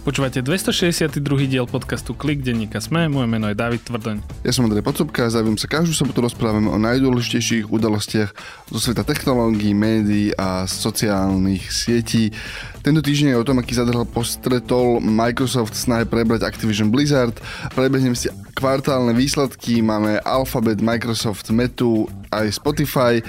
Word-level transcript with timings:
Počúvate 0.00 0.40
262. 0.40 1.20
diel 1.44 1.68
podcastu 1.68 2.16
Klik 2.16 2.40
denníka 2.40 2.80
Sme, 2.80 3.04
moje 3.12 3.28
meno 3.28 3.52
je 3.52 3.56
David 3.58 3.84
Tvrdoň. 3.84 4.40
Ja 4.40 4.48
som 4.48 4.64
Andrej 4.64 4.80
Pocupka 4.80 5.28
a 5.28 5.32
záujem 5.32 5.60
sa 5.60 5.68
každú 5.68 5.92
sobotu 5.92 6.24
rozprávame 6.24 6.72
o 6.72 6.80
najdôležitejších 6.80 7.68
udalostiach 7.68 8.32
zo 8.72 8.78
sveta 8.80 9.04
technológií, 9.04 9.76
médií 9.76 10.32
a 10.40 10.64
sociálnych 10.64 11.68
sietí. 11.68 12.32
Tento 12.80 13.04
týždeň 13.04 13.36
je 13.36 13.40
o 13.44 13.44
tom, 13.44 13.60
aký 13.60 13.76
zadrhal 13.76 14.08
postretol 14.08 15.04
Microsoft 15.04 15.76
snahe 15.76 16.08
prebrať 16.08 16.48
Activision 16.48 16.88
Blizzard. 16.88 17.36
Prebehnem 17.76 18.16
si 18.16 18.32
kvartálne 18.56 19.12
výsledky, 19.12 19.84
máme 19.84 20.16
Alphabet, 20.24 20.80
Microsoft, 20.80 21.52
Metu, 21.52 22.08
aj 22.32 22.56
Spotify. 22.56 23.20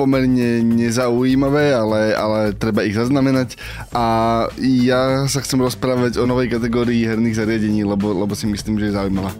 Pomerne 0.00 0.64
nezaujímavé, 0.64 1.76
ale, 1.76 2.16
ale 2.16 2.56
treba 2.56 2.80
ich 2.88 2.96
zaznamenať. 2.96 3.60
A 3.92 4.48
ja 4.56 5.28
sa 5.28 5.44
chcem 5.44 5.60
rozprávať 5.60 6.16
o 6.16 6.24
novej 6.24 6.56
kategórii 6.56 7.04
herných 7.04 7.36
zariadení, 7.36 7.84
lebo, 7.84 8.16
lebo 8.16 8.32
si 8.32 8.48
myslím, 8.48 8.80
že 8.80 8.88
je 8.88 8.96
zaujímavá. 8.96 9.36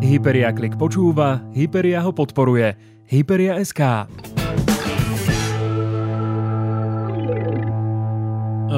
Hyperia 0.00 0.48
Klik 0.56 0.80
počúva, 0.80 1.44
Hyperia 1.52 2.00
ho 2.00 2.16
podporuje. 2.16 2.72
Hyperia 3.04 3.60
SK. 3.60 4.08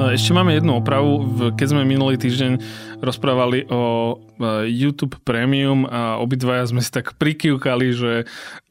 Ešte 0.09 0.31
máme 0.31 0.55
jednu 0.55 0.79
opravu. 0.79 1.27
Keď 1.53 1.67
sme 1.75 1.83
minulý 1.83 2.15
týždeň 2.15 2.59
rozprávali 2.99 3.67
o 3.71 4.15
YouTube 4.63 5.19
Premium 5.27 5.83
a 5.83 6.15
obidvaja 6.19 6.71
sme 6.71 6.79
si 6.79 6.91
tak 6.91 7.19
prikývkali, 7.19 7.87
že 7.91 8.11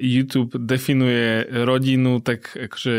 YouTube 0.01 0.57
definuje 0.57 1.45
rodinu 1.65 2.25
tak 2.25 2.57
akože 2.57 2.97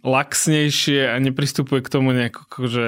laxnejšie 0.00 1.12
a 1.12 1.20
nepristupuje 1.20 1.84
k 1.84 1.92
tomu 1.92 2.16
nejako 2.16 2.40
akože 2.48 2.86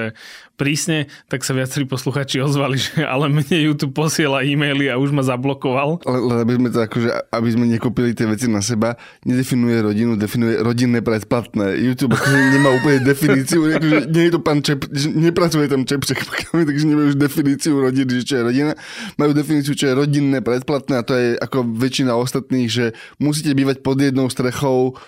prísne, 0.56 1.11
tak 1.27 1.42
sa 1.42 1.52
viacerí 1.56 1.84
posluchači 1.84 2.38
ozvali, 2.38 2.78
že 2.84 3.02
ale 3.05 3.28
mne 3.28 3.56
YouTube 3.72 3.92
posiela 3.92 4.46
e-maily 4.46 4.89
a 4.89 4.96
už 4.96 5.12
ma 5.12 5.27
zablokoval. 5.27 6.05
Ale, 6.06 6.18
ale 6.22 6.34
aby 6.46 6.52
sme 6.56 6.68
to 6.72 6.78
akože, 6.86 7.08
aby 7.34 7.48
sme 7.52 7.64
nekopili 7.68 8.16
tie 8.16 8.24
veci 8.30 8.48
na 8.48 8.64
seba, 8.64 8.96
nedefinuje 9.28 9.83
rodinu, 9.83 10.16
definuje 10.16 10.56
rodinné 10.62 11.05
predplatné. 11.05 11.77
YouTube 11.83 12.16
akože 12.16 12.39
nemá 12.55 12.70
úplne 12.72 12.98
definíciu, 13.05 13.61
akože 13.77 13.98
nie 14.08 14.24
je 14.28 14.33
to 14.33 14.41
pán 14.41 14.61
Čep, 14.64 14.89
nepracuje 15.12 15.66
tam 15.68 15.83
Čepček, 15.84 16.24
takže 16.68 16.84
nemajú 16.89 17.12
už 17.12 17.18
definíciu 17.18 17.61
rodiny, 17.70 18.10
že 18.18 18.24
čo 18.27 18.34
je 18.41 18.46
rodina 18.50 18.72
majú 19.14 19.30
definíciu, 19.30 19.78
čo 19.78 19.92
je 19.92 19.98
rodinné 19.98 20.42
predplatné 20.42 20.98
a 20.98 21.06
to 21.06 21.14
je 21.14 21.38
ako 21.38 21.62
väčšina 21.62 22.16
ostatných, 22.18 22.66
že 22.66 22.84
musíte 23.22 23.55
bývať 23.55 23.84
pod 23.86 24.02
jednou 24.02 24.27
strechou 24.27 24.98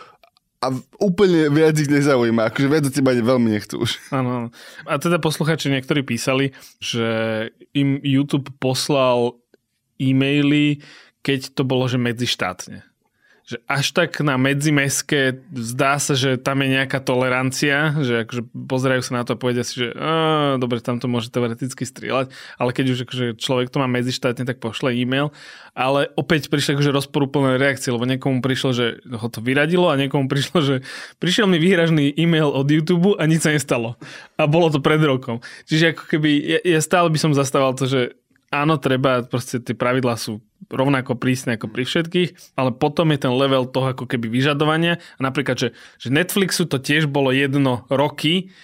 a 0.64 0.72
úplne 0.96 1.52
viac 1.52 1.76
ich 1.76 1.92
nezaujíma. 1.92 2.48
Akože 2.48 2.72
viac 2.72 2.84
od 2.88 2.94
teba 2.94 3.12
veľmi 3.12 3.52
nechcú 3.52 3.84
už. 3.84 4.00
Áno. 4.08 4.48
A 4.88 4.96
teda 4.96 5.20
posluchači 5.20 5.68
niektorí 5.68 6.00
písali, 6.00 6.56
že 6.80 7.04
im 7.76 8.00
YouTube 8.00 8.48
poslal 8.56 9.36
e-maily, 10.00 10.80
keď 11.20 11.52
to 11.52 11.68
bolo, 11.68 11.84
že 11.84 12.00
medzištátne 12.00 12.93
že 13.44 13.60
až 13.68 13.92
tak 13.92 14.16
na 14.24 14.40
medzimeské 14.40 15.44
zdá 15.52 16.00
sa, 16.00 16.16
že 16.16 16.40
tam 16.40 16.64
je 16.64 16.80
nejaká 16.80 16.96
tolerancia, 17.04 17.92
že 18.00 18.24
akože 18.24 18.42
pozerajú 18.56 19.02
sa 19.04 19.20
na 19.20 19.22
to 19.28 19.36
a 19.36 19.40
povedia 19.40 19.60
si, 19.60 19.84
že 19.84 19.92
dobre, 20.56 20.80
tam 20.80 20.96
to 20.96 21.12
môže 21.12 21.28
teoreticky 21.28 21.84
strieľať, 21.84 22.32
ale 22.56 22.70
keď 22.72 22.84
už 22.96 22.98
akože 23.04 23.26
človek 23.36 23.68
to 23.68 23.84
má 23.84 23.88
medzištátne, 23.88 24.48
tak 24.48 24.64
pošle 24.64 24.96
e-mail. 24.96 25.28
Ale 25.76 26.08
opäť 26.16 26.48
prišli 26.48 26.78
akože 26.78 26.96
rozporúplné 26.96 27.60
reakcie, 27.60 27.92
lebo 27.92 28.08
niekomu 28.08 28.40
prišlo, 28.40 28.70
že 28.72 28.86
ho 29.04 29.28
to 29.28 29.44
vyradilo 29.44 29.92
a 29.92 30.00
niekomu 30.00 30.24
prišlo, 30.24 30.58
že 30.64 30.74
prišiel 31.20 31.44
mi 31.44 31.60
výhražný 31.60 32.16
e-mail 32.16 32.48
od 32.48 32.64
YouTube 32.64 33.20
a 33.20 33.22
nič 33.28 33.44
sa 33.44 33.52
nestalo. 33.52 34.00
A 34.40 34.48
bolo 34.48 34.72
to 34.72 34.80
pred 34.80 35.02
rokom. 35.04 35.44
Čiže 35.68 35.92
ako 35.92 36.04
keby, 36.16 36.30
ja, 36.40 36.58
ja 36.64 36.80
stále 36.80 37.12
by 37.12 37.18
som 37.20 37.36
zastával 37.36 37.76
to, 37.76 37.84
že 37.90 38.16
áno, 38.54 38.78
treba, 38.78 39.26
proste 39.26 39.58
tie 39.58 39.74
pravidlá 39.74 40.14
sú 40.14 40.38
rovnako 40.70 41.18
prísne 41.18 41.58
ako 41.58 41.66
pri 41.68 41.84
všetkých, 41.84 42.56
ale 42.56 42.70
potom 42.72 43.10
je 43.12 43.26
ten 43.26 43.34
level 43.34 43.66
toho 43.68 43.92
ako 43.92 44.06
keby 44.06 44.30
vyžadovania. 44.30 45.02
A 45.18 45.20
napríklad, 45.20 45.58
že, 45.58 45.68
že 46.00 46.08
Netflixu 46.14 46.64
to 46.64 46.78
tiež 46.78 47.10
bolo 47.10 47.34
jedno 47.34 47.84
roky, 47.92 48.54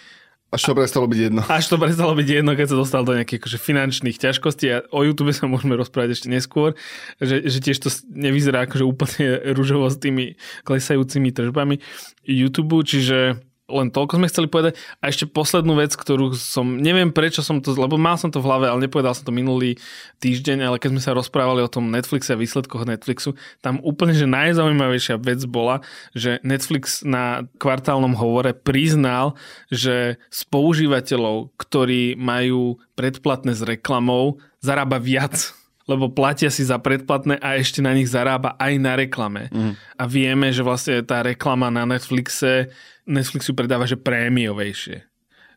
až 0.51 0.67
to 0.67 0.75
prestalo 0.75 1.06
byť 1.06 1.21
jedno. 1.31 1.47
Až 1.47 1.71
to 1.71 1.77
prestalo 1.78 2.11
byť 2.19 2.27
jedno, 2.43 2.59
keď 2.59 2.75
sa 2.75 2.77
dostal 2.83 3.06
do 3.06 3.15
nejakých 3.15 3.39
akože, 3.39 3.59
finančných 3.62 4.19
ťažkostí 4.19 4.67
a 4.67 4.83
o 4.91 5.06
YouTube 5.06 5.31
sa 5.31 5.47
môžeme 5.47 5.78
rozprávať 5.78 6.19
ešte 6.19 6.27
neskôr, 6.27 6.75
že, 7.22 7.47
že 7.47 7.62
tiež 7.62 7.78
to 7.78 7.89
nevyzerá 8.11 8.67
akože 8.67 8.83
úplne 8.83 9.39
rúžovo 9.57 9.87
s 9.87 10.03
tými 10.03 10.34
klesajúcimi 10.67 11.31
tržbami 11.31 11.78
YouTube, 12.27 12.83
čiže 12.83 13.39
len 13.71 13.95
toľko 13.95 14.19
sme 14.19 14.27
chceli 14.27 14.47
povedať. 14.51 14.75
A 14.99 15.09
ešte 15.09 15.31
poslednú 15.31 15.79
vec, 15.79 15.95
ktorú 15.95 16.35
som, 16.35 16.77
neviem 16.77 17.15
prečo 17.15 17.41
som 17.47 17.63
to, 17.63 17.73
lebo 17.79 17.95
mal 17.95 18.19
som 18.19 18.35
to 18.35 18.43
v 18.43 18.47
hlave, 18.51 18.67
ale 18.67 18.91
nepovedal 18.91 19.15
som 19.15 19.23
to 19.23 19.35
minulý 19.35 19.79
týždeň, 20.19 20.67
ale 20.67 20.77
keď 20.83 20.99
sme 20.99 21.03
sa 21.03 21.15
rozprávali 21.15 21.63
o 21.63 21.71
tom 21.71 21.89
Netflixe 21.89 22.35
a 22.35 22.41
výsledkoch 22.41 22.83
Netflixu, 22.83 23.39
tam 23.63 23.79
úplne, 23.87 24.13
že 24.13 24.27
najzaujímavejšia 24.27 25.23
vec 25.23 25.47
bola, 25.47 25.87
že 26.11 26.43
Netflix 26.43 27.07
na 27.07 27.47
kvartálnom 27.63 28.19
hovore 28.19 28.51
priznal, 28.53 29.39
že 29.71 30.19
z 30.29 30.41
používateľov, 30.51 31.55
ktorí 31.55 32.19
majú 32.19 32.83
predplatné 32.99 33.55
s 33.55 33.63
reklamou, 33.63 34.43
zarába 34.61 34.99
viac 34.99 35.59
lebo 35.91 36.06
platia 36.06 36.55
si 36.55 36.62
za 36.62 36.78
predplatné 36.78 37.43
a 37.43 37.59
ešte 37.59 37.83
na 37.83 37.91
nich 37.91 38.06
zarába 38.06 38.55
aj 38.62 38.73
na 38.78 38.95
reklame. 38.95 39.51
Mm. 39.51 39.75
A 39.75 40.03
vieme, 40.06 40.55
že 40.55 40.62
vlastne 40.62 41.03
tá 41.03 41.27
reklama 41.27 41.67
na 41.67 41.83
Netflixe, 41.83 42.71
Netflixu 43.11 43.59
predáva, 43.59 43.91
že 43.91 43.99
prémiovejšie. 43.99 45.03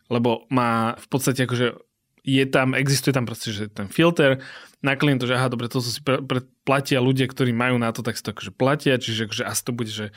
Lebo 0.10 0.50
má 0.50 0.98
v 0.98 1.08
podstate 1.14 1.46
akože 1.46 1.78
je 2.24 2.46
tam, 2.48 2.72
existuje 2.74 3.12
tam 3.12 3.28
proste, 3.28 3.52
že 3.52 3.68
ten 3.68 3.92
filter, 3.92 4.40
na 4.84 4.96
klientu, 5.00 5.28
že 5.28 5.36
aha, 5.36 5.48
dobre, 5.48 5.72
to 5.72 5.80
si 5.80 6.00
pre, 6.04 6.20
pre, 6.20 6.44
platia 6.68 7.00
ľudia, 7.00 7.28
ktorí 7.28 7.56
majú 7.56 7.80
na 7.80 7.92
to, 7.92 8.04
tak 8.04 8.20
si 8.20 8.24
to 8.24 8.36
akože 8.36 8.52
platia, 8.52 9.00
čiže 9.00 9.32
akože 9.32 9.44
asi 9.48 9.62
to 9.64 9.72
bude, 9.72 9.92
že 9.92 10.12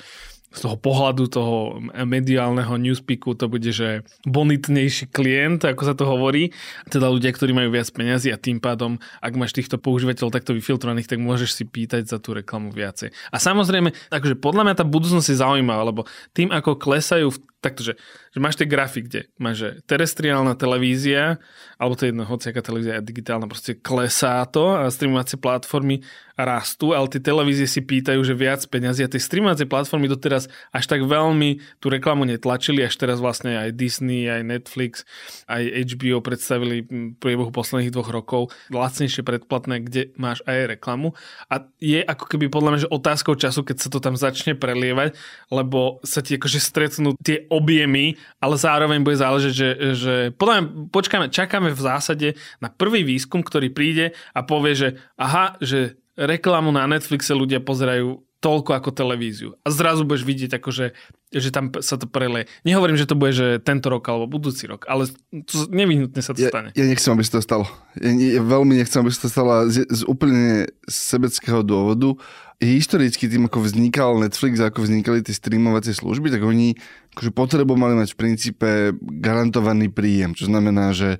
z 0.55 0.59
toho 0.63 0.77
pohľadu 0.79 1.25
toho 1.29 1.83
mediálneho 2.07 2.79
newspeaku 2.81 3.35
to 3.35 3.51
bude, 3.51 3.67
že 3.67 4.07
bonitnejší 4.25 5.11
klient, 5.11 5.67
ako 5.67 5.83
sa 5.83 5.95
to 5.99 6.07
hovorí. 6.07 6.55
Teda 6.89 7.11
ľudia, 7.11 7.35
ktorí 7.35 7.53
majú 7.53 7.75
viac 7.75 7.91
peniazy 7.93 8.31
a 8.31 8.41
tým 8.41 8.63
pádom, 8.63 8.97
ak 9.21 9.37
máš 9.37 9.53
týchto 9.53 9.77
používateľov 9.77 10.33
takto 10.33 10.55
vyfiltrovaných, 10.57 11.11
tak 11.11 11.21
môžeš 11.21 11.51
si 11.51 11.65
pýtať 11.67 12.09
za 12.09 12.23
tú 12.23 12.33
reklamu 12.33 12.71
viacej. 12.73 13.13
A 13.35 13.37
samozrejme, 13.37 13.93
akože 14.09 14.39
podľa 14.39 14.63
mňa 14.71 14.75
tá 14.79 14.85
budúcnosť 14.87 15.29
je 15.29 15.43
zaujímavá, 15.43 15.83
lebo 15.83 16.09
tým, 16.33 16.55
ako 16.55 16.79
klesajú 16.79 17.35
takto, 17.67 17.83
že, 17.83 17.99
že 18.31 18.39
máš 18.39 18.55
tie 18.55 18.71
grafy, 18.71 19.03
kde 19.03 19.21
máš 19.43 19.57
že 19.57 19.69
terestriálna 19.91 20.55
televízia, 20.55 21.43
alebo 21.81 21.99
to 21.99 22.07
je 22.07 22.15
jedno, 22.15 22.23
hociaká 22.23 22.63
televízia 22.63 23.03
je 23.03 23.09
digitálna, 23.11 23.51
proste 23.51 23.75
klesá 23.75 24.47
to 24.47 24.79
a 24.79 24.87
streamovacie 24.87 25.37
platformy 25.41 26.07
rastú, 26.37 26.93
ale 26.93 27.09
tie 27.09 27.19
televízie 27.19 27.65
si 27.65 27.81
pýtajú, 27.81 28.21
že 28.21 28.37
viac 28.37 28.61
peňazí 28.69 29.01
a 29.01 29.09
tie 29.09 29.17
streamovacie 29.17 29.65
platformy 29.65 30.05
doteraz 30.05 30.53
až 30.69 30.85
tak 30.85 31.01
veľmi 31.09 31.81
tú 31.81 31.89
reklamu 31.89 32.29
netlačili, 32.29 32.85
až 32.85 32.93
teraz 33.01 33.25
vlastne 33.25 33.57
aj 33.57 33.73
Disney, 33.73 34.29
aj 34.29 34.45
Netflix, 34.45 35.09
aj 35.49 35.65
HBO 35.97 36.21
predstavili 36.21 36.85
v 36.85 37.17
priebehu 37.17 37.49
posledných 37.49 37.89
dvoch 37.89 38.13
rokov 38.13 38.53
lacnejšie 38.69 39.25
predplatné, 39.25 39.81
kde 39.89 40.13
máš 40.21 40.45
aj 40.45 40.77
reklamu. 40.77 41.17
A 41.49 41.65
je 41.81 42.05
ako 42.05 42.29
keby 42.29 42.53
podľa 42.53 42.71
mňa, 42.71 42.81
že 42.85 42.93
otázkou 42.93 43.35
času, 43.41 43.65
keď 43.65 43.77
sa 43.81 43.89
to 43.89 43.99
tam 44.05 44.15
začne 44.21 44.53
prelievať, 44.53 45.17
lebo 45.49 46.05
sa 46.05 46.21
ti 46.21 46.37
akože 46.37 46.61
stretnú 46.61 47.17
tie 47.25 47.49
objemy, 47.57 48.21
ale 48.37 48.61
zároveň 48.61 49.01
bude 49.01 49.17
záležať, 49.17 49.53
že, 49.57 49.69
že 49.97 50.15
podľa 50.37 50.55
mňa 50.55 50.65
počkáme, 50.93 51.27
čakáme 51.33 51.73
v 51.73 51.81
zásade 51.81 52.29
na 52.61 52.69
prvý 52.69 53.01
výskum, 53.01 53.41
ktorý 53.41 53.73
príde 53.73 54.13
a 54.37 54.45
povie, 54.45 54.77
že 54.77 54.89
aha, 55.17 55.57
že 55.65 55.97
reklamu 56.21 56.69
na 56.69 56.85
Netflixe 56.85 57.33
ľudia 57.33 57.65
pozerajú 57.65 58.27
toľko 58.41 58.71
ako 58.77 58.91
televíziu. 58.93 59.49
A 59.65 59.73
zrazu 59.73 60.05
budeš 60.05 60.29
vidieť, 60.29 60.61
akože, 60.61 60.93
že 61.33 61.51
tam 61.51 61.73
sa 61.81 61.97
to 61.97 62.05
preleje. 62.05 62.47
Nehovorím, 62.69 63.01
že 63.01 63.09
to 63.09 63.17
bude 63.17 63.33
že 63.33 63.59
tento 63.65 63.89
rok 63.89 64.05
alebo 64.07 64.29
budúci 64.29 64.69
rok, 64.69 64.85
ale 64.87 65.09
to, 65.49 65.67
nevyhnutne 65.73 66.21
sa 66.21 66.37
to 66.37 66.45
ja, 66.45 66.53
stane. 66.53 66.71
Ja 66.77 66.85
nechcem, 66.85 67.11
aby 67.17 67.25
sa 67.25 67.41
to 67.41 67.43
stalo. 67.43 67.65
Ja, 67.97 68.13
ja 68.13 68.43
veľmi 68.45 68.77
nechcem, 68.77 69.01
aby 69.03 69.11
sa 69.11 69.27
to 69.27 69.31
stalo 69.33 69.67
z, 69.67 69.89
z 69.89 70.05
úplne 70.05 70.69
sebeckého 70.87 71.65
dôvodu. 71.65 72.15
Historicky 72.61 73.29
tým, 73.29 73.49
ako 73.49 73.67
vznikal 73.67 74.17
Netflix, 74.21 74.61
ako 74.61 74.85
vznikali 74.85 75.21
tie 75.21 75.35
streamovacie 75.37 75.93
služby, 75.93 76.33
tak 76.33 76.41
oni 76.41 76.77
akože 77.17 77.33
potrebovali 77.33 77.97
mať 77.97 78.13
v 78.13 78.21
princípe 78.21 78.69
garantovaný 79.01 79.89
príjem, 79.89 80.37
čo 80.37 80.53
znamená, 80.53 80.93
že 80.93 81.17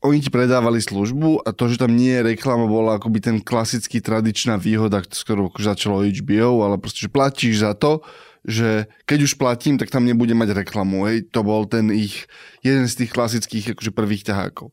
oni 0.00 0.24
ti 0.24 0.32
predávali 0.32 0.80
službu 0.80 1.44
a 1.44 1.52
to, 1.52 1.68
že 1.68 1.76
tam 1.76 1.92
nie 1.92 2.16
je 2.16 2.32
reklama, 2.32 2.64
bola 2.64 2.96
akoby 2.96 3.20
ten 3.20 3.36
klasický 3.44 4.00
tradičná 4.00 4.56
výhoda, 4.56 5.04
s 5.04 5.20
ktorou 5.20 5.52
začalo 5.52 6.00
HBO, 6.00 6.64
ale 6.64 6.80
proste, 6.80 7.04
že 7.04 7.12
platíš 7.12 7.60
za 7.60 7.76
to, 7.76 8.00
že 8.48 8.88
keď 9.04 9.18
už 9.28 9.36
platím, 9.36 9.76
tak 9.76 9.92
tam 9.92 10.08
nebude 10.08 10.32
mať 10.32 10.64
reklamu. 10.64 11.04
Hej. 11.04 11.28
To 11.36 11.44
bol 11.44 11.68
ten 11.68 11.92
ich, 11.92 12.24
jeden 12.64 12.88
z 12.88 13.04
tých 13.04 13.10
klasických 13.12 13.76
akože 13.76 13.92
prvých 13.92 14.24
ťahákov. 14.24 14.72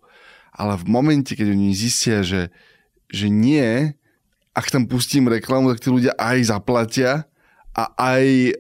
Ale 0.56 0.80
v 0.80 0.86
momente, 0.88 1.36
keď 1.36 1.52
oni 1.52 1.76
zistia, 1.76 2.24
že, 2.24 2.54
že 3.12 3.28
nie, 3.28 3.92
ak 4.56 4.72
tam 4.72 4.88
pustím 4.88 5.28
reklamu, 5.28 5.76
tak 5.76 5.84
tí 5.84 5.92
ľudia 5.92 6.16
aj 6.16 6.54
zaplatia 6.54 7.28
a 7.76 7.92
aj 8.00 8.56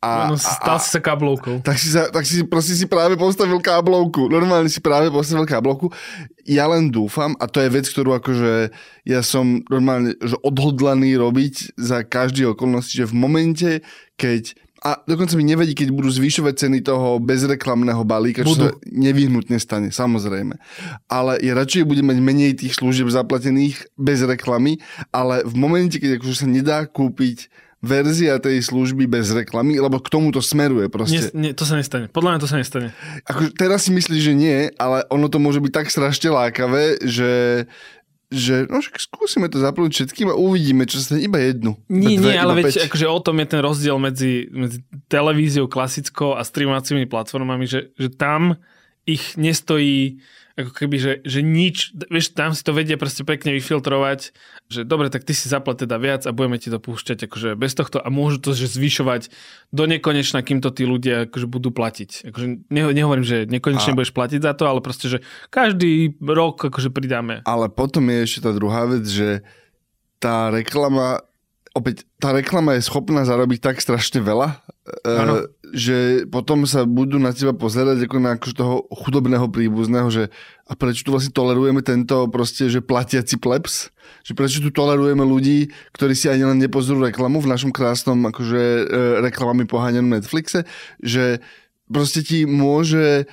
A, 0.00 0.32
no, 0.32 0.40
stal 0.40 0.76
a, 0.76 0.82
si 0.82 0.96
sa 0.96 1.00
káblovkou. 1.04 1.60
Tak 1.60 1.76
si, 1.76 1.92
sa, 1.92 2.08
tak 2.08 2.24
si 2.24 2.40
proste 2.48 2.72
si 2.72 2.88
práve 2.88 3.20
postavil 3.20 3.60
káblovku. 3.60 4.32
Normálne 4.32 4.72
si 4.72 4.80
práve 4.80 5.12
postavil 5.12 5.44
káblovku. 5.44 5.92
Ja 6.48 6.64
len 6.72 6.88
dúfam, 6.88 7.36
a 7.36 7.44
to 7.44 7.60
je 7.60 7.68
vec, 7.68 7.84
ktorú 7.84 8.16
akože 8.16 8.72
ja 9.04 9.20
som 9.20 9.60
normálne 9.68 10.16
že 10.16 10.40
odhodlaný 10.40 11.20
robiť 11.20 11.76
za 11.76 12.00
každý 12.00 12.48
okolnosti, 12.48 12.96
že 12.96 13.04
v 13.04 13.14
momente, 13.14 13.70
keď 14.16 14.56
a 14.80 14.96
dokonca 15.04 15.36
mi 15.36 15.44
nevadí, 15.44 15.76
keď 15.76 15.92
budú 15.92 16.08
zvyšovať 16.08 16.54
ceny 16.56 16.78
toho 16.80 17.20
bezreklamného 17.20 18.00
balíka, 18.00 18.40
čo 18.40 18.56
budú. 18.56 18.64
sa 18.64 18.68
nevyhnutne 18.88 19.60
stane, 19.60 19.92
samozrejme. 19.92 20.56
Ale 21.04 21.36
ja 21.44 21.52
radšej 21.52 21.84
budem 21.84 22.08
mať 22.08 22.18
menej 22.24 22.52
tých 22.56 22.80
služieb 22.80 23.12
zaplatených 23.12 23.92
bez 24.00 24.24
reklamy, 24.24 24.80
ale 25.12 25.44
v 25.44 25.52
momente, 25.60 26.00
keď 26.00 26.16
akože 26.16 26.32
sa 26.32 26.48
nedá 26.48 26.88
kúpiť 26.88 27.52
verzia 27.80 28.36
tej 28.36 28.60
služby 28.60 29.08
bez 29.08 29.32
reklamy, 29.32 29.80
lebo 29.80 29.96
k 30.04 30.12
tomu 30.12 30.28
to 30.30 30.44
smeruje 30.44 30.92
proste. 30.92 31.32
Nie, 31.32 31.50
nie, 31.50 31.52
to 31.56 31.64
sa 31.64 31.80
nestane. 31.80 32.12
Podľa 32.12 32.36
mňa 32.36 32.40
to 32.44 32.48
sa 32.48 32.56
nestane. 32.60 32.92
Ako, 33.24 33.52
teraz 33.56 33.88
si 33.88 33.90
myslíš, 33.96 34.20
že 34.20 34.34
nie, 34.36 34.58
ale 34.76 35.08
ono 35.08 35.32
to 35.32 35.40
môže 35.40 35.64
byť 35.64 35.72
tak 35.72 35.86
strašne 35.88 36.28
lákavé, 36.28 37.00
že 37.02 37.64
že 38.30 38.70
no 38.70 38.78
však 38.78 38.94
skúsime 39.10 39.50
to 39.50 39.58
zaplniť 39.58 39.90
všetkým 39.90 40.30
a 40.30 40.38
uvidíme, 40.38 40.86
čo 40.86 41.02
sa 41.02 41.18
iba 41.18 41.42
jednu. 41.42 41.74
Nie, 41.90 42.14
dve, 42.14 42.30
nie, 42.30 42.38
ale 42.38 42.62
veď 42.62 42.86
akože 42.86 43.06
o 43.10 43.18
tom 43.18 43.42
je 43.42 43.46
ten 43.50 43.58
rozdiel 43.58 43.98
medzi, 43.98 44.46
medzi 44.54 44.86
televíziou 45.10 45.66
klasickou 45.66 46.38
a 46.38 46.46
streamovacími 46.46 47.10
platformami, 47.10 47.66
že, 47.66 47.90
že 47.98 48.06
tam 48.06 48.54
ich 49.02 49.34
nestojí 49.34 50.22
ako 50.62 50.72
keby, 50.76 50.96
že, 51.00 51.12
že 51.24 51.40
nič, 51.40 51.96
vieš, 52.10 52.36
tam 52.36 52.52
si 52.52 52.60
to 52.60 52.76
vedia 52.76 53.00
proste 53.00 53.24
pekne 53.24 53.54
vyfiltrovať, 53.56 54.34
že 54.68 54.80
dobre, 54.84 55.08
tak 55.08 55.24
ty 55.24 55.32
si 55.32 55.48
zaplat 55.48 55.80
teda 55.80 55.96
viac 55.96 56.26
a 56.28 56.34
budeme 56.34 56.60
ti 56.60 56.68
to 56.68 56.76
púšťať 56.76 57.26
akože 57.26 57.56
bez 57.56 57.72
tohto 57.72 57.98
a 57.98 58.08
môžu 58.12 58.38
to 58.42 58.52
že 58.52 58.70
zvyšovať 58.76 59.32
do 59.72 59.84
nekonečna, 59.88 60.44
kým 60.44 60.60
to 60.60 60.68
tí 60.74 60.84
ľudia 60.84 61.30
akože 61.30 61.46
budú 61.48 61.72
platiť. 61.72 62.28
Akože 62.28 62.68
nehovorím, 62.70 63.24
že 63.24 63.48
nekonečne 63.48 63.92
a... 63.92 63.96
budeš 63.96 64.12
platiť 64.12 64.40
za 64.44 64.52
to, 64.52 64.68
ale 64.68 64.84
proste, 64.84 65.06
že 65.08 65.18
každý 65.48 66.18
rok 66.20 66.60
akože 66.60 66.92
pridáme. 66.92 67.40
Ale 67.48 67.72
potom 67.72 68.04
je 68.12 68.18
ešte 68.26 68.44
tá 68.44 68.50
druhá 68.52 68.84
vec, 68.84 69.08
že 69.08 69.46
tá 70.20 70.52
reklama 70.52 71.24
opäť 71.70 72.02
tá 72.18 72.34
reklama 72.34 72.74
je 72.74 72.86
schopná 72.86 73.22
zarobiť 73.22 73.58
tak 73.62 73.76
strašne 73.78 74.18
veľa, 74.20 74.58
ano. 75.06 75.34
E, 75.38 75.42
že 75.70 75.98
potom 76.26 76.66
sa 76.66 76.82
budú 76.82 77.22
na 77.22 77.30
teba 77.30 77.54
pozerať 77.54 78.02
ako 78.10 78.16
na 78.18 78.34
akože 78.34 78.54
toho 78.58 78.90
chudobného 78.90 79.46
príbuzného, 79.46 80.08
že 80.10 80.24
a 80.66 80.74
prečo 80.74 81.06
tu 81.06 81.14
vlastne 81.14 81.30
tolerujeme 81.30 81.82
tento 81.82 82.26
proste, 82.26 82.66
že 82.66 82.82
platiaci 82.82 83.38
plebs? 83.38 83.94
Že 84.26 84.32
prečo 84.34 84.58
tu 84.58 84.74
tolerujeme 84.74 85.22
ľudí, 85.22 85.70
ktorí 85.94 86.14
si 86.18 86.26
ani 86.26 86.42
len 86.42 86.58
nepozrú 86.58 86.98
reklamu 86.98 87.38
v 87.38 87.50
našom 87.50 87.70
krásnom 87.70 88.18
akože 88.18 88.62
e, 88.62 88.82
reklamami 89.22 89.62
poháňanom 89.70 90.18
Netflixe, 90.18 90.66
že 90.98 91.38
proste 91.86 92.26
ti 92.26 92.46
môže 92.46 93.30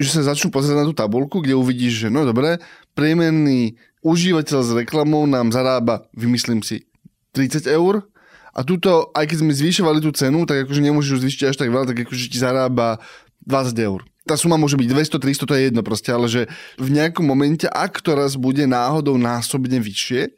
že 0.00 0.16
sa 0.16 0.32
začnú 0.32 0.48
pozerať 0.48 0.80
na 0.80 0.88
tú 0.88 0.94
tabulku, 0.96 1.44
kde 1.44 1.58
uvidíš, 1.58 2.06
že 2.06 2.08
no 2.08 2.24
dobre, 2.24 2.56
priemerný 2.96 3.76
užívateľ 4.00 4.60
s 4.64 4.70
reklamou 4.72 5.28
nám 5.28 5.52
zarába, 5.52 6.08
vymyslím 6.16 6.64
si, 6.64 6.88
30 7.32 7.66
eur 7.70 8.04
a 8.50 8.60
túto, 8.66 9.14
aj 9.14 9.30
keď 9.30 9.36
sme 9.46 9.52
zvyšovali 9.54 10.02
tú 10.02 10.10
cenu, 10.10 10.42
tak 10.46 10.66
akože 10.66 10.82
nemôžeš 10.82 11.22
zvýšiť 11.22 11.42
až 11.50 11.56
tak 11.58 11.70
veľa, 11.70 11.86
tak 11.86 12.02
akože 12.02 12.30
ti 12.30 12.38
zarába 12.38 12.98
20 13.46 13.78
eur. 13.78 14.02
Tá 14.26 14.34
suma 14.36 14.60
môže 14.60 14.76
byť 14.76 14.88
200, 14.90 15.16
300, 15.16 15.48
to 15.48 15.54
je 15.56 15.62
jedno 15.70 15.82
proste, 15.82 16.10
ale 16.10 16.26
že 16.26 16.46
v 16.76 16.88
nejakom 16.92 17.24
momente, 17.24 17.66
ak 17.66 18.02
to 18.02 18.14
raz 18.14 18.34
bude 18.38 18.62
náhodou 18.66 19.16
násobne 19.16 19.80
vyššie, 19.80 20.34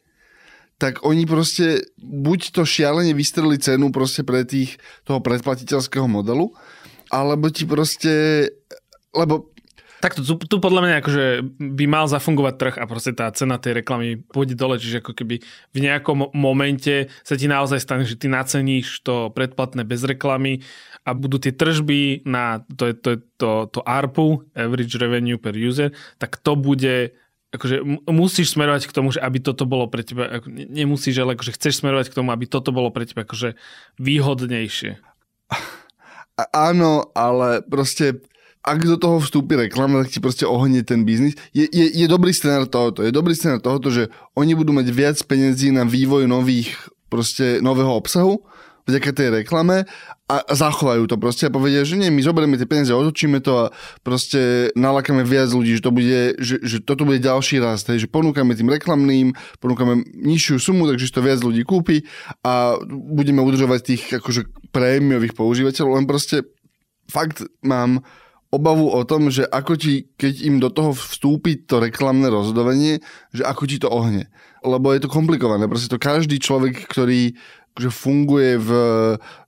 tak 0.80 1.06
oni 1.06 1.30
proste 1.30 1.86
buď 2.02 2.58
to 2.58 2.66
šialene 2.66 3.14
vystreli 3.14 3.54
cenu 3.54 3.94
proste 3.94 4.26
pre 4.26 4.42
tých 4.42 4.82
toho 5.06 5.22
predplatiteľského 5.22 6.10
modelu, 6.10 6.50
alebo 7.06 7.52
ti 7.54 7.68
proste, 7.68 8.48
lebo 9.14 9.51
tak 10.02 10.18
tu, 10.18 10.34
tu 10.34 10.56
podľa 10.58 10.82
mňa 10.82 10.94
akože 10.98 11.24
by 11.62 11.84
mal 11.86 12.10
zafungovať 12.10 12.54
trh 12.58 12.76
a 12.82 12.84
proste 12.90 13.14
tá 13.14 13.30
cena 13.30 13.62
tej 13.62 13.78
reklamy 13.78 14.18
pôjde 14.18 14.58
dole, 14.58 14.74
čiže 14.74 14.98
ako 14.98 15.14
keby 15.14 15.38
v 15.70 15.78
nejakom 15.78 16.34
momente 16.34 17.06
sa 17.22 17.38
ti 17.38 17.46
naozaj 17.46 17.78
stane, 17.78 18.02
že 18.02 18.18
ty 18.18 18.26
naceníš 18.26 19.06
to 19.06 19.30
predplatné 19.30 19.86
bez 19.86 20.02
reklamy 20.02 20.66
a 21.06 21.14
budú 21.14 21.38
tie 21.38 21.54
tržby 21.54 22.26
na 22.26 22.66
to, 22.66 22.90
to, 22.98 23.22
to, 23.38 23.70
to 23.70 23.80
ARPU, 23.86 24.42
Average 24.58 24.98
Revenue 24.98 25.38
per 25.38 25.54
User, 25.54 25.94
tak 26.18 26.34
to 26.42 26.58
bude 26.58 27.14
akože 27.52 27.84
musíš 28.10 28.56
smerovať 28.58 28.88
k 28.90 28.96
tomu, 28.96 29.14
že 29.14 29.22
aby 29.22 29.38
toto 29.38 29.68
bolo 29.68 29.86
pre 29.86 30.02
teba, 30.02 30.40
nemusíš, 30.50 31.20
ale 31.22 31.38
akože 31.38 31.54
chceš 31.54 31.84
smerovať 31.84 32.10
k 32.10 32.16
tomu, 32.18 32.34
aby 32.34 32.48
toto 32.50 32.74
bolo 32.74 32.90
pre 32.90 33.06
teba 33.06 33.22
akože 33.22 33.54
výhodnejšie. 34.02 34.98
Áno, 36.72 37.12
ale 37.12 37.60
proste 37.60 38.24
ak 38.62 38.78
do 38.86 38.94
toho 38.94 39.18
vstúpi 39.18 39.58
reklama, 39.58 40.06
tak 40.06 40.14
ti 40.14 40.18
proste 40.22 40.46
ohnie 40.46 40.86
ten 40.86 41.02
biznis. 41.02 41.34
Je, 41.50 41.66
je, 41.66 41.86
je 41.90 42.06
dobrý 42.06 42.30
scenár 42.30 42.70
tohoto. 42.70 43.02
Je 43.02 43.10
dobrý 43.10 43.34
scenár 43.34 43.58
tohoto, 43.58 43.90
že 43.90 44.06
oni 44.38 44.54
budú 44.54 44.70
mať 44.70 44.86
viac 44.94 45.18
peniazí 45.26 45.74
na 45.74 45.82
vývoj 45.82 46.30
nových, 46.30 46.74
proste 47.10 47.58
nového 47.58 47.90
obsahu 47.92 48.40
vďaka 48.82 49.10
tej 49.14 49.28
reklame 49.42 49.86
a 50.26 50.42
zachovajú 50.50 51.06
to 51.06 51.14
proste 51.20 51.46
a 51.46 51.54
povedia, 51.54 51.86
že 51.86 51.94
nie, 51.94 52.10
my 52.10 52.18
zoberieme 52.18 52.58
tie 52.58 52.66
peniaze, 52.66 52.90
otočíme 52.90 53.38
to 53.38 53.68
a 53.68 53.70
proste 54.02 54.72
nalakáme 54.74 55.22
viac 55.22 55.54
ľudí, 55.54 55.78
že, 55.78 55.82
to 55.84 55.92
bude, 55.94 56.34
že, 56.42 56.56
že 56.62 56.82
toto 56.82 57.06
bude 57.06 57.22
ďalší 57.22 57.62
rast, 57.62 57.86
hej, 57.86 58.06
že 58.06 58.08
ponúkame 58.10 58.58
tým 58.58 58.72
reklamným, 58.72 59.38
ponúkame 59.62 60.02
nižšiu 60.18 60.58
sumu, 60.58 60.90
takže 60.90 61.14
to 61.14 61.22
viac 61.22 61.38
ľudí 61.44 61.62
kúpi 61.62 62.02
a 62.42 62.74
budeme 62.90 63.44
udržovať 63.44 63.80
tých 63.86 64.02
akože 64.18 64.50
prémiových 64.74 65.38
používateľov, 65.38 66.02
len 66.02 66.06
proste 66.10 66.42
fakt 67.06 67.46
mám 67.62 68.02
obavu 68.52 68.92
o 68.92 69.00
tom, 69.08 69.32
že 69.32 69.48
ako 69.48 69.80
ti, 69.80 70.12
keď 70.20 70.34
im 70.44 70.56
do 70.60 70.68
toho 70.68 70.92
vstúpi 70.92 71.56
to 71.64 71.80
reklamné 71.80 72.28
rozhodovanie, 72.28 73.00
že 73.32 73.42
ako 73.48 73.64
ti 73.64 73.80
to 73.80 73.88
ohne. 73.88 74.28
Lebo 74.60 74.92
je 74.92 75.00
to 75.00 75.10
komplikované. 75.10 75.64
Proste 75.66 75.88
to 75.88 75.96
každý 75.96 76.36
človek, 76.36 76.84
ktorý 76.84 77.34
že 77.72 77.88
funguje 77.88 78.60
v, 78.60 78.70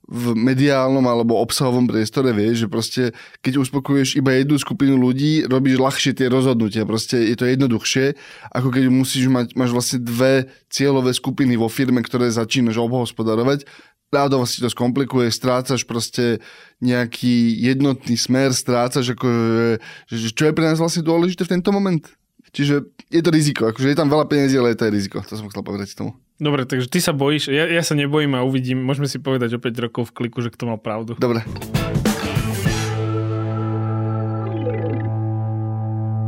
v 0.09 0.23
mediálnom 0.33 1.05
alebo 1.05 1.37
obsahovom 1.45 1.85
priestore, 1.85 2.33
vie, 2.33 2.57
že 2.57 2.65
proste 2.65 3.13
keď 3.45 3.61
uspokojuješ 3.61 4.17
iba 4.17 4.33
jednu 4.33 4.57
skupinu 4.57 4.97
ľudí, 4.97 5.45
robíš 5.45 5.77
ľahšie 5.77 6.11
tie 6.17 6.25
rozhodnutia. 6.25 6.89
Proste 6.89 7.21
je 7.21 7.37
to 7.37 7.45
jednoduchšie, 7.45 8.17
ako 8.49 8.73
keď 8.73 8.83
musíš 8.89 9.29
mať, 9.29 9.53
máš 9.53 9.77
vlastne 9.77 10.01
dve 10.01 10.49
cieľové 10.73 11.13
skupiny 11.13 11.53
vo 11.53 11.69
firme, 11.69 12.01
ktoré 12.01 12.33
začínaš 12.33 12.81
obhospodarovať 12.81 13.69
rádovo 14.13 14.45
si 14.45 14.61
to 14.61 14.69
skomplikuje, 14.69 15.31
strácaš 15.33 15.83
proste 15.83 16.39
nejaký 16.79 17.57
jednotný 17.61 18.15
smer, 18.15 18.53
strácaš 18.53 19.15
ako, 19.15 19.27
že, 20.07 20.29
čo 20.31 20.43
je 20.49 20.55
pre 20.55 20.65
nás 20.65 20.79
vlastne 20.79 21.05
dôležité 21.05 21.45
v 21.45 21.53
tento 21.59 21.69
moment. 21.73 22.03
Čiže 22.55 22.87
je 23.11 23.21
to 23.21 23.29
riziko, 23.35 23.67
akože 23.67 23.91
je 23.91 23.99
tam 23.99 24.07
veľa 24.07 24.31
peniazí, 24.31 24.55
ale 24.55 24.71
je 24.71 24.79
to 24.79 24.87
aj 24.87 24.93
riziko, 24.95 25.17
to 25.25 25.35
som 25.35 25.51
chcel 25.51 25.65
povedať 25.65 25.91
tomu. 25.91 26.15
Dobre, 26.35 26.63
takže 26.67 26.87
ty 26.91 26.99
sa 26.99 27.15
bojíš, 27.15 27.51
ja, 27.51 27.67
ja 27.67 27.83
sa 27.83 27.95
nebojím 27.95 28.35
a 28.35 28.43
uvidím, 28.43 28.79
môžeme 28.79 29.07
si 29.07 29.19
povedať 29.19 29.55
o 29.55 29.59
5 29.59 29.85
rokov 29.87 30.11
v 30.11 30.15
kliku, 30.23 30.39
že 30.43 30.51
kto 30.51 30.67
mal 30.67 30.79
pravdu. 30.79 31.15
Dobre. 31.19 31.43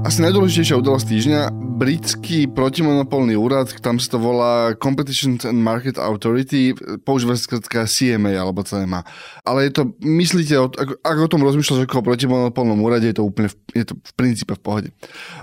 Asi 0.08 0.24
najdôležitejšia 0.24 0.80
udalosť 0.80 1.04
týždňa, 1.04 1.42
britský 1.84 2.48
protimonopolný 2.48 3.36
úrad, 3.36 3.68
tam 3.84 4.00
sa 4.00 4.16
to 4.16 4.24
volá 4.24 4.72
Competition 4.80 5.36
and 5.44 5.60
Market 5.60 6.00
Authority, 6.00 6.72
používa 7.04 7.36
sa 7.36 7.60
CMA 7.84 8.40
alebo 8.40 8.64
CMA. 8.64 9.04
Ale 9.44 9.68
je 9.68 9.72
to, 9.76 9.92
myslíte, 10.00 10.56
ak, 10.80 11.04
ak 11.04 11.18
o 11.20 11.28
tom 11.28 11.44
rozmýšľaš 11.44 11.84
ako 11.84 12.00
o 12.00 12.08
protimonopolnom 12.08 12.80
úrade, 12.80 13.04
je 13.12 13.20
to 13.20 13.28
úplne, 13.28 13.52
je 13.76 13.84
to 13.84 14.00
v 14.00 14.14
princípe 14.16 14.56
v 14.56 14.64
pohode. 14.64 14.90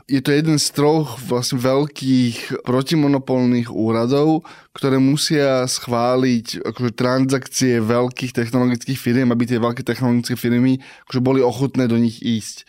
Je 0.08 0.24
to 0.24 0.32
jeden 0.32 0.56
z 0.56 0.64
troch 0.72 1.20
vlastne 1.20 1.60
veľkých 1.60 2.64
protimonopolných 2.64 3.68
úradov, 3.68 4.48
ktoré 4.72 4.96
musia 4.96 5.68
schváliť 5.68 6.64
akože, 6.66 6.90
transakcie 6.96 7.84
veľkých 7.84 8.32
technologických 8.32 8.96
firiem, 8.96 9.28
aby 9.28 9.44
tie 9.44 9.60
veľké 9.60 9.84
technologické 9.84 10.34
firmy 10.40 10.80
akože, 11.06 11.20
boli 11.20 11.44
ochotné 11.44 11.84
do 11.84 12.00
nich 12.00 12.24
ísť. 12.24 12.64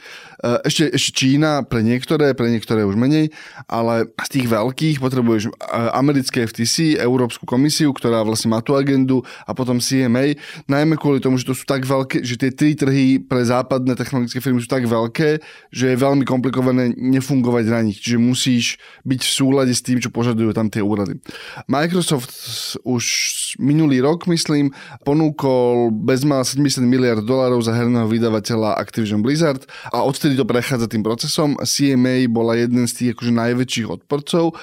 E, 0.46 0.62
ešte, 0.70 0.94
ešte 0.94 1.12
Čína 1.26 1.66
pre 1.66 1.82
niektoré, 1.82 2.38
pre 2.38 2.54
niektoré 2.54 2.86
už 2.86 2.94
menej, 2.94 3.34
ale 3.66 4.06
z 4.22 4.30
tých 4.30 4.46
veľkých 4.46 5.02
potrebuješ 5.02 5.50
e, 5.50 5.52
americké 5.98 6.46
FTC, 6.46 7.02
Európsku 7.02 7.50
komisiu, 7.50 7.90
ktorá 7.90 8.22
vlastne 8.22 8.54
má 8.54 8.62
tú 8.62 8.78
agendu 8.78 9.26
a 9.50 9.58
potom 9.58 9.82
CMA, 9.82 10.38
najmä 10.70 11.02
kvôli 11.02 11.18
tomu, 11.18 11.42
že 11.42 11.50
to 11.50 11.58
sú 11.58 11.66
tak 11.66 11.90
veľké, 11.90 12.22
že 12.22 12.38
tie 12.38 12.54
tri 12.54 12.78
trhy 12.78 13.18
pre 13.26 13.42
západné 13.42 13.98
technologické 13.98 14.38
firmy 14.38 14.62
sú 14.62 14.70
tak 14.70 14.86
veľké, 14.86 15.42
že 15.74 15.86
je 15.90 15.98
veľmi 15.98 16.22
komplikované 16.30 16.94
nefungovať 16.94 17.66
na 17.74 17.82
nich. 17.82 17.98
Čiže 17.98 18.18
musíš 18.22 18.78
byť 19.02 19.22
v 19.26 19.32
súlade 19.32 19.74
s 19.74 19.82
tým, 19.82 19.98
čo 19.98 20.14
požadujú 20.14 20.54
tam 20.54 20.70
tie 20.70 20.86
úrady. 20.86 21.18
Microsoft 21.66 22.30
už 22.86 23.04
minulý 23.58 24.04
rok, 24.04 24.30
myslím, 24.30 24.70
ponúkol 25.02 25.90
bezmála 25.90 26.46
70 26.46 26.86
miliard 26.86 27.24
dolárov 27.26 27.64
za 27.66 27.74
herného 27.74 28.06
vydavateľa 28.06 28.78
Activision 28.78 29.26
Blizzard 29.26 29.66
a 29.90 30.04
odtedy 30.04 30.35
to 30.38 30.46
prechádza 30.46 30.88
tým 30.92 31.04
procesom. 31.04 31.56
CMA 31.60 32.28
bola 32.32 32.60
jeden 32.60 32.86
z 32.86 32.94
tých 32.94 33.10
akože 33.16 33.32
najväčších 33.32 33.88
odporcov 33.88 34.56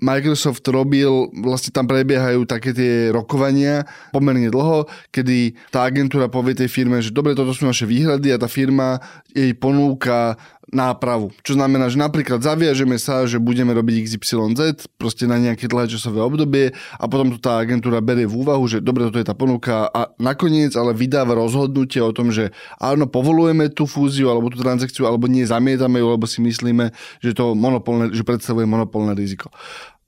Microsoft 0.00 0.64
robil, 0.72 1.28
vlastne 1.44 1.70
tam 1.76 1.84
prebiehajú 1.84 2.48
také 2.48 2.72
tie 2.72 3.12
rokovania 3.12 3.84
pomerne 4.16 4.48
dlho, 4.48 4.88
kedy 5.12 5.52
tá 5.68 5.84
agentúra 5.84 6.32
povie 6.32 6.56
tej 6.56 6.72
firme, 6.72 7.04
že 7.04 7.12
dobre, 7.12 7.36
toto 7.36 7.52
sú 7.52 7.68
naše 7.68 7.84
výhrady 7.84 8.32
a 8.32 8.40
tá 8.40 8.48
firma 8.48 8.96
jej 9.36 9.52
ponúka 9.52 10.40
nápravu. 10.70 11.34
Čo 11.42 11.58
znamená, 11.58 11.90
že 11.90 11.98
napríklad 11.98 12.40
zaviažeme 12.40 12.96
sa, 12.96 13.26
že 13.26 13.42
budeme 13.42 13.74
robiť 13.74 14.06
XYZ 14.06 14.86
proste 14.96 15.26
na 15.26 15.36
nejaké 15.36 15.66
dlhé 15.66 15.90
časové 15.90 16.22
obdobie 16.22 16.72
a 16.96 17.04
potom 17.10 17.34
to 17.34 17.38
tá 17.42 17.58
agentúra 17.58 17.98
berie 17.98 18.24
v 18.24 18.38
úvahu, 18.46 18.64
že 18.70 18.78
dobre, 18.78 19.10
toto 19.10 19.18
je 19.18 19.26
tá 19.26 19.34
ponuka 19.34 19.90
a 19.90 20.14
nakoniec 20.22 20.72
ale 20.78 20.94
vydáva 20.94 21.34
rozhodnutie 21.34 21.98
o 22.00 22.14
tom, 22.14 22.30
že 22.30 22.54
áno, 22.78 23.10
povolujeme 23.10 23.68
tú 23.74 23.84
fúziu 23.84 24.30
alebo 24.30 24.48
tú 24.48 24.62
transakciu, 24.62 25.10
alebo 25.10 25.26
nie, 25.26 25.42
zamietame 25.42 25.98
ju, 25.98 26.06
lebo 26.14 26.24
si 26.30 26.38
myslíme, 26.38 26.94
že 27.18 27.34
to 27.34 27.58
monopolné, 27.58 28.14
že 28.14 28.22
predstavuje 28.22 28.64
monopolné 28.64 29.18
riziko. 29.18 29.50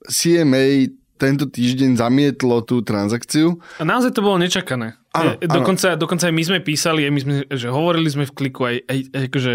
CMA 0.07 0.95
tento 1.23 1.47
týždeň 1.47 2.03
zamietlo 2.03 2.67
tú 2.67 2.83
transakciu. 2.83 3.63
A 3.79 3.87
naozaj 3.87 4.11
to 4.11 4.27
bolo 4.27 4.43
nečakané. 4.43 4.99
Áno, 5.15 5.39
dokonca, 5.39 5.95
áno. 5.95 6.03
dokonca 6.03 6.27
aj 6.27 6.35
my 6.35 6.43
sme 6.43 6.59
písali, 6.59 7.07
aj 7.07 7.13
my 7.15 7.21
sme, 7.23 7.35
že 7.47 7.69
hovorili 7.71 8.11
sme 8.11 8.27
v 8.27 8.33
kliku 8.35 8.67
aj, 8.67 8.77
aj 8.91 8.99
akože 9.31 9.55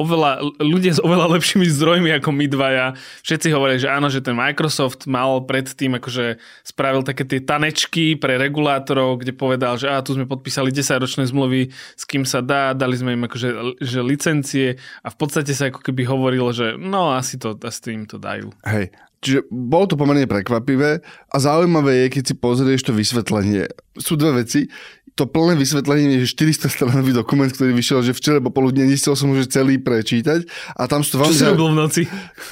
oveľa, 0.00 0.40
ľudia 0.58 0.96
s 0.96 1.00
oveľa 1.00 1.36
lepšími 1.36 1.66
zdrojmi 1.68 2.10
ako 2.18 2.30
my 2.32 2.46
dvaja. 2.48 2.86
Všetci 3.22 3.48
hovoria, 3.52 3.76
že 3.76 3.92
áno, 3.92 4.08
že 4.08 4.24
ten 4.24 4.32
Microsoft 4.32 5.04
mal 5.04 5.44
predtým 5.44 6.00
akože 6.00 6.40
spravil 6.64 7.04
také 7.04 7.28
tie 7.28 7.44
tanečky 7.44 8.16
pre 8.16 8.40
regulátorov, 8.40 9.20
kde 9.20 9.36
povedal, 9.36 9.76
že 9.76 9.92
á, 9.92 10.00
tu 10.00 10.16
sme 10.16 10.24
podpísali 10.24 10.72
10-ročné 10.72 11.28
zmluvy, 11.28 11.68
s 11.72 12.04
kým 12.08 12.24
sa 12.24 12.40
dá, 12.40 12.72
dali 12.72 12.96
sme 12.96 13.14
im 13.14 13.28
akože 13.28 13.78
že 13.78 14.00
licencie 14.00 14.80
a 15.04 15.08
v 15.12 15.16
podstate 15.16 15.52
sa 15.52 15.68
ako 15.68 15.84
keby 15.84 16.08
hovorilo, 16.08 16.50
že 16.50 16.74
no 16.80 17.12
asi 17.12 17.36
to, 17.36 17.54
asi 17.60 17.92
im 17.92 18.08
to 18.08 18.16
dajú. 18.16 18.48
Hej, 18.64 18.90
Čiže 19.22 19.46
bolo 19.54 19.86
to 19.86 19.94
pomerne 19.94 20.26
prekvapivé 20.26 20.98
a 21.30 21.36
zaujímavé 21.38 21.94
je, 22.04 22.06
keď 22.18 22.22
si 22.26 22.34
pozrieš 22.34 22.90
to 22.90 22.92
vysvetlenie. 22.92 23.70
Sú 23.94 24.18
dve 24.18 24.42
veci 24.42 24.66
to 25.12 25.28
plné 25.28 25.60
vysvetlenie 25.60 26.24
je 26.24 26.32
400 26.32 26.72
stranový 26.72 27.12
dokument, 27.12 27.48
ktorý 27.48 27.76
vyšiel, 27.76 28.00
že 28.00 28.16
včera 28.16 28.40
popoludne 28.40 28.88
nechcel 28.88 29.12
som 29.12 29.28
už 29.28 29.48
celý 29.52 29.76
prečítať. 29.76 30.48
A 30.72 30.88
tam 30.88 31.04
sú 31.04 31.20
veľmi, 31.20 31.36
Čo 31.36 31.52
robil 31.52 31.68
v 31.72 31.76
noci? 31.76 32.02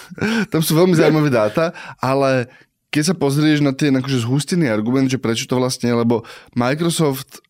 tam 0.52 0.60
sú 0.60 0.76
veľmi 0.76 0.92
zaujímavé 0.92 1.32
dáta, 1.32 1.72
ale 1.96 2.52
keď 2.90 3.12
sa 3.12 3.14
pozrieš 3.16 3.64
na 3.64 3.72
ten 3.72 3.94
akože 3.96 4.26
zhustený 4.26 4.68
argument, 4.68 5.08
že 5.08 5.16
prečo 5.16 5.46
to 5.46 5.56
vlastne 5.56 5.94
lebo 5.94 6.26
Microsoft 6.52 7.40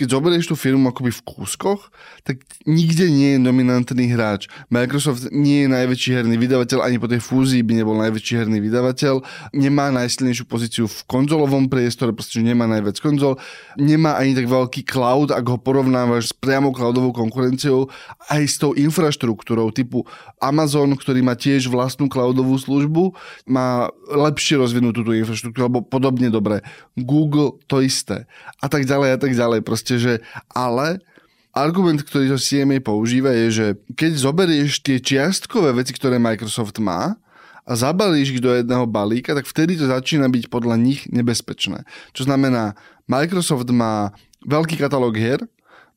keď 0.00 0.16
zoberieš 0.16 0.48
tú 0.48 0.56
firmu 0.56 0.88
akoby 0.88 1.12
v 1.12 1.22
kúskoch, 1.28 1.92
tak 2.24 2.40
nikde 2.64 3.12
nie 3.12 3.36
je 3.36 3.44
dominantný 3.44 4.08
hráč. 4.08 4.48
Microsoft 4.72 5.28
nie 5.28 5.64
je 5.64 5.68
najväčší 5.68 6.10
herný 6.16 6.40
vydavateľ, 6.40 6.80
ani 6.80 6.96
po 6.96 7.04
tej 7.04 7.20
fúzii 7.20 7.60
by 7.60 7.84
nebol 7.84 8.00
najväčší 8.00 8.40
herný 8.40 8.64
vydavateľ, 8.64 9.20
nemá 9.52 9.92
najsilnejšiu 9.92 10.48
pozíciu 10.48 10.88
v 10.88 11.00
konzolovom 11.04 11.68
priestore, 11.68 12.16
pretože 12.16 12.40
nemá 12.40 12.64
najviac 12.64 12.96
konzol, 13.02 13.36
nemá 13.76 14.16
ani 14.16 14.32
tak 14.32 14.48
veľký 14.48 14.88
cloud, 14.88 15.36
ak 15.36 15.44
ho 15.44 15.60
porovnávaš 15.60 16.30
s 16.30 16.34
priamou 16.36 16.72
cloudovou 16.72 17.12
konkurenciou, 17.12 17.92
aj 18.32 18.42
s 18.46 18.56
tou 18.56 18.72
infraštruktúrou 18.72 19.68
typu 19.74 20.08
Amazon, 20.40 20.94
ktorý 20.94 21.20
má 21.20 21.34
tiež 21.34 21.68
vlastnú 21.68 22.06
cloudovú 22.06 22.56
službu, 22.56 23.12
má 23.50 23.90
lepšie 24.08 24.56
rozvinutú 24.56 25.02
tú 25.02 25.12
infraštruktúru, 25.12 25.66
alebo 25.66 25.80
podobne 25.82 26.30
dobre. 26.30 26.62
Google 26.94 27.58
to 27.66 27.82
isté. 27.82 28.30
A 28.62 28.70
tak 28.70 28.86
ďalej 28.86 29.10
a 29.16 29.18
tak 29.18 29.32
ďalej. 29.34 29.60
Proste 29.66 29.89
proste, 29.90 29.96
že 29.98 30.12
ale 30.54 31.02
argument, 31.50 31.98
ktorý 31.98 32.30
to 32.30 32.38
CMA 32.38 32.78
používa 32.78 33.34
je, 33.34 33.46
že 33.50 33.66
keď 33.98 34.12
zoberieš 34.14 34.86
tie 34.86 35.02
čiastkové 35.02 35.74
veci, 35.74 35.90
ktoré 35.90 36.22
Microsoft 36.22 36.78
má 36.78 37.18
a 37.66 37.72
zabalíš 37.74 38.38
ich 38.38 38.42
do 38.42 38.54
jedného 38.54 38.86
balíka, 38.86 39.34
tak 39.34 39.50
vtedy 39.50 39.74
to 39.74 39.90
začína 39.90 40.30
byť 40.30 40.46
podľa 40.46 40.78
nich 40.78 41.10
nebezpečné. 41.10 41.82
Čo 42.14 42.30
znamená, 42.30 42.78
Microsoft 43.10 43.66
má 43.74 44.14
veľký 44.46 44.78
katalóg 44.78 45.18
hier, 45.18 45.42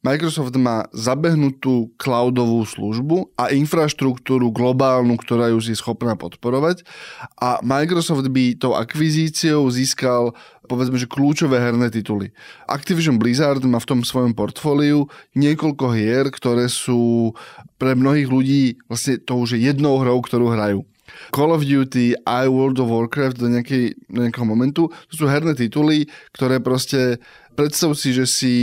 Microsoft 0.03 0.51
má 0.59 0.83
zabehnutú 0.91 1.95
cloudovú 1.95 2.67
službu 2.67 3.31
a 3.39 3.55
infraštruktúru 3.55 4.51
globálnu, 4.51 5.15
ktorá 5.15 5.47
ju 5.55 5.63
je 5.63 5.79
schopná 5.79 6.19
podporovať 6.19 6.83
a 7.39 7.63
Microsoft 7.63 8.27
by 8.27 8.59
tou 8.59 8.75
akvizíciou 8.75 9.63
získal 9.71 10.35
povedzme, 10.67 10.99
že 10.99 11.07
kľúčové 11.07 11.55
herné 11.59 11.87
tituly. 11.87 12.35
Activision 12.67 13.15
Blizzard 13.15 13.63
má 13.63 13.79
v 13.79 13.89
tom 13.95 13.99
svojom 14.03 14.35
portfóliu 14.35 15.07
niekoľko 15.39 15.95
hier, 15.95 16.27
ktoré 16.27 16.67
sú 16.67 17.31
pre 17.79 17.95
mnohých 17.95 18.27
ľudí 18.27 18.63
vlastne 18.91 19.23
to 19.23 19.39
už 19.39 19.55
je 19.55 19.71
jednou 19.71 20.03
hrou, 20.03 20.19
ktorú 20.19 20.51
hrajú. 20.51 20.83
Call 21.31 21.51
of 21.51 21.65
Duty, 21.65 22.15
I 22.25 22.47
World 22.47 22.79
of 22.79 22.89
Warcraft 22.89 23.37
do, 23.37 23.47
nejakej, 23.51 23.95
do 24.09 24.19
nejakého 24.23 24.47
momentu. 24.47 24.89
To 25.11 25.13
sú 25.13 25.25
herné 25.29 25.53
tituly, 25.53 26.09
ktoré 26.33 26.59
proste 26.59 27.21
predstav 27.53 27.93
si, 27.93 28.09
že 28.11 28.25
si 28.25 28.53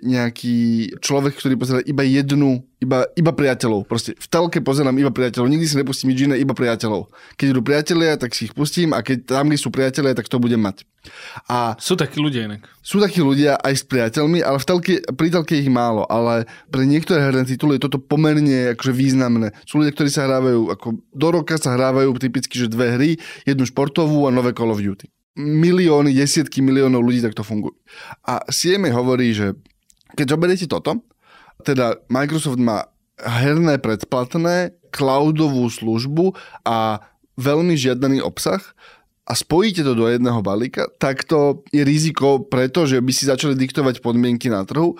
nejaký 0.00 0.90
človek, 0.98 1.36
ktorý 1.36 1.54
pozerá 1.60 1.80
iba 1.84 2.00
jednu, 2.00 2.64
iba, 2.80 3.04
iba 3.14 3.32
priateľov. 3.32 3.84
Proste 3.84 4.16
v 4.16 4.26
telke 4.26 4.58
pozerám 4.64 4.96
iba 4.96 5.12
priateľov. 5.12 5.48
Nikdy 5.52 5.66
si 5.68 5.76
nepustím 5.76 6.10
nič 6.12 6.20
iné, 6.24 6.34
iba 6.40 6.56
priateľov. 6.56 7.12
Keď 7.36 7.46
idú 7.52 7.60
priatelia, 7.60 8.16
tak 8.16 8.32
si 8.32 8.48
ich 8.48 8.56
pustím 8.56 8.96
a 8.96 9.04
keď 9.04 9.28
tam, 9.28 9.52
kde 9.52 9.60
sú 9.60 9.68
priatelia, 9.68 10.16
tak 10.16 10.32
to 10.32 10.40
budem 10.40 10.60
mať. 10.60 10.88
A 11.48 11.80
sú 11.80 11.96
takí 11.96 12.20
ľudia 12.20 12.44
inak. 12.44 12.68
Sú 12.84 13.00
takí 13.00 13.24
ľudia 13.24 13.56
aj 13.60 13.72
s 13.72 13.84
priateľmi, 13.88 14.44
ale 14.44 14.60
v 14.60 14.66
telke, 14.68 14.94
pri 15.16 15.28
telke 15.32 15.56
ich 15.56 15.68
málo. 15.72 16.04
Ale 16.08 16.44
pre 16.68 16.84
niektoré 16.84 17.20
herné 17.20 17.44
tituly 17.48 17.76
je 17.76 17.88
toto 17.88 18.00
pomerne 18.00 18.76
akože 18.76 18.92
významné. 18.92 19.52
Sú 19.64 19.80
ľudia, 19.80 19.96
ktorí 19.96 20.08
sa 20.12 20.28
hrávajú, 20.28 20.72
ako 20.72 20.86
do 21.12 21.28
roka 21.28 21.56
sa 21.56 21.76
hrávajú 21.76 22.16
typicky, 22.20 22.56
že 22.56 22.72
dve 22.72 22.96
hry, 22.96 23.10
jednu 23.48 23.64
športovú 23.68 24.28
a 24.28 24.34
nové 24.34 24.52
Call 24.56 24.72
of 24.72 24.80
Duty 24.80 25.08
milióny, 25.38 26.10
desiatky 26.14 26.62
miliónov 26.64 27.06
ľudí 27.06 27.22
takto 27.22 27.46
fungujú. 27.46 27.76
A 28.26 28.42
CMA 28.50 28.90
hovorí, 28.94 29.30
že 29.30 29.54
keď 30.18 30.26
zoberiete 30.34 30.66
toto, 30.66 31.06
teda 31.62 32.00
Microsoft 32.10 32.58
má 32.58 32.88
herné 33.20 33.78
predplatné, 33.78 34.74
cloudovú 34.90 35.70
službu 35.70 36.34
a 36.66 36.98
veľmi 37.38 37.78
žiadaný 37.78 38.18
obsah 38.24 38.60
a 39.30 39.32
spojíte 39.38 39.86
to 39.86 39.94
do 39.94 40.10
jedného 40.10 40.42
balíka, 40.42 40.90
tak 40.98 41.22
to 41.22 41.62
je 41.70 41.86
riziko 41.86 42.42
preto, 42.42 42.90
že 42.90 42.98
by 42.98 43.12
si 43.14 43.30
začali 43.30 43.54
diktovať 43.54 44.02
podmienky 44.02 44.50
na 44.50 44.66
trhu. 44.66 44.98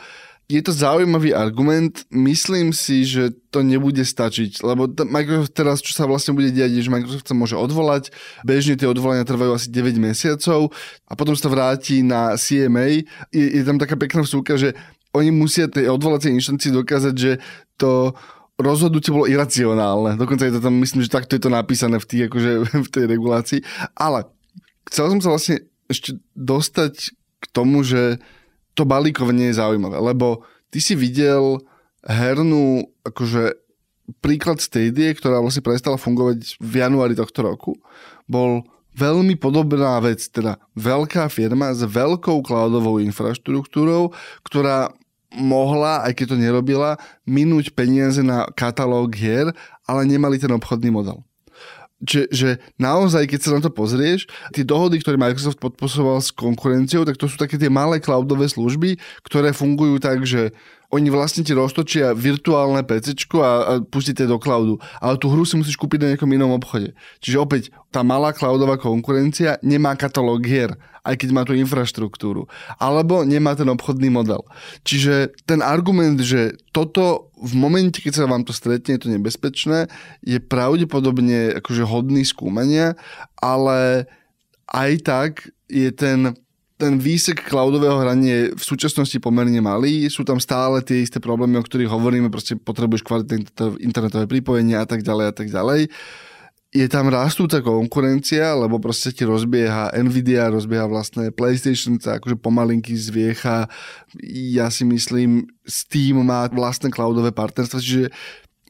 Je 0.50 0.58
to 0.66 0.74
zaujímavý 0.74 1.30
argument, 1.30 2.02
myslím 2.10 2.74
si, 2.74 3.06
že 3.06 3.30
to 3.54 3.62
nebude 3.62 4.02
stačiť, 4.02 4.66
lebo 4.66 4.90
Microsoft 5.06 5.54
teraz, 5.54 5.78
čo 5.78 5.94
sa 5.94 6.10
vlastne 6.10 6.34
bude 6.34 6.50
diať, 6.50 6.74
je, 6.74 6.90
že 6.90 6.90
Microsoft 6.90 7.30
sa 7.30 7.38
môže 7.38 7.54
odvolať, 7.54 8.10
bežne 8.42 8.74
tie 8.74 8.90
odvolania 8.90 9.22
trvajú 9.22 9.54
asi 9.54 9.70
9 9.70 9.94
mesiacov 10.02 10.74
a 11.06 11.12
potom 11.14 11.38
sa 11.38 11.46
vráti 11.46 12.02
na 12.02 12.34
CMA. 12.34 13.06
Je, 13.30 13.46
je 13.46 13.62
tam 13.62 13.78
taká 13.78 13.94
pekná 13.94 14.26
vsúka, 14.26 14.58
že 14.58 14.74
oni 15.14 15.30
musia 15.30 15.70
tej 15.70 15.86
odvolacej 15.86 16.34
inštancii 16.34 16.74
dokázať, 16.74 17.14
že 17.14 17.38
to 17.78 18.18
rozhodnutie 18.58 19.14
bolo 19.14 19.30
iracionálne. 19.30 20.18
Dokonca 20.18 20.50
je 20.50 20.58
to 20.58 20.64
tam, 20.66 20.74
myslím, 20.82 21.06
že 21.06 21.14
takto 21.14 21.38
je 21.38 21.42
to 21.46 21.50
napísané 21.50 22.02
v, 22.02 22.06
tých, 22.06 22.22
akože, 22.26 22.50
v 22.86 22.88
tej 22.90 23.04
regulácii. 23.06 23.60
Ale 23.94 24.26
chcel 24.90 25.14
som 25.14 25.20
sa 25.22 25.30
vlastne 25.30 25.62
ešte 25.86 26.18
dostať 26.34 27.14
k 27.40 27.44
tomu, 27.50 27.82
že 27.82 28.20
to 28.74 28.82
balíkovanie 28.86 29.50
je 29.50 29.60
zaujímavé, 29.60 29.98
lebo 29.98 30.46
ty 30.70 30.78
si 30.78 30.94
videl 30.94 31.60
hernú, 32.06 32.88
akože 33.04 33.58
príklad 34.18 34.58
Stadie, 34.58 35.14
ktorá 35.14 35.38
vlastne 35.38 35.62
prestala 35.62 36.00
fungovať 36.00 36.58
v 36.58 36.74
januári 36.82 37.14
tohto 37.14 37.46
roku, 37.46 37.72
bol 38.26 38.66
veľmi 38.98 39.38
podobná 39.38 40.02
vec, 40.02 40.26
teda 40.26 40.58
veľká 40.74 41.30
firma 41.30 41.70
s 41.70 41.86
veľkou 41.86 42.42
cloudovou 42.42 42.98
infraštruktúrou, 42.98 44.10
ktorá 44.42 44.90
mohla, 45.30 46.02
aj 46.02 46.18
keď 46.18 46.34
to 46.34 46.42
nerobila, 46.42 46.98
minúť 47.22 47.70
peniaze 47.70 48.18
na 48.18 48.50
katalóg 48.58 49.14
hier, 49.14 49.54
ale 49.86 50.02
nemali 50.02 50.42
ten 50.42 50.50
obchodný 50.50 50.90
model. 50.90 51.22
Čiže 52.00 52.26
že 52.32 52.50
naozaj, 52.80 53.28
keď 53.28 53.40
sa 53.44 53.50
na 53.56 53.60
to 53.60 53.68
pozrieš, 53.68 54.24
tie 54.56 54.64
dohody, 54.64 55.04
ktoré 55.04 55.20
Microsoft 55.20 55.60
podpisoval 55.60 56.24
s 56.24 56.32
konkurenciou, 56.32 57.04
tak 57.04 57.20
to 57.20 57.28
sú 57.28 57.36
také 57.36 57.60
tie 57.60 57.68
malé 57.68 58.00
cloudové 58.00 58.48
služby, 58.48 58.96
ktoré 59.28 59.52
fungujú 59.52 60.00
tak, 60.00 60.24
že 60.24 60.56
oni 60.90 61.06
vlastne 61.06 61.46
ti 61.46 61.54
roztočia 61.54 62.10
virtuálne 62.18 62.82
PC 62.82 63.14
a, 63.38 63.46
a 63.46 63.72
pustíte 63.78 64.26
do 64.26 64.42
cloudu. 64.42 64.82
Ale 64.98 65.14
tú 65.22 65.30
hru 65.30 65.46
si 65.46 65.54
musíš 65.54 65.78
kúpiť 65.78 65.98
na 66.02 66.08
nejakom 66.14 66.30
inom 66.34 66.50
obchode. 66.50 66.98
Čiže 67.22 67.38
opäť, 67.38 67.62
tá 67.94 68.02
malá 68.02 68.34
cloudová 68.34 68.74
konkurencia 68.74 69.62
nemá 69.62 69.94
katalóg 69.94 70.42
hier, 70.42 70.74
aj 71.06 71.14
keď 71.14 71.28
má 71.30 71.42
tú 71.46 71.54
infraštruktúru. 71.54 72.50
Alebo 72.82 73.22
nemá 73.22 73.54
ten 73.54 73.70
obchodný 73.70 74.10
model. 74.10 74.42
Čiže 74.82 75.30
ten 75.46 75.62
argument, 75.62 76.18
že 76.18 76.58
toto 76.74 77.30
v 77.38 77.54
momente, 77.54 78.02
keď 78.02 78.26
sa 78.26 78.30
vám 78.30 78.42
to 78.42 78.50
stretne, 78.50 78.98
je 78.98 79.02
to 79.06 79.14
nebezpečné, 79.14 79.86
je 80.26 80.42
pravdepodobne 80.42 81.54
akože 81.62 81.86
hodný 81.86 82.26
skúmania, 82.26 82.98
ale 83.38 84.10
aj 84.74 84.90
tak 85.06 85.32
je 85.70 85.94
ten 85.94 86.34
ten 86.80 86.96
výsek 86.96 87.44
cloudového 87.44 88.00
hrania 88.00 88.32
je 88.32 88.44
v 88.56 88.64
súčasnosti 88.64 89.20
pomerne 89.20 89.60
malý, 89.60 90.08
sú 90.08 90.24
tam 90.24 90.40
stále 90.40 90.80
tie 90.80 91.04
isté 91.04 91.20
problémy, 91.20 91.60
o 91.60 91.66
ktorých 91.66 91.92
hovoríme, 91.92 92.32
proste 92.32 92.56
potrebuješ 92.56 93.04
kvalitné 93.04 93.44
internetové 93.84 94.24
pripojenie 94.24 94.80
a 94.80 94.88
tak 94.88 95.04
ďalej 95.04 95.24
a 95.28 95.34
tak 95.36 95.52
ďalej. 95.52 95.92
Je 96.70 96.86
tam 96.86 97.10
rastúca 97.10 97.58
konkurencia, 97.60 98.54
lebo 98.54 98.78
proste 98.78 99.10
ti 99.10 99.26
rozbieha 99.26 99.90
Nvidia, 99.90 100.54
rozbieha 100.54 100.86
vlastné 100.86 101.34
PlayStation, 101.34 101.98
sa 101.98 102.22
akože 102.22 102.38
pomalinky 102.38 102.94
zviecha. 102.94 103.66
Ja 104.22 104.70
si 104.70 104.86
myslím, 104.86 105.50
Steam 105.66 106.22
má 106.22 106.46
vlastné 106.46 106.94
cloudové 106.94 107.34
partnerstvo, 107.34 107.82
čiže 107.82 108.14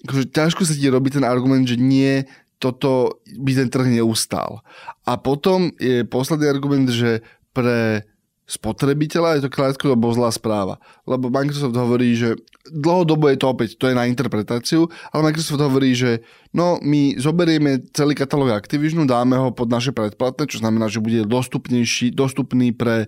akože 0.08 0.32
ťažko 0.32 0.64
sa 0.64 0.72
ti 0.72 0.88
robí 0.88 1.12
ten 1.12 1.28
argument, 1.28 1.68
že 1.68 1.76
nie, 1.76 2.24
toto 2.56 3.20
by 3.36 3.52
ten 3.52 3.68
trh 3.68 3.88
neustál. 3.92 4.64
A 5.04 5.20
potom 5.20 5.68
je 5.76 6.00
posledný 6.08 6.48
argument, 6.48 6.88
že 6.88 7.20
pre 7.50 8.04
spotrebiteľa 8.50 9.38
je 9.38 9.42
to 9.46 9.50
krátkodobo 9.54 10.10
zlá 10.10 10.34
správa. 10.34 10.82
Lebo 11.06 11.30
Microsoft 11.30 11.78
hovorí, 11.78 12.18
že 12.18 12.34
dlhodobo 12.66 13.30
je 13.30 13.38
to 13.38 13.46
opäť, 13.46 13.78
to 13.78 13.86
je 13.86 13.94
na 13.94 14.10
interpretáciu, 14.10 14.90
ale 15.14 15.30
Microsoft 15.30 15.62
hovorí, 15.62 15.94
že 15.94 16.26
no 16.50 16.82
my 16.82 17.14
zoberieme 17.14 17.86
celý 17.94 18.18
katalóg 18.18 18.50
Activisionu, 18.50 19.06
dáme 19.06 19.38
ho 19.38 19.54
pod 19.54 19.70
naše 19.70 19.94
predplatné, 19.94 20.50
čo 20.50 20.58
znamená, 20.58 20.90
že 20.90 20.98
bude 20.98 21.22
dostupnejší, 21.30 22.10
dostupný 22.10 22.74
pre 22.74 23.06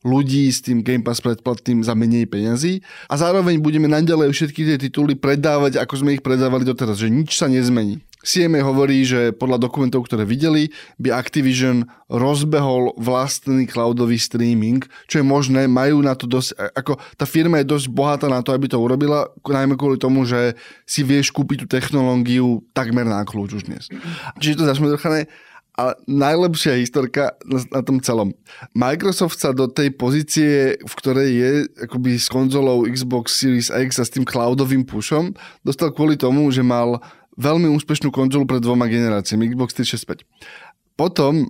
ľudí 0.00 0.48
s 0.48 0.64
tým 0.64 0.80
Game 0.80 1.04
Pass 1.04 1.20
predplatným 1.20 1.84
za 1.84 1.92
menej 1.92 2.24
peňazí 2.24 2.80
a 3.08 3.14
zároveň 3.20 3.60
budeme 3.60 3.88
naďalej 3.88 4.32
všetky 4.32 4.60
tie 4.64 4.78
tituly 4.80 5.12
predávať, 5.16 5.76
ako 5.76 5.94
sme 6.00 6.16
ich 6.16 6.24
predávali 6.24 6.64
doteraz, 6.64 7.00
že 7.00 7.12
nič 7.12 7.36
sa 7.36 7.48
nezmení. 7.48 8.00
CMA 8.20 8.60
hovorí, 8.60 9.00
že 9.08 9.32
podľa 9.32 9.56
dokumentov, 9.56 10.04
ktoré 10.04 10.28
videli, 10.28 10.68
by 11.00 11.08
Activision 11.16 11.88
rozbehol 12.12 12.92
vlastný 13.00 13.64
cloudový 13.64 14.20
streaming, 14.20 14.84
čo 15.08 15.20
je 15.20 15.24
možné, 15.24 15.64
majú 15.64 16.04
na 16.04 16.12
to 16.12 16.28
dosť, 16.28 16.52
ako 16.76 17.00
tá 17.16 17.24
firma 17.24 17.64
je 17.64 17.72
dosť 17.72 17.88
bohatá 17.88 18.28
na 18.28 18.44
to, 18.44 18.52
aby 18.52 18.68
to 18.68 18.76
urobila, 18.76 19.24
najmä 19.40 19.72
kvôli 19.72 19.96
tomu, 19.96 20.28
že 20.28 20.52
si 20.84 21.00
vieš 21.00 21.32
kúpiť 21.32 21.64
tú 21.64 21.66
technológiu 21.72 22.60
takmer 22.76 23.08
na 23.08 23.24
kľúč 23.24 23.56
už 23.56 23.64
dnes. 23.64 23.88
Čiže 24.36 24.60
to 24.60 24.68
zašmedrchané, 24.68 25.24
ale 25.80 25.92
najlepšia 26.04 26.76
historka 26.76 27.32
na, 27.48 27.64
na 27.72 27.80
tom 27.80 28.04
celom. 28.04 28.36
Microsoft 28.76 29.40
sa 29.40 29.56
do 29.56 29.64
tej 29.64 29.96
pozície, 29.96 30.76
v 30.76 30.94
ktorej 31.00 31.28
je 31.32 31.50
akoby 31.88 32.20
s 32.20 32.28
konzolou 32.28 32.84
Xbox 32.84 33.40
Series 33.40 33.72
X 33.72 33.96
a 33.96 34.04
s 34.04 34.12
tým 34.12 34.28
cloudovým 34.28 34.84
pushom, 34.84 35.32
dostal 35.64 35.88
kvôli 35.96 36.20
tomu, 36.20 36.52
že 36.52 36.60
mal 36.60 37.00
veľmi 37.40 37.72
úspešnú 37.72 38.12
konzolu 38.12 38.44
pred 38.44 38.60
dvoma 38.60 38.84
generáciami, 38.92 39.56
Xbox 39.56 39.72
365. 39.72 40.28
Potom 41.00 41.48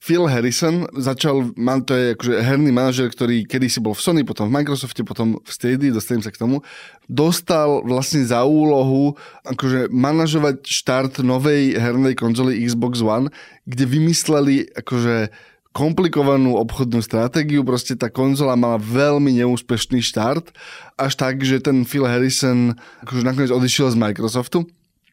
Phil 0.00 0.24
Harrison 0.24 0.88
začal, 0.96 1.52
man, 1.60 1.84
to 1.84 1.92
je 1.92 2.16
akože 2.16 2.34
herný 2.40 2.72
manažer, 2.72 3.12
ktorý 3.12 3.44
kedysi 3.44 3.84
bol 3.84 3.92
v 3.92 4.00
Sony, 4.00 4.20
potom 4.24 4.48
v 4.48 4.56
Microsofte, 4.56 5.04
potom 5.04 5.36
v 5.44 5.50
Stadia, 5.52 5.92
dostanem 5.92 6.24
sa 6.24 6.32
k 6.32 6.40
tomu, 6.40 6.64
dostal 7.04 7.84
vlastne 7.84 8.24
za 8.24 8.40
úlohu 8.48 9.20
akože 9.44 9.92
manažovať 9.92 10.64
štart 10.64 11.20
novej 11.20 11.76
hernej 11.76 12.16
konzoly 12.16 12.64
Xbox 12.64 13.04
One, 13.04 13.28
kde 13.68 13.84
vymysleli 13.84 14.72
akože 14.72 15.28
komplikovanú 15.76 16.56
obchodnú 16.56 17.04
stratégiu, 17.04 17.60
proste 17.60 17.92
tá 17.92 18.08
konzola 18.08 18.56
mala 18.56 18.80
veľmi 18.80 19.36
neúspešný 19.36 20.00
štart, 20.00 20.48
až 20.96 21.12
tak, 21.12 21.44
že 21.44 21.60
ten 21.60 21.84
Phil 21.84 22.08
Harrison 22.08 22.72
akože 23.04 23.20
nakoniec 23.20 23.52
odišiel 23.52 23.92
z 23.92 24.00
Microsoftu 24.00 24.64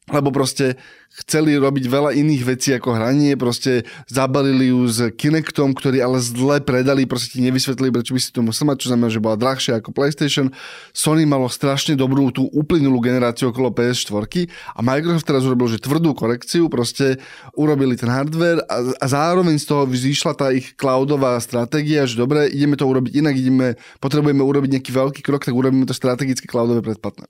lebo 0.07 0.31
proste 0.31 0.79
chceli 1.17 1.59
robiť 1.59 1.85
veľa 1.89 2.15
iných 2.15 2.43
vecí 2.47 2.69
ako 2.71 2.95
hranie, 2.95 3.35
proste 3.35 3.83
zabalili 4.07 4.71
ju 4.71 4.87
s 4.87 5.11
Kinectom, 5.19 5.75
ktorý 5.75 5.99
ale 5.99 6.23
zle 6.23 6.63
predali, 6.63 7.03
proste 7.03 7.35
ti 7.35 7.39
nevysvetlili, 7.43 7.91
prečo 7.91 8.15
by 8.15 8.21
si 8.21 8.31
to 8.31 8.39
musel 8.39 8.71
mať, 8.71 8.77
čo 8.85 8.89
znamená, 8.93 9.09
že 9.11 9.23
bola 9.23 9.35
drahšia 9.35 9.83
ako 9.83 9.91
PlayStation. 9.91 10.53
Sony 10.95 11.27
malo 11.27 11.51
strašne 11.51 11.99
dobrú 11.99 12.31
tú 12.31 12.47
uplynulú 12.55 13.03
generáciu 13.03 13.51
okolo 13.51 13.73
PS4 13.73 14.47
a 14.75 14.79
Microsoft 14.79 15.27
teraz 15.27 15.43
urobil, 15.43 15.67
že 15.67 15.83
tvrdú 15.83 16.15
korekciu, 16.15 16.71
proste 16.71 17.19
urobili 17.57 17.99
ten 17.99 18.07
hardware 18.07 18.63
a, 18.71 18.77
a 19.03 19.05
zároveň 19.11 19.59
z 19.59 19.65
toho 19.67 19.83
vyšla 19.83 20.33
tá 20.39 20.55
ich 20.55 20.71
cloudová 20.79 21.35
stratégia, 21.43 22.07
že 22.07 22.15
dobre, 22.15 22.47
ideme 22.47 22.79
to 22.79 22.87
urobiť 22.87 23.11
inak, 23.11 23.35
ideme, 23.35 23.67
potrebujeme 23.99 24.39
urobiť 24.39 24.79
nejaký 24.79 24.91
veľký 24.95 25.21
krok, 25.25 25.43
tak 25.43 25.55
urobíme 25.57 25.83
to 25.83 25.91
strategické 25.91 26.47
cloudové 26.47 26.79
predplatné. 26.79 27.27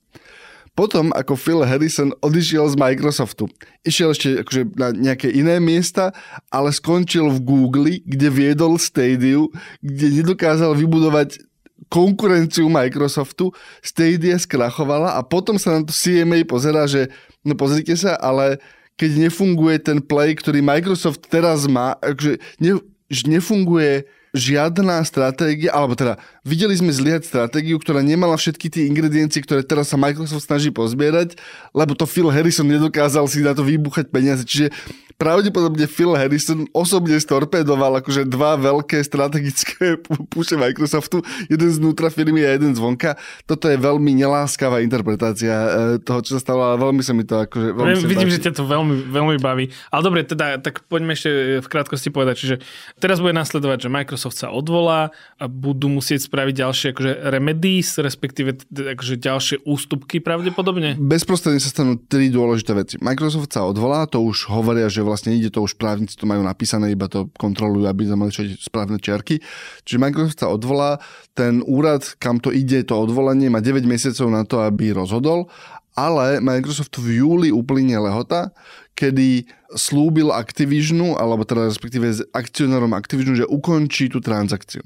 Potom, 0.78 1.10
ako 1.10 1.34
Phil 1.34 1.66
Harrison 1.66 2.14
odišiel 2.22 2.70
z 2.70 2.78
Microsoftu, 2.78 3.50
išiel 3.82 4.14
ešte 4.14 4.46
akože 4.46 4.62
na 4.78 4.94
nejaké 4.94 5.26
iné 5.26 5.58
miesta, 5.58 6.14
ale 6.54 6.70
skončil 6.70 7.26
v 7.34 7.42
Google, 7.42 7.98
kde 8.06 8.30
viedol 8.30 8.78
Stadia, 8.78 9.42
kde 9.82 10.06
nedokázal 10.22 10.78
vybudovať 10.78 11.42
konkurenciu 11.90 12.70
Microsoftu, 12.70 13.50
Stadia 13.82 14.38
skrachovala 14.38 15.18
a 15.18 15.26
potom 15.26 15.58
sa 15.58 15.74
na 15.74 15.82
to 15.82 15.90
CMA 15.90 16.46
pozerá, 16.46 16.86
že 16.86 17.10
no 17.42 17.58
pozrite 17.58 17.98
sa, 17.98 18.14
ale 18.14 18.62
keď 18.94 19.26
nefunguje 19.26 19.82
ten 19.82 19.98
play, 19.98 20.38
ktorý 20.38 20.62
Microsoft 20.62 21.26
teraz 21.26 21.66
má, 21.66 21.98
akože 21.98 22.38
ne, 22.62 22.78
nefunguje 23.26 24.06
žiadna 24.36 25.00
stratégia, 25.02 25.72
alebo 25.72 25.96
teda 25.96 26.20
videli 26.48 26.72
sme 26.72 26.88
zliať 26.88 27.28
stratégiu, 27.28 27.76
ktorá 27.76 28.00
nemala 28.00 28.40
všetky 28.40 28.72
tie 28.72 28.88
ingrediencie, 28.88 29.44
ktoré 29.44 29.60
teraz 29.60 29.92
sa 29.92 30.00
Microsoft 30.00 30.48
snaží 30.48 30.72
pozbierať, 30.72 31.36
lebo 31.76 31.92
to 31.92 32.08
Phil 32.08 32.32
Harrison 32.32 32.64
nedokázal 32.64 33.28
si 33.28 33.44
na 33.44 33.52
to 33.52 33.60
vybuchať 33.60 34.08
peniaze. 34.08 34.48
Čiže 34.48 34.72
pravdepodobne 35.18 35.90
Phil 35.90 36.14
Harrison 36.14 36.70
osobne 36.70 37.18
storpedoval 37.18 38.00
akože 38.00 38.24
dva 38.30 38.54
veľké 38.54 39.02
strategické 39.02 39.98
púše 40.32 40.54
Microsoftu, 40.54 41.20
jeden 41.50 41.70
znútra 41.74 42.08
firmy 42.08 42.46
a 42.46 42.54
jeden 42.54 42.72
zvonka. 42.72 43.18
Toto 43.44 43.66
je 43.66 43.76
veľmi 43.76 44.14
neláskavá 44.14 44.80
interpretácia 44.80 45.52
e, 45.52 45.68
toho, 45.98 46.22
čo 46.22 46.38
sa 46.38 46.40
stalo, 46.40 46.62
ale 46.62 46.78
veľmi 46.78 47.02
sa 47.02 47.12
mi 47.12 47.26
to 47.26 47.34
akože... 47.34 47.68
Veľmi 47.74 47.98
ja, 47.98 48.06
vidím, 48.06 48.30
páči. 48.30 48.36
že 48.38 48.44
ťa 48.48 48.52
to 48.62 48.64
veľmi, 48.64 48.94
veľmi 49.10 49.36
baví. 49.42 49.74
Ale 49.90 50.02
dobre, 50.06 50.22
teda, 50.22 50.62
tak 50.62 50.86
poďme 50.86 51.18
ešte 51.18 51.60
v 51.60 51.68
krátkosti 51.68 52.14
povedať, 52.14 52.34
čiže 52.38 52.56
teraz 53.02 53.18
bude 53.18 53.34
nasledovať, 53.34 53.90
že 53.90 53.92
Microsoft 53.92 54.38
sa 54.38 54.54
odvolá 54.54 55.10
a 55.42 55.44
budú 55.50 55.90
musieť 55.90 56.30
spraviť 56.38 56.54
ďalšie 56.54 56.88
akože 56.94 57.12
remedies, 57.34 57.98
respektíve 57.98 58.62
akože 58.70 59.18
ďalšie 59.18 59.56
ústupky 59.66 60.22
pravdepodobne? 60.22 60.94
Bezprostredne 60.94 61.58
sa 61.58 61.74
stanú 61.74 61.98
tri 61.98 62.30
dôležité 62.30 62.78
veci. 62.78 62.94
Microsoft 63.02 63.50
sa 63.50 63.66
odvolá, 63.66 64.06
to 64.06 64.22
už 64.22 64.46
hovoria, 64.46 64.86
že 64.86 65.02
vlastne 65.02 65.34
ide 65.34 65.50
to 65.50 65.66
už 65.66 65.74
právnici 65.74 66.14
to 66.14 66.30
majú 66.30 66.46
napísané, 66.46 66.94
iba 66.94 67.10
to 67.10 67.26
kontrolujú, 67.34 67.90
aby 67.90 68.06
sme 68.06 68.22
mali 68.22 68.30
správne 68.54 69.02
čiarky. 69.02 69.42
Čiže 69.82 69.98
Microsoft 69.98 70.38
sa 70.38 70.46
odvolá, 70.46 71.02
ten 71.34 71.58
úrad, 71.66 72.06
kam 72.22 72.38
to 72.38 72.54
ide, 72.54 72.86
to 72.86 72.94
odvolanie, 72.94 73.50
má 73.50 73.58
9 73.58 73.82
mesiacov 73.82 74.30
na 74.30 74.46
to, 74.46 74.62
aby 74.62 74.94
rozhodol, 74.94 75.50
ale 75.98 76.38
Microsoft 76.38 76.94
v 77.02 77.18
júli 77.18 77.50
uplynie 77.50 77.98
lehota, 77.98 78.54
kedy 78.98 79.46
slúbil 79.78 80.34
Activisionu, 80.34 81.14
alebo 81.14 81.46
teda 81.46 81.70
respektíve 81.70 82.10
akcionárom 82.34 82.90
Activisionu, 82.90 83.38
že 83.38 83.46
ukončí 83.46 84.10
tú 84.10 84.18
transakciu. 84.18 84.82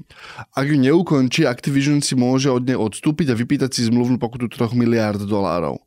Ak 0.53 0.69
ju 0.69 0.77
neukončí, 0.77 1.49
Activision 1.49 1.97
si 2.05 2.13
môže 2.13 2.53
od 2.53 2.61
nej 2.61 2.77
odstúpiť 2.77 3.33
a 3.33 3.39
vypýtať 3.39 3.73
si 3.73 3.89
zmluvnú 3.89 4.21
pokutu 4.21 4.45
3 4.45 4.77
miliárd 4.77 5.25
dolárov. 5.25 5.81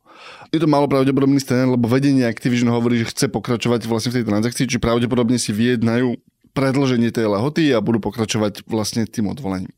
Je 0.51 0.59
to 0.59 0.67
malo 0.67 0.91
pravdepodobný 0.91 1.39
scén, 1.39 1.71
lebo 1.71 1.87
vedenie 1.87 2.27
Activision 2.27 2.67
hovorí, 2.73 2.99
že 2.99 3.13
chce 3.15 3.31
pokračovať 3.31 3.87
vlastne 3.87 4.11
v 4.11 4.17
tej 4.19 4.25
transakcii, 4.27 4.65
či 4.67 4.77
pravdepodobne 4.81 5.39
si 5.39 5.55
vyjednajú 5.55 6.19
predlženie 6.51 7.13
tej 7.13 7.31
lehoty 7.31 7.71
a 7.71 7.79
budú 7.79 8.01
pokračovať 8.01 8.65
vlastne 8.65 9.05
tým 9.05 9.29
odvolaním. 9.29 9.71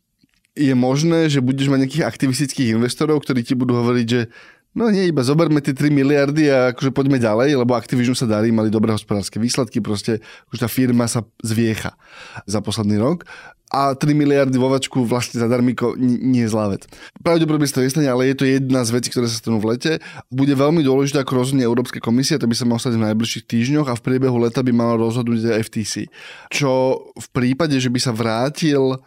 Je 0.56 0.72
možné, 0.74 1.28
že 1.28 1.44
budeš 1.44 1.68
mať 1.70 1.80
nejakých 1.86 2.08
aktivistických 2.08 2.80
investorov, 2.80 3.22
ktorí 3.22 3.44
ti 3.44 3.54
budú 3.54 3.80
hovoriť, 3.84 4.08
že 4.08 4.22
No 4.78 4.94
nie, 4.94 5.10
iba 5.10 5.26
zoberme 5.26 5.66
tie 5.66 5.74
3 5.74 5.90
miliardy 5.90 6.46
a 6.54 6.70
akože 6.72 6.94
poďme 6.94 7.18
ďalej, 7.18 7.58
lebo 7.58 7.74
Activision 7.74 8.14
sa 8.14 8.30
darí, 8.30 8.54
mali 8.54 8.70
dobré 8.70 8.94
hospodárske 8.94 9.42
výsledky, 9.42 9.82
proste 9.82 10.22
už 10.54 10.62
tá 10.62 10.70
firma 10.70 11.10
sa 11.10 11.26
zviecha 11.42 11.98
za 12.46 12.62
posledný 12.62 13.02
rok 13.02 13.26
a 13.70 13.94
3 13.94 14.18
miliardy 14.18 14.58
vo 14.58 14.70
vačku 14.70 15.06
vlastne 15.06 15.38
za 15.38 15.46
darmiko 15.46 15.94
nie 15.98 16.42
je 16.46 16.50
zlá 16.50 16.74
vec. 16.74 16.90
Pravdepodobne 17.22 17.70
to 17.70 17.86
nestane, 17.86 18.10
ale 18.10 18.34
je 18.34 18.42
to 18.42 18.46
jedna 18.50 18.82
z 18.82 18.94
vecí, 18.98 19.14
ktoré 19.14 19.30
sa 19.30 19.38
stanú 19.38 19.62
v 19.62 19.78
lete. 19.78 19.92
Bude 20.34 20.58
veľmi 20.58 20.82
dôležité, 20.82 21.22
ako 21.22 21.46
rozhodne 21.46 21.62
Európska 21.62 22.02
komisia, 22.02 22.42
to 22.42 22.50
by 22.50 22.58
sa 22.58 22.66
malo 22.66 22.82
stať 22.82 22.98
v 22.98 23.06
najbližších 23.14 23.46
týždňoch 23.46 23.88
a 23.94 23.98
v 23.98 24.06
priebehu 24.06 24.42
leta 24.42 24.66
by 24.66 24.74
malo 24.74 25.06
rozhodnúť 25.06 25.62
FTC. 25.70 26.10
Čo 26.50 26.70
v 27.14 27.28
prípade, 27.30 27.78
že 27.78 27.94
by 27.94 28.00
sa 28.02 28.10
vrátil 28.10 28.98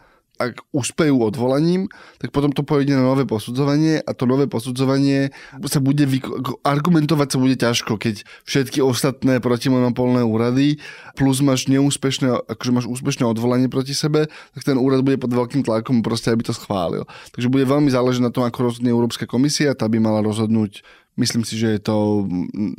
ak 0.41 0.65
uspejú 0.73 1.21
odvolaním, 1.21 1.85
tak 2.17 2.33
potom 2.33 2.49
to 2.49 2.65
pôjde 2.65 2.97
na 2.97 3.05
nové 3.05 3.23
posudzovanie 3.23 4.01
a 4.01 4.11
to 4.17 4.25
nové 4.25 4.49
posudzovanie 4.49 5.29
sa 5.69 5.77
bude 5.77 6.09
vyko- 6.09 6.57
argumentovať 6.65 7.27
sa 7.29 7.37
bude 7.37 7.55
ťažko, 7.55 8.01
keď 8.01 8.25
všetky 8.43 8.81
ostatné 8.81 9.37
protimonopolné 9.37 10.25
úrady 10.25 10.81
plus 11.13 11.45
máš 11.45 11.69
neúspešné, 11.69 12.49
akože 12.49 12.71
máš 12.73 12.87
úspešné 12.89 13.29
odvolanie 13.29 13.69
proti 13.69 13.93
sebe, 13.93 14.25
tak 14.57 14.61
ten 14.65 14.75
úrad 14.81 15.05
bude 15.05 15.21
pod 15.21 15.29
veľkým 15.29 15.61
tlakom 15.61 16.01
proste, 16.01 16.33
aby 16.33 16.41
to 16.41 16.51
schválil. 16.51 17.05
Takže 17.37 17.53
bude 17.53 17.69
veľmi 17.69 17.93
záležiť 17.93 18.25
na 18.25 18.33
tom, 18.33 18.41
ako 18.41 18.73
rozhodne 18.73 18.89
Európska 18.89 19.29
komisia, 19.29 19.77
tá 19.77 19.85
by 19.85 20.01
mala 20.01 20.25
rozhodnúť 20.25 20.81
Myslím 21.13 21.45
si, 21.45 21.61
že 21.61 21.77
je 21.77 21.81
to 21.81 22.25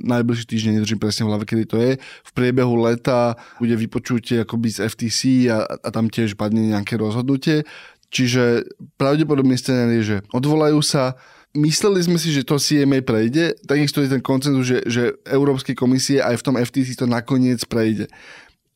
najbližší 0.03 0.45
týždeň, 0.51 0.71
nedržím 0.83 0.99
presne 0.99 1.23
v 1.23 1.31
hlave, 1.31 1.47
kedy 1.47 1.65
to 1.71 1.77
je. 1.79 1.91
V 2.03 2.31
priebehu 2.35 2.75
leta 2.83 3.39
bude 3.63 3.79
vypočutie 3.79 4.43
akoby 4.43 4.75
z 4.75 4.91
FTC 4.91 5.21
a, 5.55 5.63
a 5.63 5.89
tam 5.95 6.11
tiež 6.11 6.35
padne 6.35 6.75
nejaké 6.75 6.99
rozhodnutie. 6.99 7.63
Čiže 8.11 8.67
pravdepodobný 8.99 9.55
scenár 9.55 9.91
je, 9.95 10.03
že 10.03 10.17
odvolajú 10.35 10.83
sa, 10.83 11.15
mysleli 11.55 12.03
sme 12.03 12.19
si, 12.19 12.35
že 12.35 12.43
to 12.43 12.59
CMA 12.59 13.07
prejde, 13.07 13.55
takisto 13.67 14.03
je 14.03 14.11
ten 14.11 14.23
koncenzus, 14.23 14.67
že, 14.67 14.79
že 14.87 15.03
Európskej 15.27 15.79
komisie 15.79 16.19
aj 16.19 16.43
v 16.43 16.45
tom 16.47 16.55
FTC 16.59 16.99
to 16.99 17.07
nakoniec 17.07 17.63
prejde. 17.67 18.11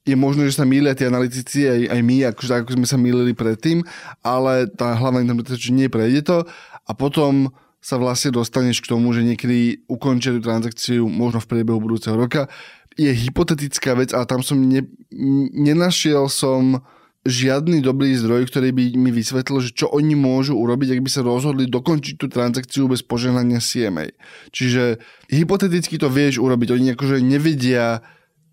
Je 0.06 0.14
možné, 0.14 0.48
že 0.48 0.58
sa 0.58 0.64
mýlia 0.64 0.94
tie 0.94 1.10
analytici, 1.10 1.66
aj, 1.66 1.80
aj 1.90 2.00
my, 2.00 2.16
akože, 2.32 2.52
ako 2.62 2.70
sme 2.78 2.86
sa 2.86 2.96
mýlili 2.96 3.34
predtým, 3.34 3.82
ale 4.22 4.70
tá 4.70 4.94
hlavná 4.94 5.20
interpretácia, 5.20 5.68
že 5.68 5.76
nie 5.76 5.90
prejde 5.90 6.22
to 6.24 6.38
a 6.88 6.92
potom 6.94 7.52
sa 7.78 7.96
vlastne 7.96 8.34
dostaneš 8.34 8.82
k 8.82 8.90
tomu, 8.90 9.14
že 9.14 9.22
niekedy 9.22 9.86
ukončia 9.86 10.34
tú 10.34 10.42
transakciu 10.42 11.06
možno 11.06 11.38
v 11.38 11.50
priebehu 11.50 11.78
budúceho 11.78 12.18
roka. 12.18 12.50
Je 12.98 13.10
hypotetická 13.14 13.94
vec, 13.94 14.10
ale 14.10 14.26
tam 14.26 14.42
som 14.42 14.58
ne, 14.58 14.82
nenašiel 15.54 16.26
som 16.26 16.82
žiadny 17.28 17.84
dobrý 17.84 18.16
zdroj, 18.16 18.48
ktorý 18.48 18.72
by 18.72 18.84
mi 18.96 19.10
vysvetlil, 19.12 19.60
že 19.60 19.76
čo 19.76 19.86
oni 19.92 20.16
môžu 20.16 20.56
urobiť, 20.56 20.96
ak 20.96 21.04
by 21.04 21.10
sa 21.12 21.22
rozhodli 21.22 21.68
dokončiť 21.68 22.14
tú 22.16 22.26
transakciu 22.26 22.88
bez 22.88 23.04
požehnania 23.04 23.60
CMA. 23.60 24.10
Čiže 24.50 24.98
hypoteticky 25.28 26.00
to 26.00 26.08
vieš 26.08 26.40
urobiť. 26.40 26.74
Oni 26.74 26.96
akože 26.96 27.20
nevedia 27.20 28.00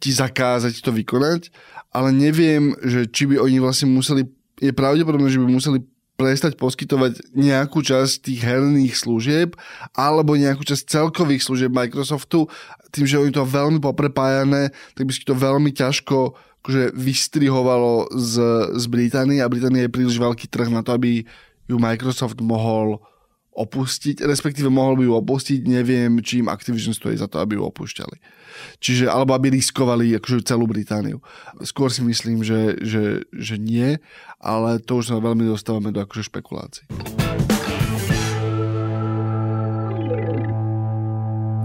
ti 0.04 0.12
zakázať 0.12 0.84
to 0.84 0.92
vykonať, 0.92 1.50
ale 1.96 2.12
neviem, 2.12 2.76
že 2.84 3.08
či 3.08 3.32
by 3.32 3.40
oni 3.40 3.58
vlastne 3.64 3.88
museli, 3.90 4.28
je 4.60 4.76
pravdepodobné, 4.76 5.32
že 5.32 5.40
by 5.40 5.48
museli 5.48 5.80
prestať 6.16 6.56
poskytovať 6.56 7.36
nejakú 7.36 7.84
časť 7.84 8.32
tých 8.32 8.40
herných 8.44 8.96
služieb 8.96 9.60
alebo 9.92 10.40
nejakú 10.40 10.64
časť 10.64 10.88
celkových 10.88 11.44
služieb 11.44 11.72
Microsoftu. 11.72 12.48
Tým, 12.96 13.06
že 13.06 13.20
oni 13.20 13.36
to 13.36 13.44
veľmi 13.44 13.84
poprepájané, 13.84 14.72
tak 14.96 15.04
by 15.04 15.12
si 15.12 15.28
to 15.28 15.36
veľmi 15.36 15.76
ťažko 15.76 16.36
akože 16.66 16.98
vystrihovalo 16.98 18.10
z, 18.10 18.34
z 18.74 18.86
Británie 18.90 19.38
a 19.38 19.46
Británia 19.46 19.86
je 19.86 19.94
príliš 19.94 20.18
veľký 20.18 20.50
trh 20.50 20.74
na 20.74 20.82
to, 20.82 20.98
aby 20.98 21.22
ju 21.70 21.78
Microsoft 21.78 22.42
mohol 22.42 22.98
opustiť, 23.56 24.28
respektíve 24.28 24.68
mohol 24.68 25.00
by 25.00 25.04
ju 25.08 25.14
opustiť, 25.16 25.60
neviem, 25.64 26.20
čím 26.20 26.52
Activision 26.52 26.92
stojí 26.92 27.16
za 27.16 27.32
to, 27.32 27.40
aby 27.40 27.56
ju 27.56 27.64
opúšťali. 27.64 28.18
Čiže, 28.84 29.08
alebo 29.08 29.32
aby 29.32 29.56
riskovali 29.56 30.12
akože 30.20 30.44
celú 30.44 30.68
Britániu. 30.68 31.24
Skôr 31.64 31.88
si 31.88 32.04
myslím, 32.04 32.44
že, 32.44 32.76
že, 32.84 33.24
že 33.32 33.56
nie, 33.56 33.96
ale 34.44 34.84
to 34.84 35.00
už 35.00 35.16
sa 35.16 35.24
veľmi 35.24 35.48
dostávame 35.48 35.96
do 35.96 36.04
akože 36.04 36.28
špekulácií. 36.28 36.86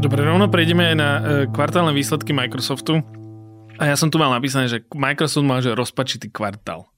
Dobre, 0.01 0.25
rovno 0.25 0.49
prejdeme 0.49 0.95
aj 0.95 0.97
na 0.97 1.11
e, 1.13 1.21
kvartálne 1.53 1.93
výsledky 1.93 2.33
Microsoftu. 2.33 3.05
A 3.77 3.89
ja 3.89 3.97
som 3.97 4.09
tu 4.09 4.17
mal 4.17 4.33
napísané, 4.33 4.69
že 4.69 4.85
Microsoft 4.93 5.45
má 5.45 5.61
že 5.61 5.77
rozpačitý 5.77 6.33
kvartál. 6.33 6.90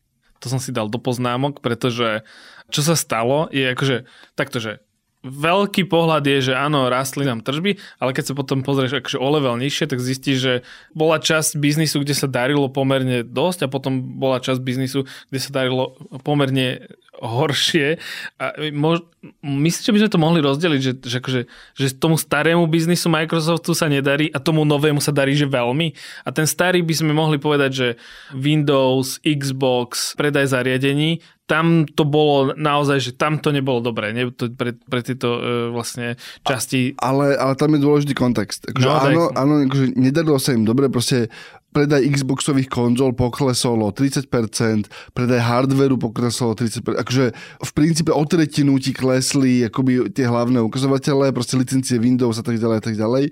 To 0.42 0.50
som 0.50 0.58
si 0.58 0.74
dal 0.74 0.90
do 0.90 0.98
poznámok, 0.98 1.62
pretože 1.62 2.26
čo 2.68 2.80
sa 2.82 2.98
stalo 2.98 3.46
je 3.54 3.70
akože 3.70 3.96
takto, 4.34 4.58
že 4.58 4.82
veľký 5.22 5.86
pohľad 5.86 6.26
je, 6.26 6.50
že 6.50 6.54
áno, 6.58 6.90
rastli 6.90 7.22
nám 7.22 7.46
tržby, 7.46 7.78
ale 8.02 8.10
keď 8.10 8.34
sa 8.34 8.34
potom 8.34 8.66
pozrieš 8.66 8.98
akože 8.98 9.22
o 9.22 9.28
level 9.30 9.54
nižšie, 9.54 9.86
tak 9.86 10.02
zistíš, 10.02 10.38
že 10.42 10.54
bola 10.98 11.22
časť 11.22 11.62
biznisu, 11.62 12.02
kde 12.02 12.14
sa 12.18 12.26
darilo 12.26 12.66
pomerne 12.66 13.22
dosť 13.22 13.66
a 13.66 13.72
potom 13.72 14.18
bola 14.18 14.42
časť 14.42 14.58
biznisu, 14.58 15.06
kde 15.30 15.38
sa 15.38 15.50
darilo 15.54 15.94
pomerne 16.26 16.90
horšie. 17.20 18.00
A 18.40 18.56
mož, 18.72 19.04
myslím, 19.44 19.82
že 19.84 19.92
by 19.92 20.00
sme 20.00 20.14
to 20.14 20.20
mohli 20.22 20.40
rozdeliť, 20.40 20.80
že, 20.80 20.92
že, 21.04 21.16
akože, 21.20 21.40
že 21.76 21.86
tomu 22.00 22.16
starému 22.16 22.64
biznisu 22.64 23.12
Microsoftu 23.12 23.76
sa 23.76 23.92
nedarí 23.92 24.32
a 24.32 24.40
tomu 24.40 24.64
novému 24.64 24.98
sa 24.98 25.12
darí, 25.12 25.36
že 25.36 25.44
veľmi. 25.44 25.92
A 26.24 26.28
ten 26.32 26.48
starý 26.48 26.80
by 26.80 26.94
sme 26.96 27.12
mohli 27.12 27.36
povedať, 27.36 27.70
že 27.70 27.88
Windows, 28.32 29.20
Xbox, 29.20 30.16
predaj 30.16 30.56
zariadení, 30.56 31.20
tam 31.52 31.84
to 31.84 32.08
bolo 32.08 32.56
naozaj, 32.56 33.02
že 33.02 33.12
tam 33.12 33.36
to 33.36 33.52
nebolo 33.52 33.84
dobré 33.84 34.14
ne? 34.16 34.32
To 34.32 34.48
pre, 34.48 34.72
pre 34.72 35.04
tieto 35.04 35.36
uh, 35.36 35.42
vlastne 35.68 36.16
časti. 36.48 36.96
A, 36.96 37.12
ale, 37.12 37.36
ale 37.36 37.52
tam 37.60 37.76
je 37.76 37.80
dôležitý 37.82 38.14
kontext. 38.16 38.72
Akože 38.72 38.86
no, 38.86 38.94
áno, 38.96 39.22
áno 39.36 39.54
akože 39.68 39.98
nedarilo 39.98 40.40
sa 40.40 40.56
im 40.56 40.64
dobre, 40.64 40.88
proste 40.88 41.28
predaj 41.72 42.04
Xboxových 42.04 42.68
konzol 42.68 43.16
poklesol 43.16 43.80
o 43.82 43.90
30%, 43.90 44.28
predaj 45.16 45.40
hardveru 45.40 45.96
poklesol 45.96 46.52
o 46.52 46.56
30%. 46.56 47.00
Akože 47.00 47.32
v 47.36 47.70
princípe 47.72 48.12
o 48.12 48.22
tretinu 48.28 48.76
ti 48.76 48.92
klesli 48.92 49.64
akoby 49.66 50.12
tie 50.12 50.28
hlavné 50.28 50.60
ukazovatele, 50.60 51.32
proste 51.32 51.56
licencie 51.56 51.96
Windows 51.96 52.36
a 52.36 52.44
tak 52.44 52.60
ďalej 52.60 52.76
a 52.78 52.84
tak 52.84 52.94
ďalej, 53.00 53.24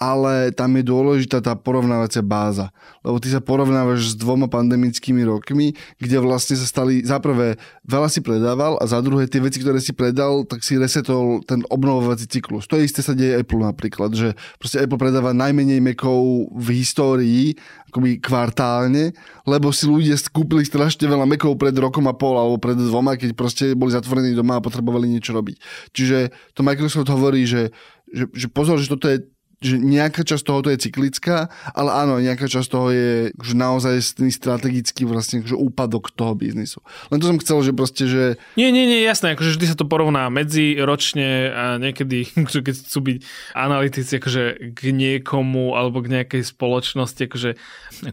ale 0.00 0.48
tam 0.56 0.72
je 0.80 0.84
dôležitá 0.88 1.44
tá 1.44 1.52
porovnávacia 1.52 2.24
báza. 2.24 2.72
Lebo 3.04 3.20
ty 3.20 3.28
sa 3.28 3.44
porovnávaš 3.44 4.12
s 4.12 4.14
dvoma 4.16 4.48
pandemickými 4.48 5.20
rokmi, 5.28 5.76
kde 6.00 6.16
vlastne 6.24 6.56
sa 6.56 6.64
stali, 6.64 7.04
za 7.04 7.20
prvé, 7.20 7.60
veľa 7.84 8.08
si 8.08 8.24
predával 8.24 8.80
a 8.80 8.88
za 8.88 9.04
druhé 9.04 9.28
tie 9.28 9.44
veci, 9.44 9.60
ktoré 9.60 9.76
si 9.76 9.92
predal, 9.92 10.48
tak 10.48 10.64
si 10.64 10.80
resetol 10.80 11.44
ten 11.44 11.60
obnovovací 11.68 12.24
cyklus. 12.32 12.64
To 12.72 12.80
isté 12.80 13.04
sa 13.04 13.12
deje 13.12 13.44
Apple 13.44 13.60
napríklad, 13.60 14.16
že 14.16 14.32
proste 14.56 14.80
Apple 14.80 14.96
predáva 14.96 15.36
najmenej 15.36 15.84
Macov 15.84 16.48
v 16.48 16.80
histórii 16.80 17.60
akoby 17.92 18.24
kvartálne, 18.24 19.12
lebo 19.44 19.68
si 19.68 19.84
ľudia 19.84 20.16
kúpili 20.32 20.64
strašne 20.64 21.04
veľa 21.10 21.28
mekov 21.28 21.60
pred 21.60 21.76
rokom 21.76 22.08
a 22.08 22.16
pol 22.16 22.40
alebo 22.40 22.56
pred 22.56 22.78
dvoma, 22.78 23.20
keď 23.20 23.36
proste 23.36 23.76
boli 23.76 23.92
zatvorení 23.92 24.32
doma 24.32 24.56
a 24.56 24.64
potrebovali 24.64 25.12
niečo 25.12 25.36
robiť. 25.36 25.60
Čiže 25.92 26.32
to 26.56 26.64
Microsoft 26.64 27.10
hovorí, 27.12 27.44
že, 27.44 27.68
že, 28.08 28.32
že 28.32 28.46
pozor, 28.48 28.80
že 28.80 28.88
toto 28.88 29.10
je 29.10 29.28
že 29.60 29.76
nejaká 29.76 30.24
časť 30.24 30.40
tohoto 30.40 30.72
je 30.72 30.80
cyklická, 30.88 31.52
ale 31.76 31.92
áno, 31.92 32.16
nejaká 32.16 32.48
časť 32.48 32.68
toho 32.72 32.88
je 32.88 33.10
že 33.36 33.52
naozaj 33.52 34.00
strategický 34.32 35.04
vlastne 35.04 35.44
že 35.44 35.52
úpadok 35.52 36.08
toho 36.16 36.32
biznisu. 36.32 36.80
Len 37.12 37.20
to 37.20 37.28
som 37.28 37.36
chcel, 37.36 37.60
že 37.60 37.76
proste, 37.76 38.08
že... 38.08 38.40
Nie, 38.56 38.72
nie, 38.72 38.88
nie, 38.88 39.04
jasné, 39.04 39.36
akože 39.36 39.60
vždy 39.60 39.66
sa 39.68 39.76
to 39.76 39.84
porovná 39.84 40.32
medzi 40.32 40.80
ročne 40.80 41.52
a 41.52 41.64
niekedy, 41.76 42.24
keď 42.64 42.74
chcú 42.88 42.98
byť 43.04 43.16
analytici 43.52 44.16
akože 44.16 44.72
k 44.72 44.80
niekomu 44.96 45.76
alebo 45.76 46.00
k 46.00 46.08
nejakej 46.08 46.40
spoločnosti, 46.40 47.20
akože, 47.28 47.50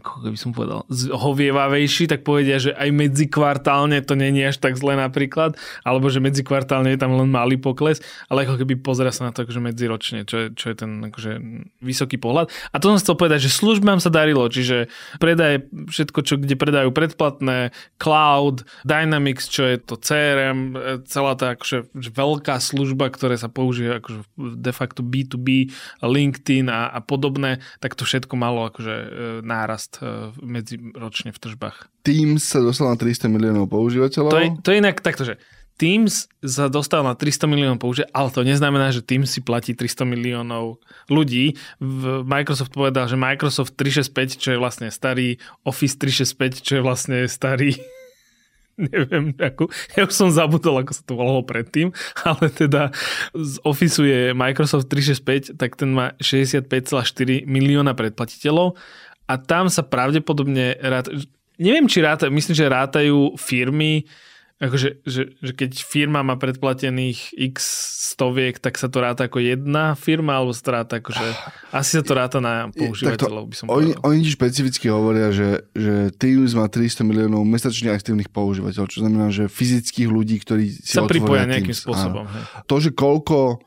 ako 0.04 0.28
by 0.28 0.38
som 0.38 0.52
povedal, 0.52 0.84
hovievavejší, 0.92 2.12
tak 2.12 2.28
povedia, 2.28 2.60
že 2.60 2.76
aj 2.76 2.92
medzi 2.92 3.24
kvartálne 3.24 4.04
to 4.04 4.12
je 4.20 4.44
až 4.44 4.60
tak 4.60 4.76
zle 4.76 5.00
napríklad, 5.00 5.56
alebo 5.80 6.12
že 6.12 6.20
medzi 6.20 6.44
kvartálne 6.44 6.92
je 6.92 7.00
tam 7.00 7.16
len 7.16 7.32
malý 7.32 7.56
pokles, 7.56 8.04
ale 8.28 8.44
ako 8.44 8.60
keby 8.60 8.76
pozera 8.84 9.08
sa 9.08 9.24
na 9.24 9.32
to 9.32 9.48
akože 9.48 9.64
medziročne, 9.64 10.28
čo 10.28 10.36
je, 10.36 10.46
čo 10.52 10.68
je 10.68 10.76
ten 10.76 11.00
akože 11.08 11.37
vysoký 11.80 12.18
pohľad. 12.20 12.50
A 12.72 12.76
to 12.78 12.92
som 12.92 13.00
chcel 13.00 13.16
povedať, 13.16 13.48
že 13.48 13.56
službám 13.56 13.98
sa 14.02 14.12
darilo, 14.12 14.46
čiže 14.46 14.90
predaj 15.22 15.66
všetko, 15.70 16.18
čo, 16.24 16.34
kde 16.38 16.54
predajú 16.58 16.90
predplatné, 16.92 17.72
cloud, 17.96 18.66
Dynamics, 18.84 19.50
čo 19.50 19.66
je 19.66 19.76
to 19.80 19.94
CRM, 19.98 20.74
celá 21.08 21.32
tá 21.34 21.54
akože 21.54 21.90
veľká 21.94 22.58
služba, 22.58 23.10
ktoré 23.10 23.38
sa 23.38 23.50
používa 23.50 23.98
akože 24.02 24.20
de 24.38 24.72
facto 24.72 25.00
B2B, 25.02 25.72
LinkedIn 26.02 26.68
a, 26.68 26.92
a 26.92 26.98
podobné, 27.02 27.62
tak 27.82 27.94
to 27.94 28.04
všetko 28.04 28.34
malo 28.34 28.68
akože 28.68 28.94
e, 28.94 29.08
nárast 29.42 30.00
e, 30.00 30.30
medzi 30.42 30.78
ročne 30.94 31.34
v 31.34 31.38
tržbách. 31.38 31.90
Teams 32.06 32.44
sa 32.44 32.62
dostal 32.62 32.88
na 32.88 32.96
300 32.96 33.28
miliónov 33.28 33.68
používateľov. 33.68 34.32
To 34.32 34.40
je, 34.40 34.48
to 34.64 34.68
je 34.72 34.80
inak 34.80 34.96
takto, 35.04 35.22
že 35.28 35.36
Teams 35.78 36.26
sa 36.42 36.66
dostal 36.66 37.06
na 37.06 37.14
300 37.14 37.46
miliónov 37.46 37.78
použiť, 37.78 38.10
ale 38.10 38.34
to 38.34 38.42
neznamená, 38.42 38.90
že 38.90 39.06
Teams 39.06 39.30
si 39.30 39.38
platí 39.38 39.78
300 39.78 40.02
miliónov 40.10 40.82
ľudí. 41.06 41.54
Microsoft 42.26 42.74
povedal, 42.74 43.06
že 43.06 43.14
Microsoft 43.14 43.78
365, 43.78 44.42
čo 44.42 44.48
je 44.54 44.58
vlastne 44.58 44.90
starý, 44.90 45.38
Office 45.62 45.94
365, 45.94 46.66
čo 46.66 46.72
je 46.78 46.82
vlastne 46.82 47.18
starý 47.30 47.78
neviem, 48.90 49.34
ako, 49.38 49.70
ja 49.98 50.06
už 50.06 50.14
som 50.14 50.30
zabudol, 50.30 50.82
ako 50.82 50.92
sa 50.94 51.02
to 51.02 51.18
volalo 51.18 51.42
predtým, 51.42 51.90
ale 52.28 52.50
teda 52.50 52.94
z 53.34 53.54
Office 53.66 53.98
je 53.98 54.34
Microsoft 54.34 54.86
365, 54.90 55.58
tak 55.58 55.74
ten 55.74 55.90
má 55.90 56.14
65,4 56.22 57.46
milióna 57.46 57.94
predplatiteľov 57.98 58.78
a 59.26 59.34
tam 59.36 59.66
sa 59.66 59.82
pravdepodobne 59.82 60.78
rád, 60.78 61.10
neviem, 61.58 61.90
či 61.90 62.02
rátajú, 62.02 62.30
myslím, 62.30 62.54
že 62.54 62.66
rátajú 62.70 63.34
firmy, 63.34 64.06
Akože, 64.58 65.06
že, 65.06 65.38
že 65.38 65.52
keď 65.54 65.86
firma 65.86 66.26
má 66.26 66.34
predplatených 66.34 67.30
x 67.30 67.62
stoviek, 68.10 68.58
tak 68.58 68.74
sa 68.74 68.90
to 68.90 68.98
ráta 68.98 69.30
ako 69.30 69.38
jedna 69.38 69.94
firma, 69.94 70.34
alebo 70.34 70.50
sa 70.50 70.62
to 70.66 70.70
ráta 70.74 70.94
ako, 70.98 71.14
že 71.14 71.26
asi 71.70 71.90
sa 71.94 72.02
to 72.02 72.12
ráta 72.18 72.42
na 72.42 72.66
používateľov, 72.74 73.46
by 73.46 73.54
som 73.54 73.70
oni, 73.70 73.94
oni 74.02 74.26
špecificky 74.26 74.90
hovoria, 74.90 75.30
že, 75.30 75.62
že 75.78 76.10
Teams 76.18 76.58
má 76.58 76.66
300 76.66 77.06
miliónov 77.06 77.46
mesačne 77.46 77.94
aktívnych 77.94 78.34
používateľov, 78.34 78.90
čo 78.90 78.98
znamená, 79.06 79.30
že 79.30 79.46
fyzických 79.46 80.10
ľudí, 80.10 80.42
ktorí 80.42 80.74
si 80.74 80.90
sa 80.90 81.06
pripoja 81.06 81.46
nejakým 81.46 81.70
Teams. 81.70 81.86
spôsobom. 81.86 82.26
To, 82.66 82.74
že 82.82 82.90
koľko 82.90 83.62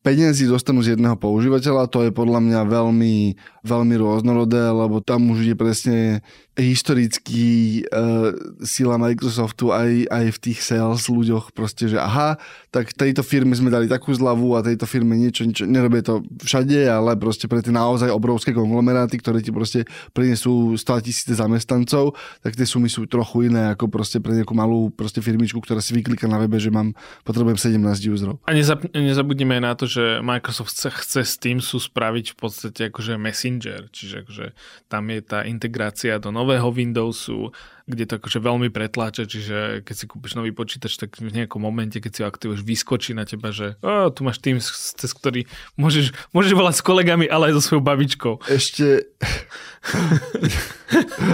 peniazy 0.00 0.48
dostanú 0.48 0.80
z 0.80 0.96
jedného 0.96 1.20
používateľa, 1.20 1.92
to 1.92 2.08
je 2.08 2.10
podľa 2.16 2.40
mňa 2.40 2.60
veľmi, 2.64 3.36
veľmi 3.60 3.94
rôznorodé, 4.00 4.72
lebo 4.72 5.04
tam 5.04 5.28
už 5.28 5.44
ide 5.44 5.56
presne 5.56 6.24
historický 6.60 7.82
uh, 7.88 8.30
sila 8.62 9.00
Microsoftu 9.00 9.72
aj, 9.72 10.06
aj 10.12 10.26
v 10.36 10.38
tých 10.38 10.60
sales 10.60 11.08
ľuďoch 11.08 11.56
proste, 11.56 11.88
že 11.88 11.96
aha, 11.96 12.36
tak 12.70 12.94
tejto 12.94 13.24
firme 13.26 13.56
sme 13.56 13.72
dali 13.72 13.90
takú 13.90 14.14
zľavu 14.14 14.54
a 14.54 14.64
tejto 14.64 14.86
firme 14.86 15.18
niečo, 15.18 15.42
niečo 15.42 15.66
nerobie 15.66 16.04
to 16.04 16.22
všade, 16.44 16.86
ale 16.86 17.18
proste 17.18 17.50
pre 17.50 17.64
tie 17.64 17.74
naozaj 17.74 18.12
obrovské 18.12 18.54
konglomeráty, 18.54 19.18
ktoré 19.18 19.42
ti 19.42 19.50
proste 19.50 19.88
prinesú 20.14 20.78
100 20.78 21.06
tisíce 21.06 21.32
zamestnancov, 21.34 22.14
tak 22.44 22.54
tie 22.54 22.68
sumy 22.68 22.86
sú 22.86 23.08
trochu 23.08 23.50
iné 23.50 23.72
ako 23.72 23.90
proste 23.90 24.20
pre 24.20 24.36
nejakú 24.36 24.54
malú 24.54 24.92
proste 24.92 25.18
firmičku, 25.18 25.58
ktorá 25.58 25.80
si 25.80 25.96
vyklika 25.96 26.30
na 26.30 26.38
webe, 26.38 26.60
že 26.60 26.70
mám, 26.70 26.94
potrebujem 27.26 27.58
17 27.58 27.80
userov. 28.12 28.36
A 28.46 28.54
nezab, 28.54 28.86
nezabudnime 28.92 29.58
aj 29.58 29.62
na 29.62 29.72
to, 29.74 29.84
že 29.88 30.22
Microsoft 30.22 30.76
chce, 30.76 31.22
s 31.24 31.34
tým 31.40 31.58
sú 31.58 31.80
spraviť 31.82 32.34
v 32.34 32.36
podstate 32.36 32.80
akože 32.90 33.18
Messenger, 33.18 33.90
čiže 33.90 34.26
akože 34.26 34.46
tam 34.90 35.06
je 35.10 35.20
tá 35.22 35.46
integrácia 35.46 36.18
do 36.18 36.34
nového 36.34 36.49
Windowsu, 36.58 37.52
kde 37.90 38.06
to 38.06 38.22
akože 38.22 38.38
veľmi 38.38 38.70
pretláča, 38.70 39.26
čiže 39.26 39.82
keď 39.82 39.94
si 39.94 40.04
kúpiš 40.06 40.38
nový 40.38 40.54
počítač, 40.54 40.94
tak 40.94 41.18
v 41.18 41.34
nejakom 41.34 41.58
momente, 41.58 41.98
keď 41.98 42.10
si 42.14 42.20
ho 42.22 42.30
aktivuješ, 42.30 42.62
vyskočí 42.62 43.12
na 43.12 43.26
teba, 43.26 43.50
že 43.50 43.74
oh, 43.82 44.08
tu 44.14 44.22
máš 44.22 44.38
tým, 44.38 44.62
cez 44.62 45.10
ktorý 45.10 45.50
môžeš, 45.74 46.14
môžeš 46.30 46.52
volať 46.54 46.74
s 46.78 46.82
kolegami, 46.86 47.26
ale 47.26 47.50
aj 47.50 47.58
so 47.58 47.62
svojou 47.66 47.82
babičkou. 47.82 48.46
Ešte... 48.46 49.10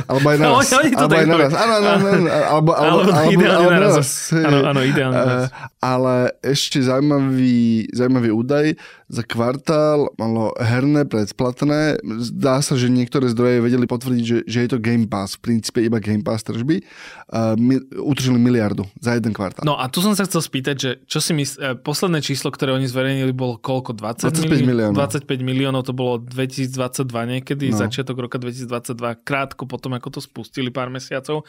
alebo 0.07 0.27
aj 0.31 0.37
naraz. 0.39 0.71
No, 0.77 1.01
alebo 1.03 1.17
aj 1.19 1.27
naraz. 1.27 1.53
Áno, 1.53 1.73
áno, 1.77 1.89
áno. 1.89 2.09
Alebo, 2.57 2.71
alebo, 2.73 3.01
alebo, 3.11 3.33
ideálne 3.33 3.67
alebo 3.67 3.75
naraz. 3.75 4.31
Áno, 4.33 4.59
áno, 4.63 4.81
ideálne 4.87 5.19
naraz. 5.19 5.51
Ale 5.83 6.15
ešte 6.45 6.79
zaujímavý, 6.79 7.91
zaujímavý 7.91 8.31
údaj. 8.33 8.67
Za 9.11 9.23
kvartál 9.27 10.11
malo 10.19 10.55
herné 10.59 11.07
predplatné. 11.07 11.99
Zdá 12.23 12.63
sa, 12.63 12.79
že 12.79 12.91
niektoré 12.91 13.31
zdroje 13.31 13.63
vedeli 13.63 13.87
potvrdiť, 13.87 14.25
že, 14.25 14.39
že 14.47 14.59
je 14.67 14.69
to 14.71 14.79
Game 14.83 15.11
Pass. 15.11 15.39
V 15.39 15.51
princípe 15.51 15.83
iba 15.83 15.99
Game 15.99 16.23
Pass 16.23 16.46
tržby. 16.47 16.87
Uh, 17.27 17.59
mi, 17.59 17.83
utržili 17.99 18.39
miliardu 18.39 18.87
za 19.03 19.19
jeden 19.19 19.35
kvartál. 19.35 19.67
No 19.67 19.75
a 19.75 19.91
tu 19.91 19.99
som 19.99 20.15
sa 20.15 20.23
chcel 20.23 20.39
spýtať, 20.39 20.77
že 20.79 20.91
čo 21.11 21.19
si 21.19 21.35
myslí, 21.35 21.83
posledné 21.83 22.23
číslo, 22.23 22.55
ktoré 22.55 22.71
oni 22.71 22.87
zverejnili, 22.87 23.35
bolo 23.35 23.59
koľko? 23.59 23.99
20 23.99 24.31
25 24.31 24.63
miliónov. 24.63 24.95
25 24.95 25.27
miliónov, 25.43 25.83
to 25.83 25.93
bolo 25.93 26.23
2022 26.23 27.03
niekedy, 27.11 27.75
no. 27.75 27.79
začiatok 27.83 28.23
roka 28.23 28.39
2022, 28.39 29.27
krátko 29.27 29.67
potom, 29.67 29.99
ako 29.99 30.19
to 30.19 30.21
spustili 30.23 30.71
pár 30.71 30.89
mesiacov. 30.89 31.43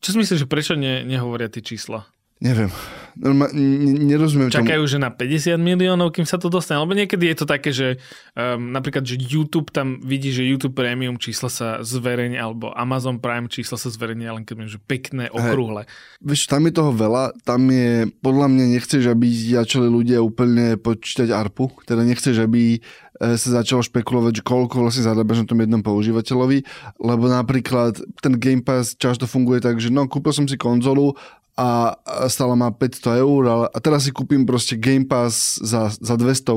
Čo 0.00 0.08
si 0.14 0.16
myslíš, 0.16 0.38
že 0.44 0.48
prečo 0.48 0.72
ne, 0.78 1.04
nehovoria 1.04 1.52
tie 1.52 1.60
čísla? 1.60 2.08
Neviem. 2.38 2.70
Nerozumiem 3.18 4.46
Čakajú, 4.46 4.86
tomu. 4.86 4.92
že 4.94 4.98
na 5.02 5.10
50 5.10 5.58
miliónov, 5.58 6.14
kým 6.14 6.22
sa 6.22 6.38
to 6.38 6.46
dostane. 6.46 6.78
Lebo 6.78 6.94
niekedy 6.94 7.26
je 7.34 7.36
to 7.42 7.46
také, 7.50 7.74
že 7.74 7.98
um, 8.38 8.70
napríklad, 8.70 9.02
že 9.02 9.18
YouTube 9.18 9.74
tam 9.74 9.98
vidí, 10.06 10.30
že 10.30 10.46
YouTube 10.46 10.78
Premium 10.78 11.18
čísla 11.18 11.50
sa 11.50 11.68
zverejne, 11.82 12.38
alebo 12.38 12.70
Amazon 12.78 13.18
Prime 13.18 13.50
čísla 13.50 13.74
sa 13.74 13.90
zverejne, 13.90 14.30
len 14.30 14.46
keď 14.46 14.70
je 14.70 14.78
že 14.78 14.80
pekné, 14.86 15.34
okrúhle. 15.34 15.82
Hey, 15.82 16.30
vieš, 16.30 16.46
tam 16.46 16.62
je 16.70 16.78
toho 16.78 16.94
veľa. 16.94 17.34
Tam 17.42 17.66
je, 17.66 18.06
podľa 18.22 18.46
mňa 18.54 18.64
nechceš, 18.78 19.02
aby 19.10 19.26
začali 19.58 19.90
ľudia 19.90 20.22
úplne 20.22 20.78
počítať 20.78 21.34
ARPu. 21.34 21.74
Teda 21.90 22.06
nechceš, 22.06 22.38
aby 22.38 22.78
e, 22.78 23.34
sa 23.34 23.48
začalo 23.58 23.82
špekulovať, 23.82 24.32
že 24.38 24.46
koľko 24.46 24.78
vlastne 24.78 25.02
zarábaš 25.02 25.42
na 25.42 25.46
tom 25.50 25.58
jednom 25.58 25.82
používateľovi, 25.82 26.62
lebo 27.02 27.24
napríklad 27.26 27.98
ten 28.22 28.38
Game 28.38 28.62
Pass 28.62 28.94
často 28.94 29.26
funguje 29.26 29.58
tak, 29.58 29.82
že 29.82 29.90
no, 29.90 30.06
kúpil 30.06 30.30
som 30.30 30.46
si 30.46 30.54
konzolu 30.54 31.18
a 31.58 31.98
stála 32.30 32.54
má 32.54 32.70
500 32.70 33.18
eur 33.18 33.42
a 33.66 33.78
teraz 33.82 34.06
si 34.06 34.14
kúpim 34.14 34.46
proste 34.46 34.78
Game 34.78 35.02
Pass 35.02 35.58
za, 35.58 35.90
za 35.90 36.14
200 36.14 36.54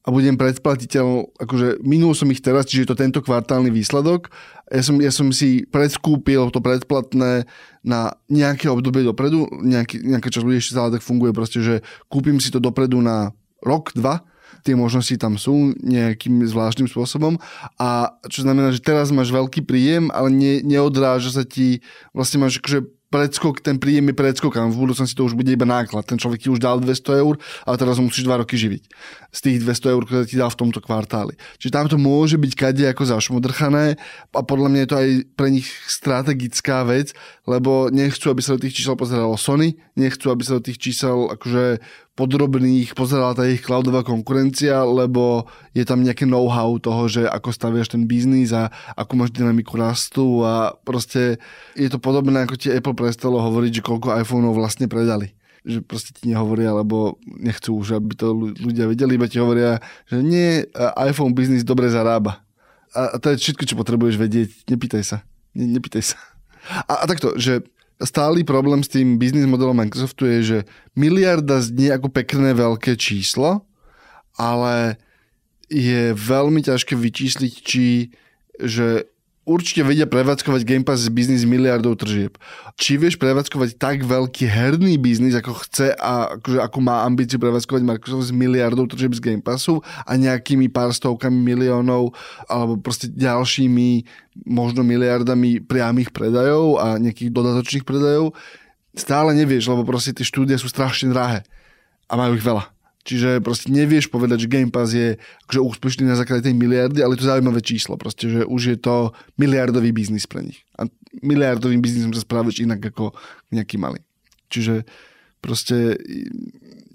a 0.00 0.08
budem 0.08 0.38
predplatiteľ, 0.40 1.36
akože 1.36 1.84
minul 1.84 2.16
som 2.16 2.30
ich 2.32 2.40
teraz, 2.40 2.64
čiže 2.64 2.86
je 2.86 2.90
to 2.94 3.00
tento 3.02 3.20
kvartálny 3.20 3.68
výsledok. 3.68 4.32
Ja 4.72 4.80
som, 4.80 4.96
ja 4.96 5.12
som 5.12 5.28
si 5.28 5.68
predkúpil 5.68 6.48
to 6.48 6.64
predplatné 6.64 7.44
na 7.84 8.00
nejaké 8.32 8.72
obdobie 8.72 9.04
dopredu, 9.04 9.44
nejaký, 9.60 10.00
nejaká 10.00 10.32
časť 10.32 10.44
ľudí 10.46 10.56
ešte 10.62 10.72
stále 10.72 10.94
tak 10.96 11.04
funguje 11.04 11.36
proste, 11.36 11.60
že 11.60 11.74
kúpim 12.08 12.40
si 12.40 12.48
to 12.48 12.62
dopredu 12.62 12.96
na 13.04 13.36
rok, 13.60 13.92
dva, 13.92 14.24
tie 14.64 14.72
možnosti 14.72 15.12
tam 15.20 15.36
sú 15.36 15.76
nejakým 15.84 16.48
zvláštnym 16.48 16.88
spôsobom 16.88 17.36
a 17.76 18.16
čo 18.28 18.44
znamená, 18.44 18.72
že 18.72 18.80
teraz 18.80 19.12
máš 19.12 19.32
veľký 19.32 19.68
príjem, 19.68 20.08
ale 20.12 20.32
ne, 20.32 20.54
neodráža 20.64 21.32
sa 21.32 21.44
ti, 21.44 21.84
vlastne 22.16 22.44
máš 22.44 22.60
akože 22.60 22.99
predskok, 23.10 23.58
ten 23.58 23.76
príjem 23.76 24.14
je 24.14 24.16
predskokan. 24.16 24.70
V 24.70 24.86
budúcnosti 24.86 25.18
to 25.18 25.26
už 25.26 25.34
bude 25.34 25.50
iba 25.50 25.66
náklad. 25.66 26.06
Ten 26.06 26.16
človek 26.16 26.46
ti 26.46 26.48
už 26.48 26.62
dal 26.62 26.78
200 26.78 27.22
eur, 27.26 27.34
ale 27.66 27.76
teraz 27.76 27.98
musíš 27.98 28.22
2 28.24 28.40
roky 28.46 28.54
živiť. 28.54 28.82
Z 29.34 29.38
tých 29.42 29.58
200 29.66 29.94
eur, 29.94 30.02
ktoré 30.06 30.22
ti 30.24 30.38
dal 30.38 30.48
v 30.54 30.60
tomto 30.62 30.78
kvartáli. 30.78 31.34
Čiže 31.58 31.74
tam 31.74 31.86
to 31.90 31.98
môže 31.98 32.38
byť 32.38 32.52
kade 32.54 32.84
ako 32.86 33.02
zašmodrchané 33.10 33.98
a 34.30 34.40
podľa 34.46 34.68
mňa 34.70 34.80
je 34.80 34.88
to 34.88 34.96
aj 34.96 35.08
pre 35.34 35.48
nich 35.50 35.68
strategická 35.90 36.86
vec, 36.86 37.12
lebo 37.50 37.90
nechcú, 37.90 38.30
aby 38.30 38.40
sa 38.46 38.54
do 38.54 38.62
tých 38.62 38.78
čísel 38.78 38.94
pozeralo 38.94 39.34
Sony, 39.34 39.74
nechcú, 39.98 40.30
aby 40.30 40.46
sa 40.46 40.62
do 40.62 40.64
tých 40.70 40.78
čísel 40.78 41.34
akože 41.34 41.82
podrobných 42.20 42.92
pozerala 42.92 43.32
tá 43.32 43.48
ich 43.48 43.64
cloudová 43.64 44.04
konkurencia, 44.04 44.84
lebo 44.84 45.48
je 45.72 45.88
tam 45.88 46.04
nejaké 46.04 46.28
know-how 46.28 46.76
toho, 46.76 47.08
že 47.08 47.24
ako 47.24 47.48
staviaš 47.48 47.96
ten 47.96 48.04
biznis 48.04 48.52
a 48.52 48.68
ako 48.92 49.24
máš 49.24 49.32
dynamiku 49.32 49.80
rastu 49.80 50.44
a 50.44 50.76
proste 50.84 51.40
je 51.72 51.88
to 51.88 51.96
podobné, 51.96 52.44
ako 52.44 52.60
ti 52.60 52.68
Apple 52.68 52.92
prestalo 52.92 53.40
hovoriť, 53.40 53.80
že 53.80 53.86
koľko 53.86 54.20
iPhoneov 54.20 54.52
vlastne 54.52 54.84
predali 54.84 55.32
že 55.60 55.84
proste 55.84 56.16
ti 56.16 56.32
nehovoria, 56.32 56.72
lebo 56.72 57.20
nechcú 57.28 57.76
už, 57.76 58.00
aby 58.00 58.16
to 58.16 58.32
ľudia 58.32 58.88
vedeli, 58.88 59.20
iba 59.20 59.28
ti 59.28 59.36
hovoria, 59.36 59.76
že 60.08 60.24
nie, 60.24 60.64
iPhone 60.96 61.36
biznis 61.36 61.68
dobre 61.68 61.92
zarába. 61.92 62.40
A 62.96 63.20
to 63.20 63.30
je 63.30 63.44
všetko, 63.44 63.68
čo 63.68 63.76
potrebuješ 63.76 64.16
vedieť. 64.18 64.48
Nepýtaj 64.66 65.02
sa. 65.04 65.16
Ne, 65.54 65.68
nepýtaj 65.68 66.16
sa. 66.16 66.18
A, 66.88 67.02
a 67.02 67.04
takto, 67.06 67.36
že 67.38 67.62
stály 68.00 68.44
problém 68.44 68.80
s 68.80 68.88
tým 68.88 69.20
biznis 69.20 69.44
modelom 69.44 69.76
Microsoftu 69.76 70.24
je, 70.26 70.38
že 70.42 70.58
miliarda 70.96 71.60
znie 71.60 71.92
ako 71.92 72.08
pekné 72.08 72.56
veľké 72.56 72.96
číslo, 72.96 73.68
ale 74.40 74.96
je 75.70 76.16
veľmi 76.16 76.64
ťažké 76.64 76.96
vyčísliť, 76.96 77.52
či 77.62 78.10
že 78.60 79.08
určite 79.48 79.82
vedia 79.82 80.04
prevádzkovať 80.04 80.60
Game 80.62 80.84
Pass 80.84 81.08
biznis 81.08 81.48
miliardov 81.48 81.98
tržieb. 81.98 82.36
Či 82.76 83.00
vieš 83.00 83.16
prevádzkovať 83.16 83.76
tak 83.80 84.04
veľký 84.04 84.44
herný 84.46 85.00
biznis, 85.00 85.34
ako 85.36 85.56
chce 85.64 85.96
a 85.96 86.36
akože, 86.38 86.60
ako 86.60 86.78
má 86.84 87.02
ambíciu 87.02 87.40
prevádzkovať 87.40 87.82
Microsoft 87.82 88.30
z 88.30 88.36
miliardov 88.36 88.92
tržieb 88.92 89.16
z 89.16 89.20
Game 89.24 89.44
Passu 89.44 89.80
a 90.04 90.12
nejakými 90.14 90.68
pár 90.70 90.92
stovkami 90.92 91.36
miliónov 91.36 92.12
alebo 92.46 92.78
proste 92.78 93.08
ďalšími 93.10 94.04
možno 94.46 94.86
miliardami 94.86 95.60
priamých 95.60 96.14
predajov 96.14 96.78
a 96.78 96.96
nejakých 96.96 97.34
dodatočných 97.34 97.84
predajov, 97.84 98.32
stále 98.94 99.34
nevieš, 99.34 99.68
lebo 99.68 99.82
proste 99.82 100.14
tie 100.14 100.24
štúdie 100.24 100.56
sú 100.56 100.70
strašne 100.70 101.10
drahé 101.10 101.42
a 102.06 102.12
majú 102.14 102.38
ich 102.38 102.44
veľa. 102.44 102.79
Čiže 103.00 103.40
proste 103.40 103.72
nevieš 103.72 104.12
povedať, 104.12 104.44
že 104.44 104.52
Game 104.52 104.68
Pass 104.68 104.92
je 104.92 105.16
akože 105.48 105.60
úspešný 105.72 106.04
na 106.04 106.20
základe 106.20 106.44
tej 106.44 106.52
miliardy, 106.52 107.00
ale 107.00 107.16
je 107.16 107.24
to 107.24 107.32
zaujímavé 107.32 107.64
číslo. 107.64 107.96
Proste, 107.96 108.28
že 108.28 108.40
už 108.44 108.76
je 108.76 108.78
to 108.78 109.16
miliardový 109.40 109.88
biznis 109.88 110.28
pre 110.28 110.44
nich. 110.44 110.68
A 110.76 110.84
miliardovým 111.24 111.80
biznisom 111.80 112.12
sa 112.12 112.20
správaš 112.20 112.60
inak 112.60 112.84
ako 112.84 113.16
nejaký 113.48 113.80
malý. 113.80 114.04
Čiže 114.52 114.84
proste 115.40 115.96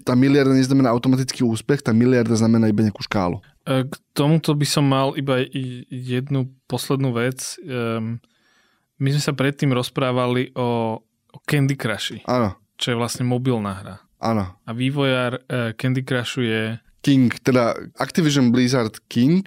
tá 0.06 0.14
miliarda 0.14 0.54
neznamená 0.54 0.94
automatický 0.94 1.42
úspech, 1.42 1.82
tá 1.82 1.90
miliarda 1.90 2.38
znamená 2.38 2.70
iba 2.70 2.86
nejakú 2.86 3.02
škálu. 3.02 3.42
E, 3.66 3.90
k 3.90 3.94
tomuto 4.14 4.54
by 4.54 4.66
som 4.66 4.86
mal 4.86 5.18
iba 5.18 5.42
jednu 5.90 6.54
poslednú 6.70 7.10
vec. 7.18 7.58
My 8.96 9.08
sme 9.10 9.22
sa 9.26 9.34
predtým 9.34 9.74
rozprávali 9.74 10.54
o 10.54 11.02
Candy 11.42 11.74
Crushi. 11.74 12.22
Áno. 12.30 12.54
Čo 12.78 12.94
je 12.94 12.96
vlastne 12.96 13.26
mobilná 13.26 13.74
hra. 13.74 14.05
Áno. 14.26 14.44
A 14.66 14.70
vývojár 14.74 15.38
uh, 15.38 15.70
Candy 15.78 16.02
Crushu 16.02 16.42
je... 16.42 16.82
King, 17.06 17.30
teda 17.46 17.78
Activision 18.02 18.50
Blizzard 18.50 18.98
King 19.06 19.46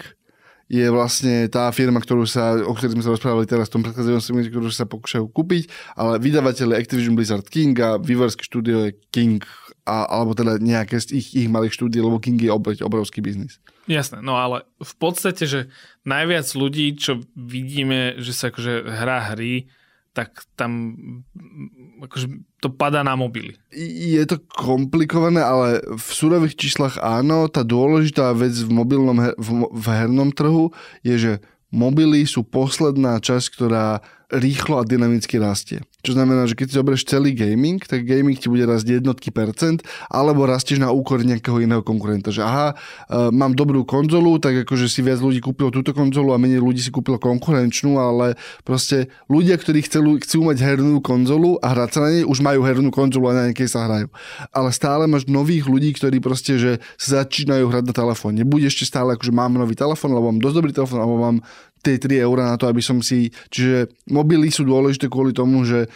je 0.69 0.85
vlastne 0.93 1.49
tá 1.49 1.67
firma, 1.73 1.97
ktorú 1.97 2.29
sa, 2.29 2.55
o 2.61 2.71
ktorej 2.77 2.93
sme 2.93 3.03
sa 3.03 3.11
rozprávali 3.11 3.49
teraz 3.49 3.67
v 3.67 3.73
tom 3.75 3.83
predchádzajúcom 3.83 4.23
segmente, 4.23 4.53
ktorú 4.53 4.69
sa 4.69 4.85
pokúšajú 4.85 5.25
kúpiť, 5.33 5.65
ale 5.97 6.21
vydavateľ 6.21 6.71
je 6.71 6.79
Activision 6.79 7.17
Blizzard 7.17 7.43
King 7.49 7.73
a 7.81 7.97
vývojárske 7.97 8.45
štúdio 8.45 8.87
je 8.87 8.91
King, 9.09 9.41
a, 9.89 10.05
alebo 10.05 10.37
teda 10.37 10.61
nejaké 10.61 11.01
z 11.01 11.17
ich, 11.17 11.33
ich 11.33 11.49
malých 11.49 11.73
štúdií, 11.73 11.99
lebo 12.05 12.21
King 12.21 12.37
je 12.37 12.53
obrovský, 12.53 12.85
obrovský 12.85 13.19
biznis. 13.25 13.57
Jasné, 13.89 14.21
no 14.21 14.37
ale 14.37 14.69
v 14.77 14.93
podstate, 15.01 15.49
že 15.49 15.73
najviac 16.05 16.45
ľudí, 16.53 16.93
čo 17.01 17.25
vidíme, 17.33 18.21
že 18.21 18.37
sa 18.37 18.53
akože 18.53 18.85
hrá 18.85 19.33
hry, 19.33 19.65
tak 20.19 20.43
tam 20.59 20.91
akože 22.03 22.27
to 22.59 22.67
padá 22.67 23.07
na 23.07 23.15
mobily. 23.15 23.55
Je 23.71 24.19
to 24.27 24.43
komplikované, 24.51 25.39
ale 25.39 25.79
v 25.79 26.09
súrových 26.11 26.59
číslach 26.59 26.99
áno. 26.99 27.47
Tá 27.47 27.63
dôležitá 27.63 28.35
vec 28.35 28.51
v 28.51 28.67
mobilnom, 28.67 29.15
v, 29.15 29.49
v 29.71 29.85
hernom 29.87 30.35
trhu 30.35 30.75
je, 31.07 31.15
že 31.15 31.33
mobily 31.71 32.27
sú 32.27 32.43
posledná 32.43 33.23
časť, 33.23 33.47
ktorá 33.55 34.03
rýchlo 34.29 34.77
a 34.77 34.85
dynamicky 34.85 35.41
rastie. 35.41 35.81
Čo 35.99 36.15
znamená, 36.15 36.47
že 36.47 36.55
keď 36.55 36.67
si 36.71 36.77
zoberieš 36.79 37.03
celý 37.09 37.35
gaming, 37.35 37.83
tak 37.83 38.07
gaming 38.07 38.39
ti 38.39 38.47
bude 38.47 38.63
rásť 38.63 39.01
jednotky 39.01 39.35
percent, 39.35 39.83
alebo 40.07 40.47
rastieš 40.47 40.79
na 40.79 40.95
úkor 40.95 41.19
nejakého 41.19 41.59
iného 41.59 41.83
konkurenta. 41.83 42.31
Že 42.31 42.47
aha, 42.47 42.67
uh, 42.71 43.33
mám 43.35 43.51
dobrú 43.51 43.83
konzolu, 43.83 44.39
tak 44.39 44.63
akože 44.63 44.87
si 44.87 45.03
viac 45.03 45.19
ľudí 45.19 45.43
kúpilo 45.43 45.73
túto 45.73 45.91
konzolu 45.91 46.31
a 46.31 46.39
menej 46.39 46.63
ľudí 46.63 46.79
si 46.79 46.87
kúpilo 46.87 47.19
konkurenčnú, 47.19 47.99
ale 47.99 48.39
proste 48.63 49.11
ľudia, 49.27 49.59
ktorí 49.59 49.83
chcú, 49.83 50.21
chcú 50.23 50.39
mať 50.47 50.57
hernú 50.63 51.03
konzolu 51.03 51.59
a 51.59 51.75
hrať 51.75 51.89
sa 51.91 51.99
na 52.05 52.09
nej, 52.15 52.23
už 52.23 52.39
majú 52.39 52.63
hernú 52.63 52.95
konzolu 52.95 53.33
a 53.33 53.35
na 53.35 53.43
nejakej 53.51 53.67
sa 53.67 53.89
hrajú. 53.89 54.07
Ale 54.55 54.69
stále 54.71 55.03
máš 55.03 55.27
nových 55.27 55.67
ľudí, 55.67 55.91
ktorí 55.99 56.23
proste, 56.23 56.55
že 56.55 56.71
začínajú 57.01 57.67
hrať 57.67 57.91
na 57.91 57.93
telefóne. 57.97 58.47
Bude 58.47 58.71
ešte 58.71 58.87
stále, 58.87 59.19
akože 59.19 59.35
mám 59.35 59.51
nový 59.57 59.75
telefón, 59.75 60.15
alebo 60.15 60.31
mám 60.31 60.39
dosť 60.39 60.55
dobrý 60.55 60.71
telefón, 60.71 61.03
alebo 61.03 61.17
mám 61.19 61.37
tie 61.79 61.95
3 61.97 62.25
eurá 62.25 62.51
na 62.51 62.57
to, 62.59 62.67
aby 62.67 62.83
som 62.83 62.99
si... 62.99 63.31
Čiže 63.51 63.91
mobily 64.11 64.51
sú 64.51 64.67
dôležité 64.67 65.07
kvôli 65.07 65.31
tomu, 65.31 65.63
že 65.63 65.87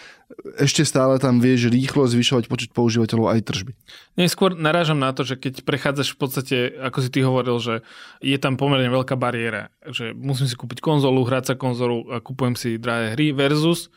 ešte 0.57 0.81
stále 0.81 1.21
tam 1.21 1.37
vieš 1.37 1.69
rýchlo 1.69 2.09
zvyšovať 2.09 2.49
počet 2.49 2.71
používateľov 2.73 3.37
aj 3.37 3.39
tržby. 3.45 3.71
Neskôr 4.17 4.57
narážam 4.57 4.97
na 4.97 5.13
to, 5.13 5.21
že 5.21 5.37
keď 5.37 5.61
prechádzaš 5.61 6.13
v 6.13 6.17
podstate, 6.17 6.57
ako 6.81 6.97
si 7.05 7.09
ty 7.13 7.19
hovoril, 7.21 7.61
že 7.61 7.85
je 8.19 8.37
tam 8.41 8.57
pomerne 8.57 8.89
veľká 8.89 9.13
bariéra, 9.13 9.69
že 9.85 10.11
musím 10.17 10.49
si 10.49 10.57
kúpiť 10.57 10.81
konzolu, 10.81 11.21
hrať 11.25 11.53
sa 11.53 11.55
konzolu 11.55 12.09
a 12.09 12.17
kúpujem 12.17 12.57
si 12.57 12.81
drahé 12.81 13.13
hry 13.13 13.29
versus 13.29 13.93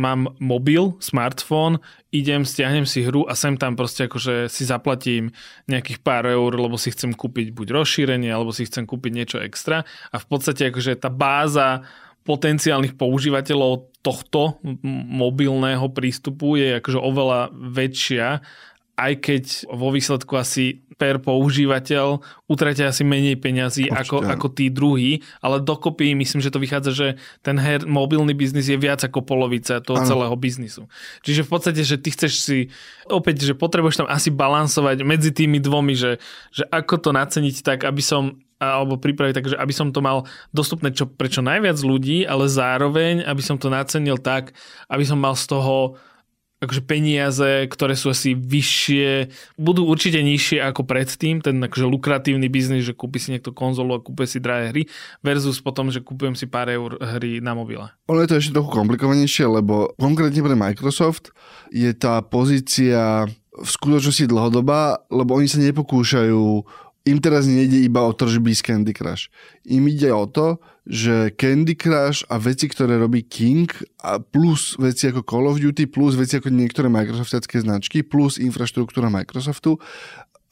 mám 0.00 0.32
mobil, 0.40 0.96
smartfón, 1.04 1.76
idem, 2.08 2.48
stiahnem 2.48 2.88
si 2.88 3.04
hru 3.04 3.28
a 3.28 3.36
sem 3.36 3.60
tam 3.60 3.76
proste 3.76 4.08
akože 4.08 4.48
si 4.48 4.64
zaplatím 4.64 5.28
nejakých 5.68 6.00
pár 6.00 6.24
eur, 6.24 6.56
lebo 6.56 6.80
si 6.80 6.88
chcem 6.88 7.12
kúpiť 7.12 7.52
buď 7.52 7.76
rozšírenie, 7.76 8.32
alebo 8.32 8.50
si 8.56 8.64
chcem 8.64 8.88
kúpiť 8.88 9.12
niečo 9.12 9.38
extra. 9.44 9.84
A 10.08 10.16
v 10.16 10.26
podstate 10.26 10.72
akože 10.72 10.96
tá 10.96 11.12
báza 11.12 11.84
potenciálnych 12.24 12.96
používateľov 12.96 13.92
tohto 14.00 14.60
mobilného 15.12 15.88
prístupu 15.92 16.56
je 16.56 16.80
akože 16.80 17.00
oveľa 17.00 17.52
väčšia 17.52 18.40
aj 19.00 19.12
keď 19.24 19.44
vo 19.72 19.88
výsledku 19.88 20.36
asi 20.36 20.84
per 21.00 21.16
používateľ 21.16 22.20
utratia 22.44 22.92
asi 22.92 23.08
menej 23.08 23.40
peňazí 23.40 23.88
ako, 23.88 24.20
ako 24.20 24.52
tí 24.52 24.68
druhí, 24.68 25.24
ale 25.40 25.64
dokopy 25.64 26.12
myslím, 26.12 26.44
že 26.44 26.52
to 26.52 26.60
vychádza, 26.60 26.92
že 26.92 27.08
ten 27.40 27.56
her, 27.56 27.88
mobilný 27.88 28.36
biznis 28.36 28.68
je 28.68 28.76
viac 28.76 29.00
ako 29.00 29.24
polovica 29.24 29.80
toho 29.80 29.96
ano. 29.96 30.04
celého 30.04 30.36
biznisu. 30.36 30.84
Čiže 31.24 31.48
v 31.48 31.50
podstate, 31.56 31.80
že 31.88 31.96
ty 31.96 32.12
chceš 32.12 32.32
si, 32.44 32.58
opäť, 33.08 33.48
že 33.48 33.56
potrebuješ 33.56 34.04
tam 34.04 34.12
asi 34.12 34.28
balansovať 34.28 35.00
medzi 35.00 35.32
tými 35.32 35.56
dvomi, 35.56 35.96
že, 35.96 36.20
že 36.52 36.68
ako 36.68 37.00
to 37.00 37.10
naceniť 37.16 37.56
tak, 37.64 37.88
aby 37.88 38.04
som 38.04 38.36
alebo 38.60 39.00
pripraviť 39.00 39.34
tak, 39.40 39.48
že 39.48 39.56
aby 39.56 39.72
som 39.72 39.88
to 39.88 40.04
mal 40.04 40.28
dostupné 40.52 40.92
čo, 40.92 41.08
prečo 41.08 41.40
najviac 41.40 41.80
ľudí, 41.80 42.28
ale 42.28 42.44
zároveň, 42.44 43.24
aby 43.24 43.40
som 43.40 43.56
to 43.56 43.72
nacenil 43.72 44.20
tak, 44.20 44.52
aby 44.92 45.00
som 45.00 45.16
mal 45.16 45.32
z 45.32 45.48
toho 45.48 45.96
akože 46.60 46.84
peniaze, 46.84 47.64
ktoré 47.72 47.96
sú 47.96 48.12
asi 48.12 48.36
vyššie, 48.36 49.32
budú 49.56 49.88
určite 49.88 50.20
nižšie 50.20 50.60
ako 50.60 50.84
predtým, 50.84 51.40
ten 51.40 51.56
akože 51.56 51.88
lukratívny 51.88 52.52
biznis, 52.52 52.84
že 52.84 52.92
kúpi 52.92 53.16
si 53.16 53.32
niekto 53.32 53.56
konzolu 53.56 53.96
a 53.96 54.04
kúpi 54.04 54.28
si 54.28 54.44
drahé 54.44 54.68
hry, 54.68 54.82
versus 55.24 55.56
potom, 55.64 55.88
že 55.88 56.04
kúpujem 56.04 56.36
si 56.36 56.44
pár 56.44 56.68
eur 56.68 57.00
hry 57.00 57.40
na 57.40 57.56
mobile. 57.56 57.88
Ono 58.12 58.20
je 58.20 58.28
to 58.28 58.38
ešte 58.38 58.52
trochu 58.52 58.76
komplikovanejšie, 58.76 59.48
lebo 59.48 59.96
konkrétne 59.96 60.44
pre 60.44 60.56
Microsoft 60.56 61.32
je 61.72 61.90
tá 61.96 62.20
pozícia 62.20 63.24
v 63.50 63.68
skutočnosti 63.68 64.28
dlhodobá, 64.30 65.08
lebo 65.08 65.34
oni 65.40 65.48
sa 65.48 65.58
nepokúšajú 65.64 66.44
im 67.10 67.18
teraz 67.18 67.50
nejde 67.50 67.82
iba 67.82 68.06
o 68.06 68.14
tržby 68.14 68.54
z 68.54 68.62
Candy 68.62 68.94
Crush. 68.94 69.26
Im 69.66 69.90
ide 69.90 70.14
o 70.14 70.30
to, 70.30 70.62
že 70.86 71.34
Candy 71.34 71.74
Crush 71.74 72.22
a 72.30 72.38
veci, 72.38 72.70
ktoré 72.70 72.96
robí 72.96 73.26
King 73.26 73.66
a 74.00 74.22
plus 74.22 74.78
veci 74.78 75.10
ako 75.10 75.26
Call 75.26 75.50
of 75.50 75.58
Duty, 75.58 75.90
plus 75.90 76.14
veci 76.14 76.38
ako 76.38 76.54
niektoré 76.54 76.86
Microsoftické 76.86 77.60
značky, 77.60 78.06
plus 78.06 78.38
infraštruktúra 78.38 79.10
Microsoftu 79.10 79.76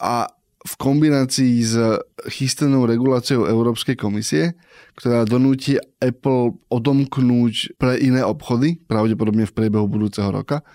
a 0.03 0.27
v 0.59 0.75
kombinácii 0.75 1.55
s 1.62 1.75
chystanou 2.35 2.83
reguláciou 2.83 3.47
Európskej 3.47 3.94
komisie, 3.94 4.59
ktorá 4.99 5.23
donúti 5.23 5.79
Apple 6.03 6.59
odomknúť 6.66 7.79
pre 7.79 8.03
iné 8.03 8.27
obchody, 8.27 8.83
pravdepodobne 8.90 9.47
v 9.47 9.55
priebehu 9.55 9.87
budúceho 9.87 10.35
roka, 10.35 10.66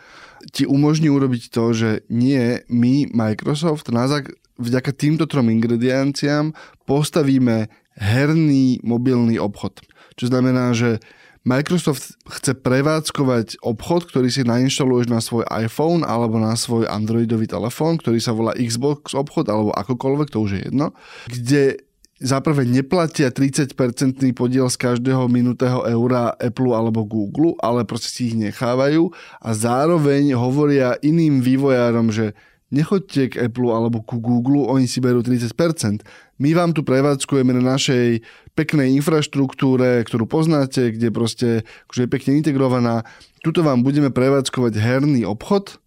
ti 0.55 0.63
umožní 0.63 1.11
urobiť 1.11 1.51
to, 1.51 1.75
že 1.75 1.89
nie 2.07 2.63
my, 2.71 3.11
Microsoft, 3.11 3.91
na 3.91 4.07
zák- 4.07 4.42
vďaka 4.63 4.95
týmto 4.95 5.27
trom 5.27 5.51
ingredienciám 5.51 6.55
postavíme 6.87 7.67
herný 7.99 8.81
mobilný 8.81 9.37
obchod. 9.37 9.83
Čo 10.17 10.31
znamená, 10.31 10.73
že 10.73 11.03
Microsoft 11.43 12.15
chce 12.23 12.55
prevádzkovať 12.55 13.59
obchod, 13.59 14.07
ktorý 14.07 14.31
si 14.31 14.47
nainštaluješ 14.47 15.11
na 15.11 15.19
svoj 15.19 15.43
iPhone 15.51 16.07
alebo 16.07 16.39
na 16.39 16.55
svoj 16.55 16.87
Androidový 16.87 17.51
telefón, 17.51 17.99
ktorý 17.99 18.23
sa 18.23 18.31
volá 18.31 18.55
Xbox 18.55 19.11
obchod 19.11 19.51
alebo 19.51 19.75
akokoľvek, 19.75 20.31
to 20.31 20.39
už 20.39 20.51
je 20.55 20.61
jedno, 20.71 20.95
kde 21.27 21.83
zaprvé 22.23 22.63
neplatia 22.63 23.27
30% 23.27 23.75
podiel 24.31 24.71
z 24.71 24.77
každého 24.79 25.27
minutého 25.27 25.83
eura 25.83 26.31
Apple 26.39 26.71
alebo 26.71 27.03
Google, 27.03 27.59
ale 27.59 27.83
proste 27.83 28.07
si 28.07 28.31
ich 28.31 28.39
nechávajú 28.39 29.11
a 29.43 29.49
zároveň 29.51 30.31
hovoria 30.39 30.95
iným 31.03 31.43
vývojárom, 31.43 32.07
že 32.15 32.31
nechoďte 32.73 33.37
k 33.37 33.39
Apple 33.45 33.69
alebo 33.69 34.01
ku 34.01 34.17
Google, 34.17 34.65
oni 34.65 34.89
si 34.89 34.97
berú 34.97 35.21
30%. 35.21 36.01
My 36.41 36.49
vám 36.57 36.73
tu 36.73 36.81
prevádzkujeme 36.81 37.53
na 37.53 37.77
našej 37.77 38.25
peknej 38.57 38.97
infraštruktúre, 38.97 40.01
ktorú 40.03 40.25
poznáte, 40.25 40.89
kde 40.91 41.13
proste 41.13 41.47
akože 41.87 42.09
je 42.09 42.09
pekne 42.09 42.31
integrovaná. 42.41 43.05
Tuto 43.45 43.61
vám 43.61 43.85
budeme 43.85 44.09
prevádzkovať 44.09 44.73
herný 44.81 45.21
obchod, 45.29 45.77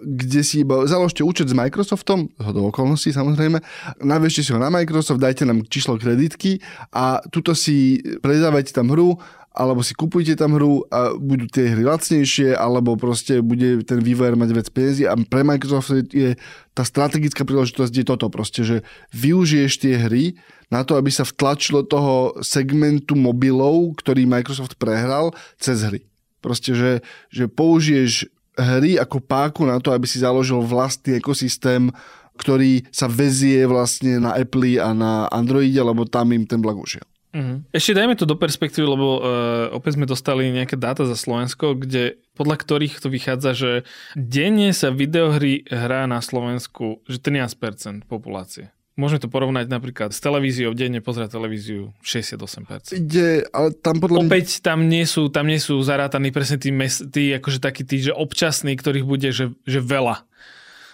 kde 0.00 0.44
si 0.44 0.60
iba 0.60 0.84
založte 0.84 1.24
účet 1.24 1.48
s 1.48 1.56
Microsoftom, 1.56 2.28
do 2.36 2.60
okolností 2.68 3.16
samozrejme, 3.16 3.64
naviešte 4.04 4.44
si 4.44 4.52
ho 4.52 4.60
na 4.60 4.68
Microsoft, 4.68 5.24
dajte 5.24 5.48
nám 5.48 5.64
číslo 5.72 5.96
kreditky 5.96 6.60
a 6.92 7.24
tuto 7.32 7.56
si 7.56 8.04
predávajte 8.20 8.76
tam 8.76 8.92
hru 8.92 9.16
alebo 9.56 9.80
si 9.80 9.96
kupujte 9.96 10.36
tam 10.36 10.52
hru 10.60 10.84
a 10.92 11.16
budú 11.16 11.48
tie 11.48 11.72
hry 11.72 11.80
lacnejšie, 11.80 12.52
alebo 12.52 12.92
proste 13.00 13.40
bude 13.40 13.80
ten 13.88 14.04
vývojár 14.04 14.36
mať 14.36 14.50
viac 14.52 14.68
peniazy 14.68 15.08
a 15.08 15.16
pre 15.16 15.40
Microsoft 15.40 16.12
je 16.12 16.36
tá 16.76 16.84
strategická 16.84 17.48
príležitosť 17.48 17.94
je 17.96 18.04
toto 18.04 18.28
proste, 18.28 18.60
že 18.68 18.76
využiješ 19.16 19.72
tie 19.80 19.96
hry 19.96 20.36
na 20.68 20.84
to, 20.84 21.00
aby 21.00 21.08
sa 21.08 21.24
vtlačilo 21.24 21.88
toho 21.88 22.36
segmentu 22.44 23.16
mobilov, 23.16 23.96
ktorý 23.96 24.28
Microsoft 24.28 24.76
prehral, 24.76 25.32
cez 25.56 25.80
hry. 25.80 26.04
Proste, 26.44 26.76
že, 26.76 26.92
že 27.32 27.48
použiješ 27.48 28.28
hry 28.60 29.00
ako 29.00 29.24
páku 29.24 29.64
na 29.64 29.80
to, 29.80 29.88
aby 29.88 30.04
si 30.04 30.20
založil 30.20 30.60
vlastný 30.60 31.16
ekosystém, 31.16 31.88
ktorý 32.36 32.84
sa 32.92 33.08
vezie 33.08 33.64
vlastne 33.64 34.20
na 34.20 34.36
Apple 34.36 34.76
a 34.76 34.92
na 34.92 35.24
Androide, 35.32 35.80
lebo 35.80 36.04
tam 36.04 36.36
im 36.36 36.44
ten 36.44 36.60
blag 36.60 36.76
ušiel. 36.76 37.08
Uh-huh. 37.36 37.60
Ešte 37.68 37.92
dajme 37.92 38.16
to 38.16 38.24
do 38.24 38.32
perspektívy, 38.32 38.88
lebo 38.88 39.20
uh, 39.20 39.68
opäť 39.76 40.00
sme 40.00 40.08
dostali 40.08 40.48
nejaké 40.48 40.80
dáta 40.80 41.04
za 41.04 41.12
Slovensko, 41.12 41.76
kde 41.76 42.16
podľa 42.32 42.56
ktorých 42.64 42.96
to 42.96 43.12
vychádza, 43.12 43.50
že 43.52 43.70
denne 44.16 44.72
sa 44.72 44.88
videohry 44.88 45.68
hrá 45.68 46.08
na 46.08 46.24
Slovensku 46.24 47.04
že 47.04 47.20
13% 47.20 48.08
populácie. 48.08 48.72
Môžeme 48.96 49.20
to 49.20 49.28
porovnať 49.28 49.68
napríklad 49.68 50.16
s 50.16 50.24
televíziou, 50.24 50.72
denne 50.72 51.04
pozerať 51.04 51.36
televíziu 51.36 51.92
68%. 52.00 52.96
Ide, 52.96 53.44
ale 53.52 53.76
tam 53.76 54.00
podľa 54.00 54.24
Opäť 54.24 54.64
tam 54.64 54.88
nie 54.88 55.04
sú, 55.04 55.28
tam 55.28 55.52
nie 55.52 55.60
sú 55.60 55.76
zarátaní 55.84 56.32
presne 56.32 56.56
tí, 56.56 56.72
mes, 56.72 57.04
tí 57.12 57.36
akože 57.36 57.60
takí 57.60 57.84
tí, 57.84 58.00
že 58.00 58.16
občasní, 58.16 58.72
ktorých 58.72 59.04
bude, 59.04 59.28
že, 59.36 59.52
že 59.68 59.84
veľa 59.84 60.24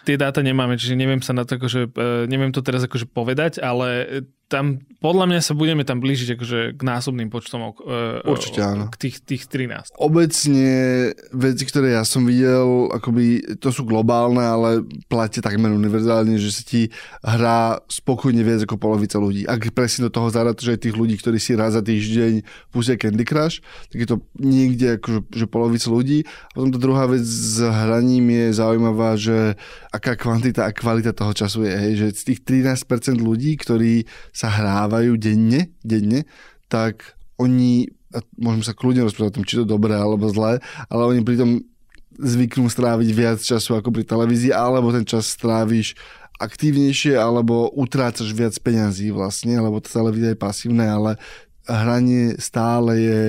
tie 0.03 0.19
dáta 0.19 0.43
nemáme, 0.43 0.75
čiže 0.75 0.99
neviem 0.99 1.23
sa 1.23 1.31
na 1.31 1.47
to 1.47 1.63
akože, 1.63 1.95
e, 1.95 2.27
neviem 2.27 2.51
to 2.51 2.59
teraz 2.59 2.83
akože 2.83 3.07
povedať, 3.07 3.63
ale 3.63 4.23
tam 4.53 4.85
podľa 5.03 5.27
mňa 5.33 5.41
sa 5.43 5.59
budeme 5.59 5.83
tam 5.83 5.99
blížiť 5.99 6.39
akože 6.39 6.59
k 6.79 6.81
násobným 6.87 7.27
počtom 7.27 7.67
uh, 7.67 8.23
Určite 8.23 8.63
áno. 8.63 8.87
k 8.87 9.09
tých, 9.09 9.25
tých 9.27 9.43
13. 9.51 9.99
Obecne 9.99 10.71
veci, 11.35 11.65
ktoré 11.67 11.99
ja 11.99 12.07
som 12.07 12.23
videl, 12.23 12.87
akoby 12.95 13.59
to 13.59 13.75
sú 13.75 13.83
globálne, 13.83 14.39
ale 14.39 14.87
platia 15.11 15.43
takmer 15.43 15.75
univerzálne, 15.75 16.39
že 16.39 16.55
sa 16.55 16.63
ti 16.63 16.95
hrá 17.25 17.83
spokojne 17.91 18.47
viac 18.47 18.63
ako 18.63 18.79
polovica 18.79 19.19
ľudí. 19.19 19.43
Ak 19.49 19.75
presne 19.75 20.07
do 20.07 20.15
toho 20.15 20.31
že 20.31 20.79
aj 20.79 20.81
tých 20.87 20.95
ľudí, 20.95 21.19
ktorí 21.19 21.43
si 21.43 21.59
raz 21.59 21.75
za 21.75 21.83
týždeň 21.83 22.47
pustia 22.71 22.95
Candy 22.95 23.27
Crush, 23.27 23.59
tak 23.91 23.99
je 24.05 24.09
to 24.09 24.17
niekde 24.39 25.03
akože, 25.03 25.21
že 25.35 25.47
polovica 25.51 25.89
ľudí. 25.91 26.23
A 26.55 26.63
potom 26.63 26.71
tá 26.71 26.79
druhá 26.79 27.11
vec 27.11 27.27
s 27.27 27.59
hraním 27.59 28.31
je 28.31 28.47
zaujímavá, 28.55 29.19
že 29.19 29.59
aká 29.91 30.15
kvantita 30.15 30.69
a 30.69 30.71
kvalita 30.71 31.11
toho 31.11 31.35
času 31.35 31.67
je, 31.67 31.75
hej, 31.75 31.93
že 31.99 32.07
z 32.15 32.23
tých 32.33 32.41
13% 32.47 33.19
ľudí, 33.19 33.59
ktorí 33.59 34.07
sa 34.43 34.51
hrávajú 34.51 35.15
denne, 35.23 35.71
denne, 35.87 36.27
tak 36.67 37.15
oni, 37.39 37.87
môžeme 38.35 38.67
sa 38.67 38.75
kľudne 38.75 39.07
rozprávať 39.07 39.31
o 39.31 39.37
tom, 39.39 39.47
či 39.47 39.63
to 39.63 39.65
dobré 39.65 39.95
alebo 39.95 40.27
zlé, 40.35 40.59
ale 40.91 41.03
oni 41.07 41.23
pritom 41.23 41.63
zvyknú 42.19 42.67
stráviť 42.67 43.09
viac 43.15 43.39
času 43.39 43.79
ako 43.79 43.95
pri 43.95 44.03
televízii, 44.03 44.51
alebo 44.51 44.91
ten 44.91 45.07
čas 45.07 45.31
stráviš 45.31 45.95
aktívnejšie, 46.43 47.15
alebo 47.15 47.71
utrácaš 47.71 48.35
viac 48.35 48.59
peňazí 48.59 49.15
vlastne, 49.15 49.55
lebo 49.63 49.79
tá 49.79 49.95
televízia 49.95 50.35
je 50.35 50.43
pasívne, 50.43 50.83
ale 50.91 51.11
hranie 51.71 52.35
stále 52.43 52.93
je 52.99 53.23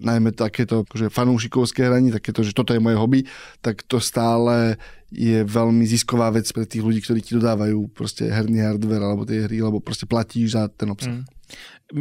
najmä 0.00 0.32
takéto 0.32 0.88
akože 0.88 1.12
fanúšikovské 1.12 1.84
hranie, 1.84 2.12
takéto, 2.12 2.40
že 2.40 2.56
toto 2.56 2.72
je 2.72 2.80
moje 2.80 2.96
hobby, 2.96 3.20
tak 3.60 3.84
to 3.84 4.00
stále 4.00 4.80
je 5.10 5.46
veľmi 5.46 5.86
zisková 5.86 6.34
vec 6.34 6.50
pre 6.50 6.66
tých 6.66 6.82
ľudí, 6.82 6.98
ktorí 6.98 7.22
ti 7.22 7.38
dodávajú 7.38 7.94
proste 7.94 8.26
herný 8.26 8.62
hardware 8.66 9.06
alebo 9.06 9.22
tie 9.22 9.46
hry, 9.46 9.62
lebo 9.62 9.78
proste 9.78 10.04
platíš 10.04 10.58
za 10.58 10.66
ten 10.66 10.90
obsah. 10.90 11.22
Mm. 11.22 11.24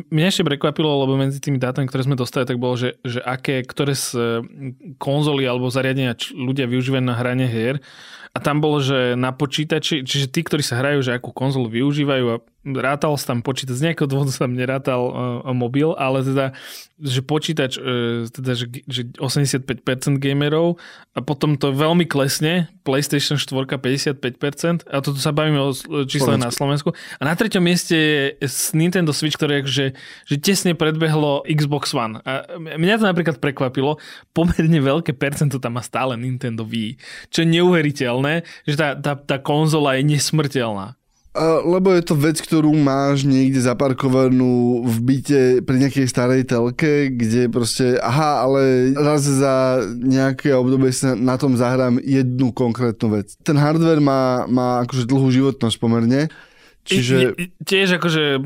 Mňa 0.10 0.34
ešte 0.34 0.42
prekvapilo, 0.42 1.06
lebo 1.06 1.14
medzi 1.14 1.38
tými 1.38 1.62
dátami, 1.62 1.86
ktoré 1.86 2.10
sme 2.10 2.18
dostali, 2.18 2.50
tak 2.50 2.58
bolo, 2.58 2.74
že, 2.74 2.98
že 3.06 3.22
aké, 3.22 3.62
ktoré 3.62 3.94
z 3.94 4.42
konzoly 4.98 5.46
alebo 5.46 5.70
zariadenia 5.70 6.18
ľudia 6.34 6.66
využívajú 6.66 7.06
na 7.06 7.14
hranie 7.14 7.46
hier. 7.46 7.78
A 8.34 8.42
tam 8.42 8.58
bolo, 8.58 8.82
že 8.82 9.14
na 9.14 9.30
počítači, 9.30 10.02
čiže 10.02 10.34
tí, 10.34 10.42
ktorí 10.42 10.66
sa 10.66 10.82
hrajú, 10.82 11.06
že 11.06 11.14
akú 11.14 11.30
konzolu 11.30 11.70
využívajú 11.70 12.26
a 12.34 12.42
rátal 12.74 13.14
sa 13.22 13.38
tam 13.38 13.46
počítač, 13.46 13.78
z 13.78 13.86
nejakého 13.92 14.10
dôvodu 14.10 14.34
sa 14.34 14.50
tam 14.50 14.58
nerátal 14.58 15.02
uh, 15.06 15.14
mobil, 15.54 15.94
ale 15.94 16.26
teda, 16.26 16.46
že 16.98 17.22
počítač, 17.22 17.78
uh, 17.78 18.26
teda, 18.34 18.58
že, 18.58 18.66
že 18.90 19.02
85% 19.22 19.70
gamerov 20.18 20.82
a 21.14 21.22
potom 21.22 21.54
to 21.54 21.70
veľmi 21.70 22.10
klesne, 22.10 22.74
PlayStation 22.82 23.38
4 23.38 23.78
55% 23.78 24.90
a 24.90 24.98
toto 25.02 25.22
sa 25.22 25.30
bavíme 25.30 25.62
o 25.62 25.70
čísle 26.10 26.42
na 26.42 26.50
Slovensku. 26.50 26.94
A 27.22 27.22
na 27.22 27.38
treťom 27.38 27.62
mieste 27.62 27.98
je 28.42 28.48
Nintendo 28.74 29.14
Switch, 29.14 29.38
ktoré 29.38 29.62
že, 29.66 29.94
že 30.26 30.36
tesne 30.42 30.74
predbehlo 30.74 31.46
Xbox 31.46 31.94
One. 31.94 32.22
A 32.26 32.46
mňa 32.58 33.02
to 33.02 33.06
napríklad 33.06 33.38
prekvapilo, 33.38 34.02
pomerne 34.34 34.80
veľké 34.82 35.14
percento 35.14 35.62
tam 35.62 35.78
má 35.78 35.84
stále 35.86 36.18
Nintendo 36.18 36.66
Wii, 36.66 36.98
čo 37.30 37.46
je 37.46 37.48
neuveriteľné, 37.60 38.46
že 38.66 38.76
tá, 38.78 38.98
tá, 38.98 39.14
tá 39.14 39.38
konzola 39.38 39.98
je 40.00 40.16
nesmrteľná. 40.16 40.98
Lebo 41.68 41.92
je 41.92 42.04
to 42.08 42.16
vec, 42.16 42.40
ktorú 42.40 42.72
máš 42.72 43.28
niekde 43.28 43.60
zaparkovanú 43.60 44.88
v 44.88 44.98
byte 45.04 45.42
pri 45.68 45.78
nejakej 45.84 46.08
starej 46.08 46.48
telke, 46.48 47.12
kde 47.12 47.52
proste, 47.52 48.00
aha, 48.00 48.48
ale 48.48 48.96
raz 48.96 49.28
za 49.28 49.84
nejaké 50.00 50.56
obdobie 50.56 50.96
sa 50.96 51.12
na 51.12 51.36
tom 51.36 51.60
zahrám 51.60 52.00
jednu 52.00 52.56
konkrétnu 52.56 53.20
vec. 53.20 53.36
Ten 53.44 53.60
hardware 53.60 54.00
má, 54.00 54.48
má 54.48 54.80
akože 54.88 55.04
dlhú 55.04 55.28
životnosť 55.28 55.76
pomerne. 55.76 56.32
Čiže... 56.86 57.34
I, 57.34 57.50
tiež 57.66 57.98
akože 57.98 58.38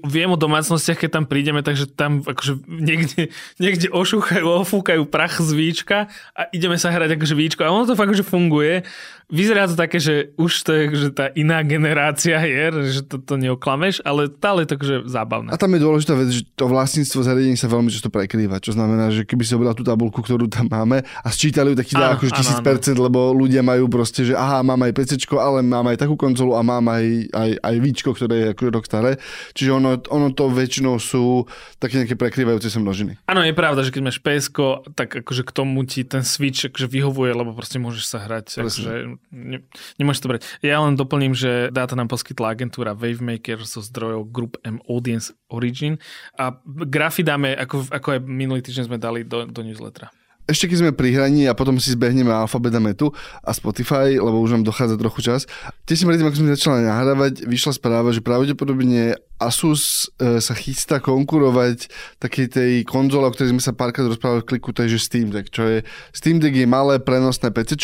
viem 0.00 0.30
o 0.32 0.40
domácnostiach, 0.40 0.96
keď 0.96 1.10
tam 1.20 1.24
prídeme, 1.28 1.60
takže 1.60 1.92
tam 1.92 2.24
akože 2.24 2.64
niekde, 2.64 3.28
niekde 3.60 3.92
ošúchajú, 3.92 4.48
ofúkajú 4.64 5.04
prach 5.04 5.36
z 5.36 5.52
víčka 5.52 6.08
a 6.32 6.48
ideme 6.56 6.80
sa 6.80 6.88
hrať 6.88 7.20
akože 7.20 7.36
víčko 7.36 7.68
a 7.68 7.70
ono 7.70 7.84
to 7.84 7.92
fakt 7.92 8.08
akože 8.08 8.24
funguje 8.24 8.80
Vyzerá 9.26 9.66
to 9.66 9.74
také, 9.74 9.98
že 9.98 10.30
už 10.38 10.52
to 10.62 10.70
je 10.70 10.84
že 10.94 11.10
tá 11.10 11.26
iná 11.34 11.58
generácia 11.66 12.38
hier, 12.38 12.70
že 12.86 13.02
to, 13.02 13.18
to 13.18 13.34
neoklameš, 13.34 13.98
ale 14.06 14.30
stále 14.30 14.62
je 14.62 14.68
to 14.70 14.76
že 14.78 14.96
zábavné. 15.10 15.50
A 15.50 15.58
tam 15.58 15.74
je 15.74 15.82
dôležitá 15.82 16.14
vec, 16.14 16.30
že 16.30 16.46
to 16.54 16.70
vlastníctvo 16.70 17.26
zariadení 17.26 17.58
sa 17.58 17.66
veľmi 17.66 17.90
často 17.90 18.06
prekrýva, 18.06 18.62
čo 18.62 18.78
znamená, 18.78 19.10
že 19.10 19.26
keby 19.26 19.42
si 19.42 19.58
obral 19.58 19.74
tú 19.74 19.82
tabulku, 19.82 20.22
ktorú 20.22 20.46
tam 20.46 20.70
máme 20.70 21.02
a 21.02 21.28
sčítali 21.34 21.74
ju, 21.74 21.76
tak 21.82 21.90
ti 21.90 21.98
dá 21.98 22.14
akože 22.14 22.38
tisíc 22.38 22.60
percent, 22.62 22.94
lebo 23.02 23.34
ľudia 23.34 23.66
majú 23.66 23.90
proste, 23.90 24.22
že 24.22 24.38
aha, 24.38 24.62
mám 24.62 24.78
aj 24.86 24.94
PC, 24.94 25.26
ale 25.34 25.58
mám 25.66 25.90
aj 25.90 26.06
takú 26.06 26.14
konzolu 26.14 26.54
a 26.54 26.62
mám 26.62 26.86
aj, 26.86 27.26
aj, 27.34 27.50
aj 27.66 27.74
víčko, 27.82 28.14
ktoré 28.14 28.34
je 28.38 28.46
akože 28.54 28.70
rok 28.70 28.86
staré. 28.86 29.10
Čiže 29.58 29.70
ono, 29.74 29.98
ono 30.06 30.30
to 30.30 30.46
väčšinou 30.46 31.02
sú 31.02 31.50
také 31.82 31.98
nejaké 31.98 32.14
prekrývajúce 32.14 32.70
sa 32.70 32.78
množiny. 32.78 33.18
Áno, 33.26 33.42
je 33.42 33.58
pravda, 33.58 33.82
že 33.82 33.90
keď 33.90 34.02
máš 34.06 34.22
PSK, 34.22 34.86
tak 34.94 35.18
akože 35.26 35.42
k 35.42 35.50
tomu 35.50 35.82
ti 35.82 36.06
ten 36.06 36.22
Switch 36.22 36.70
akože 36.70 36.86
vyhovuje, 36.86 37.34
lebo 37.34 37.50
proste 37.58 37.82
môžeš 37.82 38.04
sa 38.06 38.22
hrať 38.22 38.62
akože 38.62 39.15
ne, 39.30 39.64
nemôžeš 40.00 40.20
to 40.22 40.30
brať. 40.30 40.42
Ja 40.60 40.82
len 40.82 40.98
doplním, 40.98 41.32
že 41.32 41.68
dáta 41.70 41.94
nám 41.94 42.10
poskytla 42.10 42.52
agentúra 42.52 42.92
Wavemaker 42.96 43.64
zo 43.64 43.80
zdrojov 43.80 44.28
Group 44.30 44.54
M 44.62 44.80
Audience 44.86 45.34
Origin 45.52 45.98
a 46.36 46.56
grafy 46.66 47.22
dáme, 47.22 47.54
ako, 47.54 47.88
ako 47.90 48.08
aj 48.16 48.20
minulý 48.24 48.60
týždeň 48.60 48.84
sme 48.88 48.98
dali 48.98 49.24
do, 49.24 49.48
do 49.48 49.60
newslettera 49.64 50.10
ešte 50.46 50.70
keď 50.70 50.76
sme 50.78 50.90
pri 50.94 51.10
hraní 51.10 51.50
a 51.50 51.58
potom 51.58 51.74
si 51.82 51.90
zbehneme 51.90 52.30
Alphabet 52.30 52.70
a 52.78 52.80
Metu 52.80 53.10
a 53.42 53.50
Spotify, 53.50 54.14
lebo 54.14 54.38
už 54.38 54.54
nám 54.54 54.62
dochádza 54.62 54.94
trochu 54.94 55.26
čas. 55.26 55.50
Tesne 55.82 56.06
predtým, 56.06 56.30
ako 56.30 56.38
sme 56.38 56.54
začali 56.54 56.86
nahrávať, 56.86 57.42
vyšla 57.50 57.74
správa, 57.74 58.14
že 58.14 58.22
pravdepodobne 58.22 59.18
Asus 59.36 60.08
e, 60.16 60.40
sa 60.40 60.54
chystá 60.56 60.96
konkurovať 60.96 61.92
takej 62.22 62.46
tej 62.48 62.72
konzole, 62.88 63.28
o 63.28 63.34
ktorej 63.34 63.52
sme 63.52 63.60
sa 63.60 63.76
párkrát 63.76 64.08
rozprávali 64.08 64.40
v 64.46 64.56
kliku, 64.56 64.72
to 64.72 64.86
je 64.86 64.96
že 64.96 65.04
Steam 65.12 65.28
Deck, 65.28 65.52
čo 65.52 65.66
je 65.66 65.78
Steam 66.14 66.40
Deck 66.40 66.56
je 66.56 66.64
malé 66.64 66.96
prenosné 67.02 67.52
PC, 67.52 67.76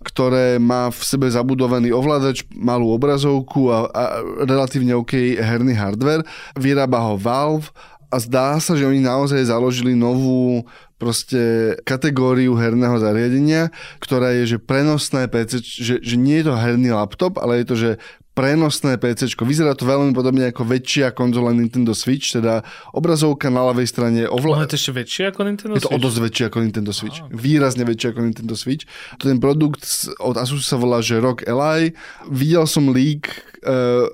ktoré 0.00 0.56
má 0.56 0.88
v 0.88 1.00
sebe 1.04 1.28
zabudovaný 1.28 1.92
ovládač, 1.92 2.46
malú 2.56 2.94
obrazovku 2.96 3.68
a, 3.68 3.90
a 3.92 4.02
relatívne 4.48 4.96
OK 4.96 5.36
herný 5.36 5.76
hardware. 5.76 6.24
Vyrába 6.56 7.04
ho 7.04 7.20
Valve 7.20 7.68
a 8.08 8.16
zdá 8.20 8.56
sa, 8.56 8.72
že 8.72 8.88
oni 8.88 9.04
naozaj 9.04 9.52
založili 9.52 9.92
novú 9.92 10.64
proste 10.98 11.74
kategóriu 11.86 12.58
herného 12.58 12.98
zariadenia, 12.98 13.70
ktorá 14.02 14.34
je, 14.34 14.56
že 14.56 14.58
prenosné 14.58 15.30
PC, 15.30 15.62
že, 15.62 15.94
že 16.02 16.16
nie 16.18 16.42
je 16.42 16.50
to 16.50 16.54
herný 16.58 16.90
laptop, 16.90 17.38
ale 17.38 17.62
je 17.62 17.66
to, 17.68 17.76
že 17.78 17.90
prenosné 18.38 19.02
PC. 19.02 19.34
Vyzerá 19.34 19.74
to 19.74 19.82
veľmi 19.82 20.14
podobne 20.14 20.46
ako 20.46 20.62
väčšia 20.62 21.10
konzola 21.10 21.50
Nintendo 21.50 21.90
Switch, 21.90 22.30
teda 22.30 22.62
obrazovka 22.94 23.50
na 23.50 23.66
ľavej 23.66 23.86
strane 23.90 24.20
ovla... 24.30 24.62
je 24.62 24.70
to 24.74 24.78
ešte 24.78 24.92
väčšie 24.94 25.24
ako 25.34 25.40
Nintendo 25.42 25.74
Switch? 25.74 25.82
Je 25.82 25.86
to 25.90 25.98
o 25.98 25.98
dosť 25.98 26.18
väčšie 26.22 26.44
ako 26.46 26.58
Nintendo 26.62 26.92
Switch. 26.94 27.18
Ah. 27.18 27.26
Výrazne 27.34 27.82
väčšie 27.82 28.08
ako 28.14 28.20
Nintendo 28.22 28.54
Switch. 28.54 28.86
Ten 29.18 29.42
produkt 29.42 29.82
od 30.22 30.38
Asus 30.38 30.70
sa 30.70 30.78
volá, 30.78 31.02
že 31.02 31.18
ROG 31.18 31.42
Ally. 31.50 31.98
Videl 32.30 32.62
som 32.70 32.94
leak, 32.94 33.26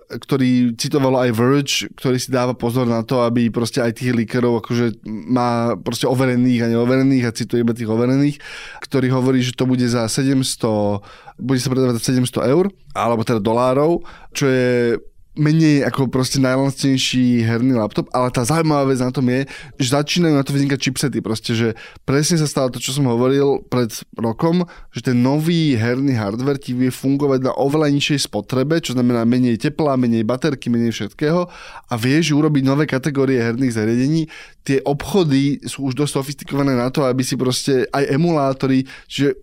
ktorý 0.09 0.75
citovalo 0.77 1.21
aj 1.21 1.31
Verge, 1.37 1.77
ktorý 1.97 2.17
si 2.17 2.33
dáva 2.33 2.57
pozor 2.57 2.89
na 2.89 3.05
to, 3.05 3.21
aby 3.25 3.53
proste 3.53 3.85
aj 3.85 4.01
tých 4.01 4.17
leakerov 4.17 4.65
akože 4.65 5.05
má 5.07 5.77
proste 5.77 6.09
overených 6.09 6.65
a 6.65 6.71
neoverených 6.73 7.25
a 7.29 7.37
cituje 7.37 7.61
iba 7.61 7.77
tých 7.77 7.91
overených, 7.91 8.41
ktorý 8.81 9.13
hovorí, 9.13 9.45
že 9.45 9.53
to 9.53 9.69
bude 9.69 9.85
za 9.85 10.09
700 10.09 11.35
bude 11.35 11.59
sa 11.59 11.67
predávať 11.67 11.99
za 11.99 12.15
700 12.15 12.47
eur, 12.55 12.71
alebo 12.95 13.27
teda 13.27 13.43
dolárov, 13.43 14.07
čo 14.31 14.47
je 14.47 15.03
menej 15.35 15.83
ako 15.83 16.07
proste 16.07 16.39
najlacnejší 16.39 17.43
herný 17.43 17.75
laptop, 17.75 18.07
ale 18.15 18.31
tá 18.31 18.47
zaujímavá 18.47 18.87
vec 18.87 19.03
na 19.03 19.11
tom 19.11 19.27
je, 19.27 19.51
že 19.83 19.89
začínajú 19.91 20.35
na 20.35 20.47
to 20.47 20.55
vznikať 20.55 20.79
chipsety, 20.79 21.19
proste, 21.19 21.53
že 21.59 21.69
presne 22.07 22.39
sa 22.39 22.47
stalo 22.47 22.71
to, 22.71 22.79
čo 22.79 22.95
som 22.95 23.11
hovoril 23.11 23.67
pred 23.67 23.91
rokom, 24.15 24.63
že 24.95 25.11
ten 25.11 25.19
nový 25.19 25.75
herný 25.75 26.15
hardware 26.15 26.63
ti 26.63 26.71
vie 26.71 26.95
fungovať 26.95 27.51
na 27.51 27.53
oveľa 27.59 27.91
nižšej 27.91 28.31
spotrebe, 28.31 28.79
čo 28.79 28.95
znamená 28.95 29.27
menej 29.27 29.59
tepla, 29.59 29.99
menej 29.99 30.23
baterky, 30.23 30.71
menej 30.71 30.95
všetkého 30.95 31.51
a 31.91 31.95
vieš 31.99 32.39
urobiť 32.39 32.63
nové 32.63 32.87
kategórie 32.87 33.43
herných 33.43 33.75
zariadení. 33.75 34.31
Tie 34.63 34.79
obchody 34.87 35.67
sú 35.67 35.91
už 35.91 35.99
dosť 35.99 36.15
sofistikované 36.15 36.79
na 36.79 36.95
to, 36.95 37.03
aby 37.03 37.27
si 37.27 37.35
proste 37.35 37.91
aj 37.91 38.07
emulátory, 38.07 38.87
čiže 39.11 39.35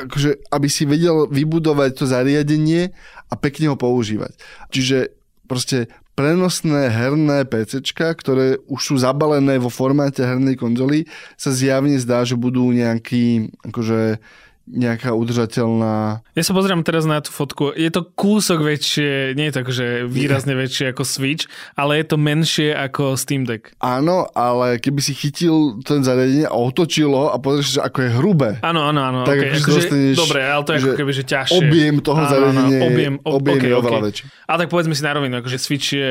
akože, 0.00 0.48
aby 0.48 0.68
si 0.70 0.88
vedel 0.88 1.28
vybudovať 1.28 1.90
to 1.92 2.04
zariadenie 2.08 2.94
a 3.28 3.34
pekne 3.36 3.74
ho 3.74 3.76
používať. 3.76 4.32
Čiže 4.72 5.19
proste 5.50 5.90
prenosné 6.14 6.86
herné 6.86 7.42
PC, 7.42 7.82
ktoré 7.90 8.62
už 8.70 8.80
sú 8.80 8.94
zabalené 9.02 9.58
vo 9.58 9.66
formáte 9.66 10.22
hernej 10.22 10.54
konzoly, 10.54 11.10
sa 11.34 11.50
zjavne 11.50 11.98
zdá, 11.98 12.22
že 12.22 12.38
budú 12.38 12.70
nejaký 12.70 13.50
akože 13.66 14.22
nejaká 14.70 15.10
udržateľná... 15.10 16.22
Ja 16.38 16.44
sa 16.46 16.54
pozriem 16.54 16.86
teraz 16.86 17.02
na 17.02 17.18
tú 17.18 17.34
fotku. 17.34 17.74
Je 17.74 17.90
to 17.90 18.06
kúsok 18.06 18.62
väčšie, 18.62 19.34
nie 19.34 19.50
je 19.50 19.54
tak, 19.54 19.66
že 19.68 20.06
výrazne 20.06 20.54
väčšie 20.54 20.94
ako 20.94 21.02
Switch, 21.02 21.50
ale 21.74 21.98
je 21.98 22.06
to 22.06 22.16
menšie 22.16 22.70
ako 22.70 23.18
Steam 23.18 23.42
Deck. 23.42 23.74
Áno, 23.82 24.30
ale 24.30 24.78
keby 24.78 25.00
si 25.02 25.12
chytil 25.18 25.82
ten 25.82 26.06
zariadenie 26.06 26.46
a 26.46 26.54
otočilo 26.54 27.34
a 27.34 27.36
pozrieš, 27.42 27.78
že 27.78 27.80
ako 27.82 27.98
je 27.98 28.10
hrubé. 28.14 28.50
Áno, 28.62 28.86
áno, 28.86 29.00
áno. 29.02 29.18
Tak 29.26 29.36
okay. 29.36 29.58
akože, 29.58 29.80
dostaneš, 29.82 30.16
dobre, 30.16 30.40
ale 30.46 30.62
to 30.62 30.70
je 30.70 30.78
ako 30.80 30.94
keby, 30.94 31.12
že 31.12 31.24
ťažšie. 31.26 31.58
Objem 31.58 31.94
toho 31.98 32.20
áno, 32.22 32.30
zariadenia 32.30 32.78
áno, 32.78 32.86
objem, 32.86 33.14
ob, 33.26 33.34
objem 33.42 33.58
okay, 33.58 33.68
je 33.68 33.74
oveľa 33.74 33.98
okay. 33.98 34.08
väčší. 34.08 34.24
Ale 34.46 34.56
tak 34.62 34.68
povedzme 34.70 34.94
si 34.94 35.02
na 35.02 35.12
rovinu, 35.18 35.34
akože 35.42 35.58
Switch 35.58 35.88
je... 35.98 36.10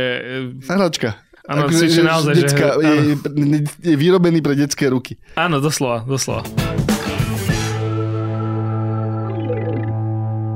Hračka. 0.68 1.10
Áno, 1.50 1.66
Switch 1.74 1.98
je 1.98 2.06
naozaj, 2.06 2.34
decka, 2.38 2.78
že... 2.78 2.86
Je, 2.86 3.60
je 3.82 3.96
vyrobený 3.98 4.44
pre 4.46 4.54
detské 4.54 4.86
ruky. 4.92 5.18
Áno, 5.34 5.58
doslova, 5.58 6.06
doslova. 6.06 6.46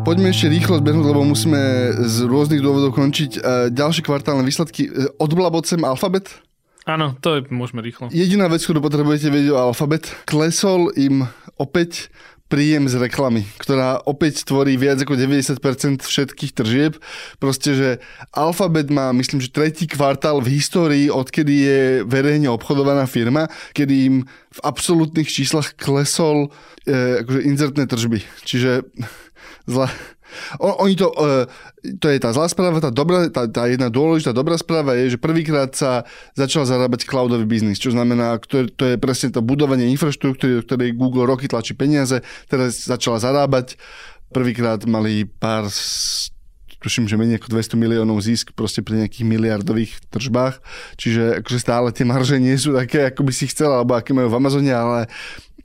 Poďme 0.04 0.36
ešte 0.36 0.51
rýchlo 0.51 0.84
zbehnúť, 0.84 1.16
lebo 1.16 1.24
musíme 1.24 1.60
z 2.04 2.28
rôznych 2.28 2.60
dôvodov 2.60 2.91
končiť. 2.91 3.32
E, 3.39 3.72
ďalšie 3.72 4.04
kvartálne 4.04 4.43
výsledky. 4.43 4.91
E, 4.91 5.16
Odblabocem 5.16 5.80
alfabet? 5.88 6.43
Áno, 6.84 7.16
to 7.24 7.39
je, 7.39 7.47
môžeme 7.47 7.80
rýchlo. 7.80 8.12
Jediná 8.12 8.51
vec, 8.51 8.68
ktorú 8.68 8.84
potrebujete 8.84 9.32
vedieť 9.32 9.56
o 9.56 9.72
alfabet, 9.72 10.12
klesol 10.28 10.91
im 10.99 11.24
opäť 11.56 12.12
príjem 12.54 12.86
z 12.86 13.01
reklamy, 13.01 13.49
ktorá 13.58 13.97
opäť 14.06 14.45
tvorí 14.45 14.78
viac 14.78 15.01
ako 15.01 15.18
90% 15.18 16.06
všetkých 16.06 16.54
tržieb. 16.54 17.01
Proste, 17.41 17.74
že 17.74 17.89
Alphabet 18.30 18.93
má, 18.93 19.10
myslím, 19.10 19.41
že 19.41 19.49
tretí 19.49 19.89
kvartál 19.89 20.38
v 20.38 20.62
histórii, 20.62 21.10
odkedy 21.10 21.54
je 21.66 21.82
verejne 22.06 22.54
obchodovaná 22.54 23.10
firma, 23.10 23.49
kedy 23.74 23.93
im 24.06 24.16
v 24.54 24.60
absolútnych 24.62 25.26
číslach 25.26 25.74
klesol 25.74 26.54
e, 26.86 27.26
akože 27.26 27.41
inzertné 27.41 27.89
tržby. 27.89 28.22
Čiže 28.45 28.86
zla, 29.74 29.89
Oni 30.59 30.95
to, 30.95 31.11
uh, 31.13 31.45
to 31.99 32.07
je 32.09 32.17
tá 32.19 32.31
zlá 32.31 32.47
správa, 32.47 32.79
tá, 32.79 32.93
dobrá, 32.93 33.27
tá, 33.27 33.47
tá 33.49 33.67
jedna 33.67 33.88
dôležitá 33.88 34.31
dobrá 34.31 34.55
správa 34.59 34.95
je, 34.97 35.15
že 35.15 35.21
prvýkrát 35.21 35.71
sa 35.73 36.07
začal 36.38 36.63
zarábať 36.63 37.07
cloudový 37.07 37.47
biznis, 37.47 37.81
čo 37.81 37.91
znamená, 37.91 38.39
to, 38.43 38.67
je 38.67 38.95
presne 38.99 39.34
to 39.34 39.43
budovanie 39.43 39.89
infraštruktúry, 39.93 40.59
do 40.59 40.65
ktorej 40.65 40.95
Google 40.95 41.27
roky 41.27 41.45
tlačí 41.49 41.75
peniaze, 41.75 42.23
teraz 42.47 42.84
začala 42.84 43.19
zarábať. 43.19 43.75
Prvýkrát 44.34 44.81
mali 44.89 45.29
pár 45.29 45.69
tuším, 46.84 47.07
že 47.07 47.15
menej 47.15 47.39
ako 47.39 47.55
200 47.55 47.79
miliónov 47.79 48.19
zisk 48.19 48.51
proste 48.51 48.84
pri 48.84 48.99
nejakých 48.99 49.23
miliardových 49.23 50.03
tržbách. 50.11 50.59
Čiže 50.99 51.39
akože 51.39 51.59
stále 51.63 51.95
tie 51.95 52.03
marže 52.03 52.36
nie 52.43 52.59
sú 52.59 52.75
také, 52.75 53.07
ako 53.07 53.23
by 53.23 53.31
si 53.31 53.47
chcel, 53.47 53.71
alebo 53.71 53.95
aké 53.95 54.11
majú 54.11 54.27
v 54.27 54.38
Amazone, 54.43 54.73
ale 54.75 55.07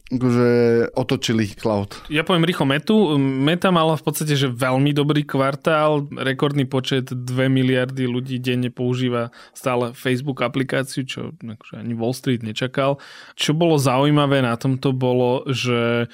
akože 0.09 0.49
otočili 0.97 1.53
cloud. 1.53 2.01
Ja 2.09 2.25
poviem 2.25 2.49
rýchlo 2.49 2.65
Metu. 2.65 2.97
Meta 3.21 3.69
mala 3.69 3.95
v 3.95 4.05
podstate, 4.05 4.33
že 4.35 4.49
veľmi 4.49 4.97
dobrý 4.97 5.25
kvartál, 5.29 6.09
rekordný 6.09 6.65
počet 6.65 7.13
2 7.13 7.29
miliardy 7.53 8.09
ľudí 8.09 8.41
denne 8.41 8.73
používa 8.73 9.29
stále 9.53 9.93
Facebook 9.93 10.41
aplikáciu, 10.41 11.05
čo 11.05 11.37
akože 11.37 11.81
ani 11.81 11.93
Wall 11.93 12.17
Street 12.17 12.41
nečakal. 12.41 12.97
Čo 13.37 13.53
bolo 13.53 13.77
zaujímavé 13.77 14.41
na 14.41 14.57
tomto 14.57 14.97
bolo, 14.97 15.45
že 15.53 16.09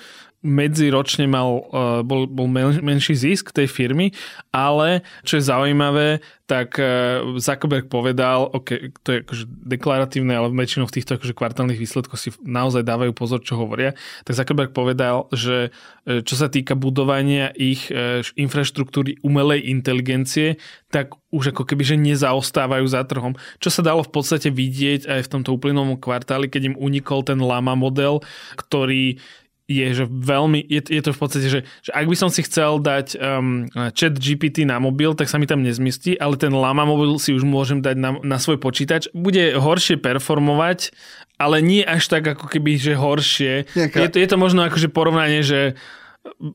medziročne 0.44 1.24
mal, 1.24 1.64
uh, 1.72 2.04
bol, 2.04 2.28
bol 2.28 2.44
menší 2.84 3.16
zisk 3.16 3.50
tej 3.56 3.64
firmy, 3.64 4.12
ale 4.52 5.00
čo 5.24 5.40
je 5.40 5.48
zaujímavé, 5.48 6.20
tak 6.44 6.76
uh, 6.76 7.40
Zuckerberg 7.40 7.88
povedal, 7.88 8.52
ok, 8.52 8.92
to 9.00 9.08
je 9.08 9.18
akože 9.24 9.44
deklaratívne, 9.48 10.36
ale 10.36 10.52
väčšinou 10.52 10.84
v 10.84 11.00
týchto 11.00 11.16
akože 11.16 11.32
kvartálnych 11.32 11.80
výsledkoch 11.80 12.20
si 12.20 12.36
naozaj 12.44 12.84
dávajú 12.84 13.16
pozor, 13.16 13.40
čo 13.40 13.56
hovoria, 13.56 13.96
tak 14.28 14.36
Zuckerberg 14.36 14.76
povedal, 14.76 15.32
že 15.32 15.72
uh, 15.72 16.20
čo 16.20 16.36
sa 16.36 16.52
týka 16.52 16.76
budovania 16.76 17.48
ich 17.56 17.88
infraštruktúry 18.36 19.24
umelej 19.24 19.72
inteligencie, 19.72 20.60
tak 20.92 21.16
už 21.32 21.50
ako 21.50 21.64
keby, 21.66 21.82
že 21.82 21.96
nezaostávajú 21.98 22.86
za 22.86 23.02
trhom. 23.08 23.34
Čo 23.58 23.72
sa 23.72 23.82
dalo 23.82 24.04
v 24.04 24.12
podstate 24.12 24.52
vidieť 24.52 25.08
aj 25.08 25.20
v 25.26 25.30
tomto 25.32 25.56
uplynulom 25.56 25.98
kvartáli, 25.98 26.46
keď 26.46 26.74
im 26.74 26.76
unikol 26.78 27.24
ten 27.26 27.40
Lama 27.40 27.74
model, 27.74 28.22
ktorý 28.54 29.18
je, 29.64 29.86
že 29.96 30.04
veľmi, 30.04 30.60
je, 30.60 30.80
je 30.92 31.02
to 31.02 31.16
v 31.16 31.20
podstate, 31.20 31.48
že, 31.48 31.60
že 31.80 31.90
ak 31.96 32.04
by 32.04 32.16
som 32.16 32.28
si 32.28 32.44
chcel 32.44 32.84
dať 32.84 33.16
um, 33.16 33.64
chat 33.96 34.12
GPT 34.12 34.68
na 34.68 34.76
mobil, 34.76 35.16
tak 35.16 35.32
sa 35.32 35.40
mi 35.40 35.48
tam 35.48 35.64
nezmistí, 35.64 36.20
ale 36.20 36.36
ten 36.36 36.52
Lama 36.52 36.84
mobil 36.84 37.16
si 37.16 37.32
už 37.32 37.48
môžem 37.48 37.80
dať 37.80 37.96
na, 37.96 38.10
na 38.20 38.36
svoj 38.36 38.60
počítač. 38.60 39.08
Bude 39.16 39.56
horšie 39.56 39.96
performovať, 39.96 40.92
ale 41.40 41.64
nie 41.64 41.80
až 41.80 42.12
tak 42.12 42.28
ako 42.28 42.44
keby, 42.44 42.76
že 42.76 42.92
horšie. 42.92 43.64
Je 43.72 44.08
to, 44.12 44.20
je 44.20 44.28
to 44.28 44.36
možno 44.36 44.68
akože 44.68 44.92
porovnanie, 44.92 45.40
že 45.40 45.80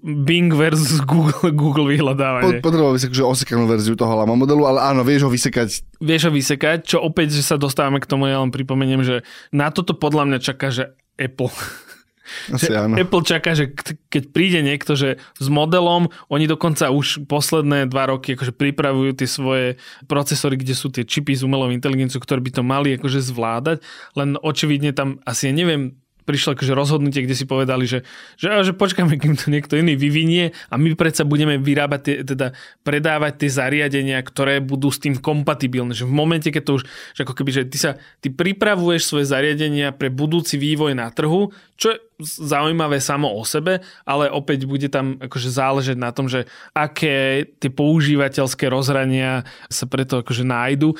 Bing 0.01 0.53
versus 0.53 1.01
Google, 1.05 1.49
Google 1.61 1.89
vyhľadávanie. 1.93 2.61
Potreboval 2.61 2.97
by 2.97 2.99
si 3.01 3.09
akože 3.09 3.25
osekanú 3.25 3.69
verziu 3.69 3.93
toho 3.93 4.17
Lama 4.17 4.33
modelu, 4.33 4.65
ale 4.65 4.81
áno, 4.81 5.05
vieš 5.05 5.25
ho 5.25 5.31
vysekať. 5.33 6.01
Vieš 6.01 6.29
ho 6.29 6.31
vysekať, 6.33 6.85
čo 6.85 6.97
opäť, 7.01 7.37
že 7.37 7.45
sa 7.45 7.55
dostávame 7.57 8.01
k 8.01 8.09
tomu, 8.09 8.25
ja 8.25 8.41
len 8.41 8.49
pripomeniem, 8.49 9.05
že 9.05 9.15
na 9.53 9.69
toto 9.69 9.93
podľa 9.93 10.25
mňa 10.25 10.39
čaká, 10.41 10.73
že 10.73 10.97
Apple 11.21 11.53
asi 12.53 12.71
áno. 12.71 12.95
Apple 12.95 13.23
čaká, 13.25 13.53
že 13.53 13.71
keď 14.09 14.23
príde 14.33 14.59
niekto, 14.63 14.95
že 14.95 15.19
s 15.37 15.47
modelom, 15.47 16.11
oni 16.31 16.45
dokonca 16.45 16.89
už 16.89 17.25
posledné 17.27 17.89
dva 17.89 18.09
roky 18.09 18.33
akože 18.33 18.55
pripravujú 18.55 19.11
tie 19.17 19.27
svoje 19.27 19.67
procesory, 20.05 20.57
kde 20.57 20.73
sú 20.73 20.89
tie 20.89 21.03
čipy 21.03 21.35
s 21.35 21.45
umelou 21.45 21.69
inteligenciou, 21.69 22.21
ktoré 22.21 22.41
by 22.41 22.51
to 22.55 22.63
mali 22.65 22.95
akože 22.95 23.19
zvládať, 23.21 23.83
len 24.17 24.35
očividne 24.39 24.91
tam 24.95 25.21
asi 25.25 25.49
ja 25.49 25.53
neviem, 25.53 25.97
prišlo 26.29 26.53
akože 26.53 26.77
rozhodnutie, 26.77 27.25
kde 27.25 27.33
si 27.33 27.49
povedali, 27.49 27.89
že, 27.89 28.05
že, 28.37 28.53
že 28.61 28.77
počkáme, 28.77 29.17
kým 29.17 29.33
to 29.33 29.49
niekto 29.49 29.73
iný 29.73 29.97
vyvinie 29.97 30.53
a 30.69 30.77
my 30.77 30.93
predsa 30.93 31.25
budeme 31.25 31.57
vyrábať, 31.57 32.01
tie, 32.05 32.15
teda 32.21 32.53
predávať 32.85 33.41
tie 33.41 33.49
zariadenia, 33.49 34.21
ktoré 34.21 34.61
budú 34.61 34.93
s 34.93 35.01
tým 35.01 35.17
kompatibilné. 35.17 35.97
Že 35.97 36.05
v 36.05 36.13
momente, 36.13 36.53
keď 36.53 36.63
to 36.69 36.71
už, 36.77 36.83
že 37.17 37.25
ako 37.25 37.33
keby, 37.33 37.49
že 37.49 37.63
ty 37.65 37.81
sa, 37.81 37.97
ty 38.21 38.29
pripravuješ 38.29 39.09
svoje 39.09 39.25
zariadenia 39.25 39.89
pre 39.89 40.13
budúci 40.13 40.61
vývoj 40.61 40.93
na 40.93 41.09
trhu, 41.09 41.49
čo 41.73 41.97
je 41.97 42.08
zaujímavé 42.19 42.99
samo 42.99 43.31
o 43.31 43.43
sebe, 43.47 43.79
ale 44.03 44.27
opäť 44.27 44.67
bude 44.67 44.91
tam 44.91 45.15
akože 45.17 45.49
záležať 45.49 45.97
na 45.97 46.11
tom, 46.11 46.27
že 46.27 46.45
aké 46.75 47.47
tie 47.57 47.71
používateľské 47.71 48.67
rozhrania 48.67 49.47
sa 49.71 49.87
preto 49.87 50.19
akože 50.19 50.43
nájdu. 50.43 50.93
E, 50.93 50.95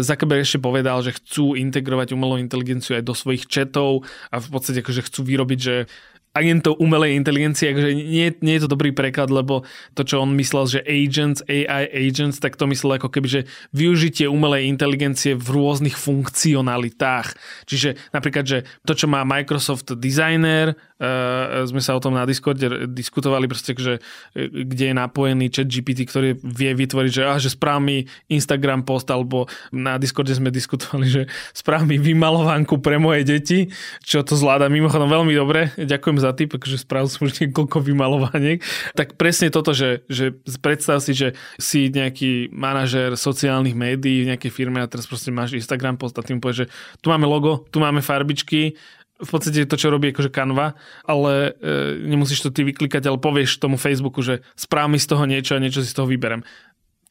Zuckerberg 0.00 0.42
ešte 0.42 0.64
povedal, 0.64 1.04
že 1.04 1.16
chcú 1.16 1.54
integrovať 1.54 2.16
umelú 2.16 2.40
inteligenciu 2.40 2.96
aj 2.96 3.04
do 3.04 3.12
svojich 3.12 3.44
chatov 3.44 4.08
a 4.32 4.40
v 4.40 4.48
podstate 4.48 4.80
akože 4.80 5.06
chcú 5.12 5.20
vyrobiť, 5.28 5.58
že 5.60 5.76
agentov 6.32 6.80
umelej 6.80 7.12
inteligencie, 7.16 7.72
akože 7.72 7.92
nie, 7.92 8.32
nie 8.40 8.54
je 8.56 8.62
to 8.64 8.72
dobrý 8.72 8.92
preklad, 8.96 9.28
lebo 9.28 9.68
to, 9.92 10.02
čo 10.02 10.24
on 10.24 10.32
myslel, 10.40 10.64
že 10.64 10.80
agents, 10.88 11.44
AI 11.44 11.92
agents, 11.92 12.40
tak 12.40 12.56
to 12.56 12.64
myslel 12.68 12.96
ako 12.96 13.12
keby, 13.12 13.28
že 13.28 13.40
využitie 13.76 14.24
umelej 14.28 14.64
inteligencie 14.68 15.36
v 15.36 15.48
rôznych 15.52 15.94
funkcionalitách. 15.94 17.36
Čiže 17.68 18.00
napríklad, 18.16 18.44
že 18.48 18.58
to, 18.88 18.96
čo 18.96 19.06
má 19.12 19.28
Microsoft 19.28 19.92
Designer, 20.00 20.72
uh, 21.02 21.66
sme 21.66 21.82
sa 21.82 21.98
o 21.98 22.00
tom 22.00 22.14
na 22.14 22.22
Discorde 22.22 22.86
diskutovali, 22.86 23.50
proste, 23.50 23.74
že, 23.74 23.98
e, 24.38 24.46
kde 24.46 24.92
je 24.92 24.94
napojený 24.94 25.50
chat 25.50 25.66
GPT, 25.66 26.06
ktorý 26.06 26.38
vie 26.38 26.70
vytvoriť, 26.78 27.10
že, 27.10 27.22
ah, 27.26 27.38
že 27.42 27.50
správ 27.50 27.82
Instagram 28.30 28.86
post, 28.86 29.10
alebo 29.10 29.50
na 29.74 29.98
Discorde 29.98 30.30
sme 30.30 30.54
diskutovali, 30.54 31.06
že 31.10 31.22
správ 31.50 31.88
vymalovanku 31.88 32.78
pre 32.78 33.00
moje 33.02 33.26
deti, 33.26 33.58
čo 34.06 34.22
to 34.22 34.38
zvláda 34.38 34.70
mimochodom 34.70 35.10
veľmi 35.10 35.34
dobre. 35.34 35.74
Ďakujem 35.74 36.18
za 36.22 36.30
tip, 36.36 36.54
akože 36.54 36.78
spravil 36.78 37.08
som 37.10 37.26
už 37.26 37.42
niekoľko 37.42 37.82
vymalovaniek. 37.82 38.62
Tak 38.94 39.18
presne 39.18 39.50
toto, 39.50 39.74
že, 39.74 40.06
že 40.06 40.36
predstav 40.62 41.02
si, 41.02 41.16
že 41.16 41.34
si 41.58 41.90
nejaký 41.90 42.54
manažer 42.54 43.18
sociálnych 43.18 43.74
médií 43.74 44.22
v 44.22 44.30
nejakej 44.36 44.52
firme 44.52 44.78
a 44.78 44.86
teraz 44.86 45.08
proste 45.08 45.34
máš 45.34 45.58
Instagram 45.58 45.98
post 45.98 46.14
a 46.20 46.22
tým 46.22 46.38
povieš, 46.38 46.66
že 46.66 46.70
tu 47.00 47.10
máme 47.10 47.26
logo, 47.26 47.66
tu 47.72 47.82
máme 47.82 48.04
farbičky, 48.04 48.76
v 49.22 49.30
podstate 49.30 49.64
to, 49.70 49.78
čo 49.78 49.88
robí 49.88 50.10
akože 50.10 50.34
Canva, 50.34 50.74
ale 51.06 51.54
e, 51.62 52.02
nemusíš 52.02 52.42
to 52.42 52.50
ty 52.50 52.66
vyklikať, 52.66 53.06
ale 53.06 53.22
povieš 53.22 53.62
tomu 53.62 53.78
Facebooku, 53.78 54.18
že 54.20 54.42
správ 54.58 54.90
mi 54.90 54.98
z 54.98 55.06
toho 55.06 55.24
niečo 55.24 55.54
a 55.54 55.62
niečo 55.62 55.80
si 55.80 55.88
z 55.90 55.96
toho 55.96 56.10
vyberem 56.10 56.42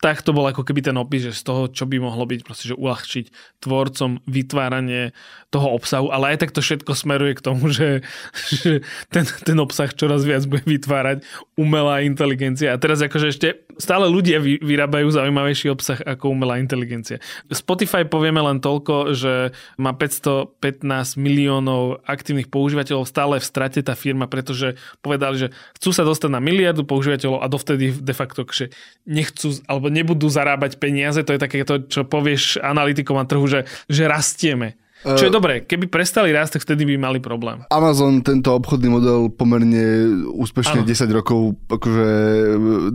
tak 0.01 0.25
to 0.25 0.33
bol 0.33 0.49
ako 0.49 0.65
keby 0.65 0.81
ten 0.81 0.97
opis, 0.97 1.29
že 1.29 1.37
z 1.37 1.43
toho, 1.45 1.61
čo 1.69 1.85
by 1.85 2.01
mohlo 2.01 2.25
byť, 2.25 2.41
proste, 2.41 2.73
že 2.73 2.75
uľahčiť 2.75 3.25
tvorcom 3.61 4.25
vytváranie 4.25 5.13
toho 5.53 5.77
obsahu, 5.77 6.09
ale 6.09 6.33
aj 6.33 6.37
tak 6.41 6.57
to 6.57 6.65
všetko 6.65 6.97
smeruje 6.97 7.37
k 7.37 7.45
tomu, 7.45 7.69
že, 7.69 8.01
že 8.49 8.81
ten, 9.13 9.29
ten 9.45 9.57
obsah 9.61 9.93
čoraz 9.93 10.25
viac 10.25 10.41
bude 10.49 10.65
vytvárať 10.65 11.21
umelá 11.53 12.01
inteligencia. 12.01 12.73
A 12.73 12.81
teraz 12.81 12.97
akože 13.05 13.27
ešte 13.29 13.61
stále 13.77 14.09
ľudia 14.09 14.41
vy, 14.41 14.57
vyrábajú 14.57 15.13
zaujímavejší 15.13 15.69
obsah 15.69 16.01
ako 16.01 16.33
umelá 16.33 16.57
inteligencia. 16.57 17.21
Spotify 17.53 18.01
povieme 18.01 18.41
len 18.41 18.57
toľko, 18.57 19.13
že 19.13 19.53
má 19.77 19.93
515 19.93 21.21
miliónov 21.21 22.01
aktívnych 22.09 22.49
používateľov, 22.49 23.05
stále 23.05 23.37
v 23.37 23.45
strate 23.45 23.85
tá 23.85 23.93
firma, 23.93 24.25
pretože 24.25 24.81
povedali, 25.05 25.45
že 25.45 25.47
chcú 25.77 25.93
sa 25.93 26.01
dostať 26.01 26.33
na 26.33 26.41
miliardu 26.41 26.89
používateľov 26.89 27.45
a 27.45 27.45
dovtedy 27.45 27.93
de 27.93 28.13
facto, 28.17 28.49
že 28.49 28.73
nechcú, 29.05 29.53
alebo 29.69 29.90
nebudú 29.91 30.31
zarábať 30.31 30.79
peniaze, 30.79 31.19
to 31.27 31.35
je 31.35 31.43
také 31.43 31.67
to, 31.67 31.83
čo 31.91 32.07
povieš 32.07 32.63
analytikom 32.63 33.19
na 33.19 33.27
trhu, 33.27 33.43
že, 33.43 33.67
že 33.91 34.07
rastieme. 34.07 34.79
Čo 35.01 35.27
je 35.27 35.33
uh, 35.33 35.37
dobré, 35.41 35.65
keby 35.65 35.89
prestali 35.89 36.29
rásť, 36.29 36.61
tak 36.61 36.63
vtedy 36.69 36.85
by 36.93 36.95
mali 36.95 37.17
problém. 37.17 37.65
Amazon 37.73 38.21
tento 38.21 38.53
obchodný 38.53 38.93
model 38.93 39.33
pomerne 39.33 40.13
úspešne 40.29 40.85
ano. 40.85 40.87
10 40.87 41.17
rokov 41.17 41.57
akože 41.73 42.09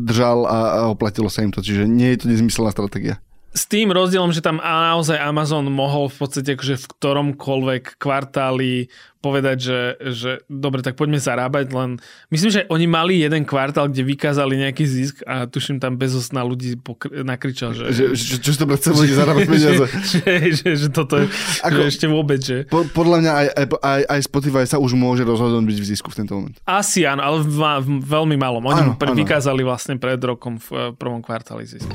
držal 0.07 0.47
a, 0.47 0.59
a 0.71 0.81
oplatilo 0.95 1.27
sa 1.27 1.43
im 1.43 1.51
to, 1.51 1.59
čiže 1.59 1.83
nie 1.85 2.15
je 2.15 2.19
to 2.23 2.27
nezmyselná 2.31 2.71
stratégia 2.71 3.19
s 3.57 3.65
tým 3.65 3.89
rozdielom, 3.89 4.37
že 4.37 4.45
tam 4.45 4.61
naozaj 4.61 5.17
Amazon 5.17 5.65
mohol 5.73 6.13
v 6.13 6.17
podstate 6.21 6.53
akože 6.53 6.77
v 6.77 6.87
ktoromkoľvek 6.93 7.97
kvartáli 7.97 8.93
povedať, 9.27 9.59
že, 9.59 9.81
že 10.15 10.31
dobre, 10.47 10.87
tak 10.87 10.95
poďme 10.95 11.19
zarábať, 11.19 11.75
len 11.75 11.99
myslím, 12.31 12.51
že 12.53 12.63
oni 12.71 12.87
mali 12.87 13.15
jeden 13.19 13.43
kvartál, 13.43 13.91
kde 13.91 14.07
vykázali 14.07 14.55
nejaký 14.55 14.85
zisk 14.87 15.17
a 15.27 15.51
tuším 15.51 15.83
tam 15.83 15.99
bezos 15.99 16.31
na 16.31 16.47
ľudí 16.47 16.79
pokr- 16.79 17.11
nakričal, 17.27 17.75
že... 17.75 17.91
že, 17.91 18.15
že 18.15 18.39
čo, 18.39 18.55
to 18.55 18.71
predsa 18.71 18.95
bude 18.95 19.11
zarábať 19.11 19.43
peniaze? 19.51 19.85
Že, 20.07 20.23
že, 20.23 20.35
že, 20.53 20.71
že 20.87 20.89
toto 20.93 21.19
je 21.19 21.27
Ako, 21.67 21.83
že 21.83 21.89
ešte 21.89 22.07
vôbec, 22.07 22.39
že... 22.39 22.69
Po, 22.71 22.87
podľa 22.87 23.17
mňa 23.25 23.33
aj, 23.33 23.47
aj, 23.83 24.03
aj 24.07 24.21
Spotify 24.23 24.63
sa 24.69 24.79
už 24.79 24.95
môže 24.95 25.27
rozhodnúť 25.27 25.67
byť 25.67 25.79
v 25.83 25.87
zisku 25.89 26.09
v 26.13 26.17
tento 26.23 26.39
moment. 26.39 26.55
Asi 26.63 27.03
áno, 27.03 27.25
ale 27.25 27.43
v, 27.43 27.51
v 27.83 27.89
veľmi 28.07 28.37
malom. 28.39 28.63
Oni 28.63 28.83
áno, 28.87 28.93
áno. 28.95 29.17
vykázali 29.17 29.67
vlastne 29.67 29.99
pred 29.99 30.21
rokom 30.21 30.61
v 30.63 30.95
prvom 30.95 31.25
kvartáli 31.25 31.67
zisk. 31.67 31.91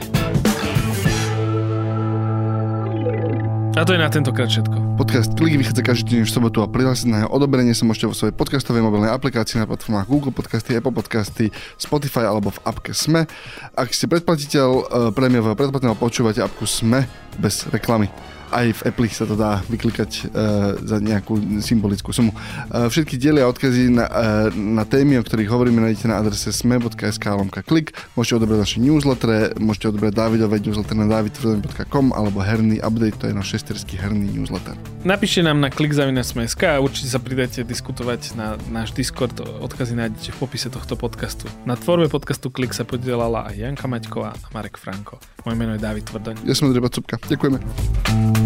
A 3.72 3.88
to 3.88 3.96
je 3.96 4.04
na 4.04 4.12
tentokrát 4.12 4.52
všetko. 4.52 5.00
Podcast 5.00 5.32
Klik 5.40 5.56
vychádza 5.56 5.80
každý 5.80 6.20
deň 6.20 6.28
v 6.28 6.34
sobotu 6.36 6.60
a 6.60 6.68
prihlásiť 6.68 7.08
na 7.08 7.18
jeho 7.24 7.32
odoberenie 7.32 7.72
sa 7.72 7.88
môžete 7.88 8.12
vo 8.12 8.12
svojej 8.12 8.36
podcastovej 8.36 8.84
mobilnej 8.84 9.08
aplikácii 9.16 9.64
na 9.64 9.66
platformách 9.66 10.12
Google 10.12 10.36
Podcasty, 10.36 10.76
Apple 10.76 10.92
Podcasty, 10.92 11.56
Spotify 11.80 12.28
alebo 12.28 12.52
v 12.52 12.60
appke 12.68 12.92
SME. 12.92 13.32
Ak 13.72 13.96
ste 13.96 14.12
predplatiteľ 14.12 14.68
uh, 14.68 14.84
prémiového 15.16 15.56
predplatného, 15.56 15.96
počúvate 15.96 16.44
appku 16.44 16.68
SME 16.68 17.08
bez 17.40 17.64
reklamy. 17.72 18.12
Aj 18.52 18.68
v 18.78 18.82
Apple 18.92 19.10
sa 19.12 19.26
to 19.26 19.40
dá 19.40 19.64
vyklikať 19.72 20.12
uh, 20.12 20.78
za 20.84 20.98
nejakú 21.00 21.40
symbolickú 21.64 22.12
sumu. 22.12 22.36
Uh, 22.70 22.92
všetky 22.92 23.16
diely 23.16 23.40
a 23.40 23.48
odkazy 23.48 23.90
na, 23.90 24.06
uh, 24.06 24.48
na 24.52 24.84
témy, 24.84 25.18
o 25.20 25.24
ktorých 25.24 25.50
hovoríme, 25.50 25.80
nájdete 25.80 26.12
na 26.12 26.20
adrese 26.20 26.52
sme.sk 26.52 27.26
lomka 27.32 27.64
klik. 27.64 27.96
Môžete 28.14 28.44
odobrať 28.44 28.60
naše 28.62 28.78
newsletter, 28.84 29.56
môžete 29.58 29.96
odobrať 29.96 30.12
Davidové 30.14 30.60
newsletter 30.60 30.96
na 31.00 31.08
davidtvrdoň.com 31.08 32.06
alebo 32.12 32.44
herný 32.44 32.84
update, 32.84 33.18
to 33.18 33.32
je 33.32 33.34
náš 33.34 33.58
šesterský 33.58 33.96
herný 33.98 34.28
newsletter. 34.36 34.76
Napíšte 35.02 35.42
nám 35.42 35.64
na 35.64 35.72
klik.sme.sk 35.72 36.62
a 36.68 36.78
určite 36.78 37.10
sa 37.10 37.18
pridajte 37.18 37.64
diskutovať 37.64 38.36
na 38.36 38.60
náš 38.70 38.92
Discord. 38.92 39.34
Odkazy 39.40 39.96
nájdete 39.96 40.36
v 40.36 40.38
popise 40.38 40.68
tohto 40.68 41.00
podcastu. 41.00 41.48
Na 41.64 41.80
tvorbe 41.80 42.12
podcastu 42.12 42.52
Klik 42.52 42.76
sa 42.76 42.84
podielala 42.84 43.48
aj 43.50 43.56
Janka 43.56 43.88
Maťková 43.88 44.36
a 44.36 44.48
Marek 44.52 44.76
Franko. 44.76 45.18
Moje 45.46 45.56
meno 45.58 45.74
je 45.74 45.82
David 45.82 46.06
Tvrdoň. 46.06 46.36
Ja 46.46 46.54
som 46.54 46.70
Andrej 46.70 46.92
Cupka. 46.94 47.18
Ďakujeme. 47.18 48.41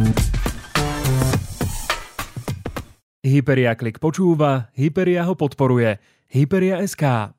Hyperia 3.26 3.76
Klik 3.76 4.00
počúva, 4.00 4.72
Hyperia 4.80 5.28
ho 5.28 5.36
podporuje. 5.36 6.00
Hyperia 6.32 6.80
SK. 6.80 7.35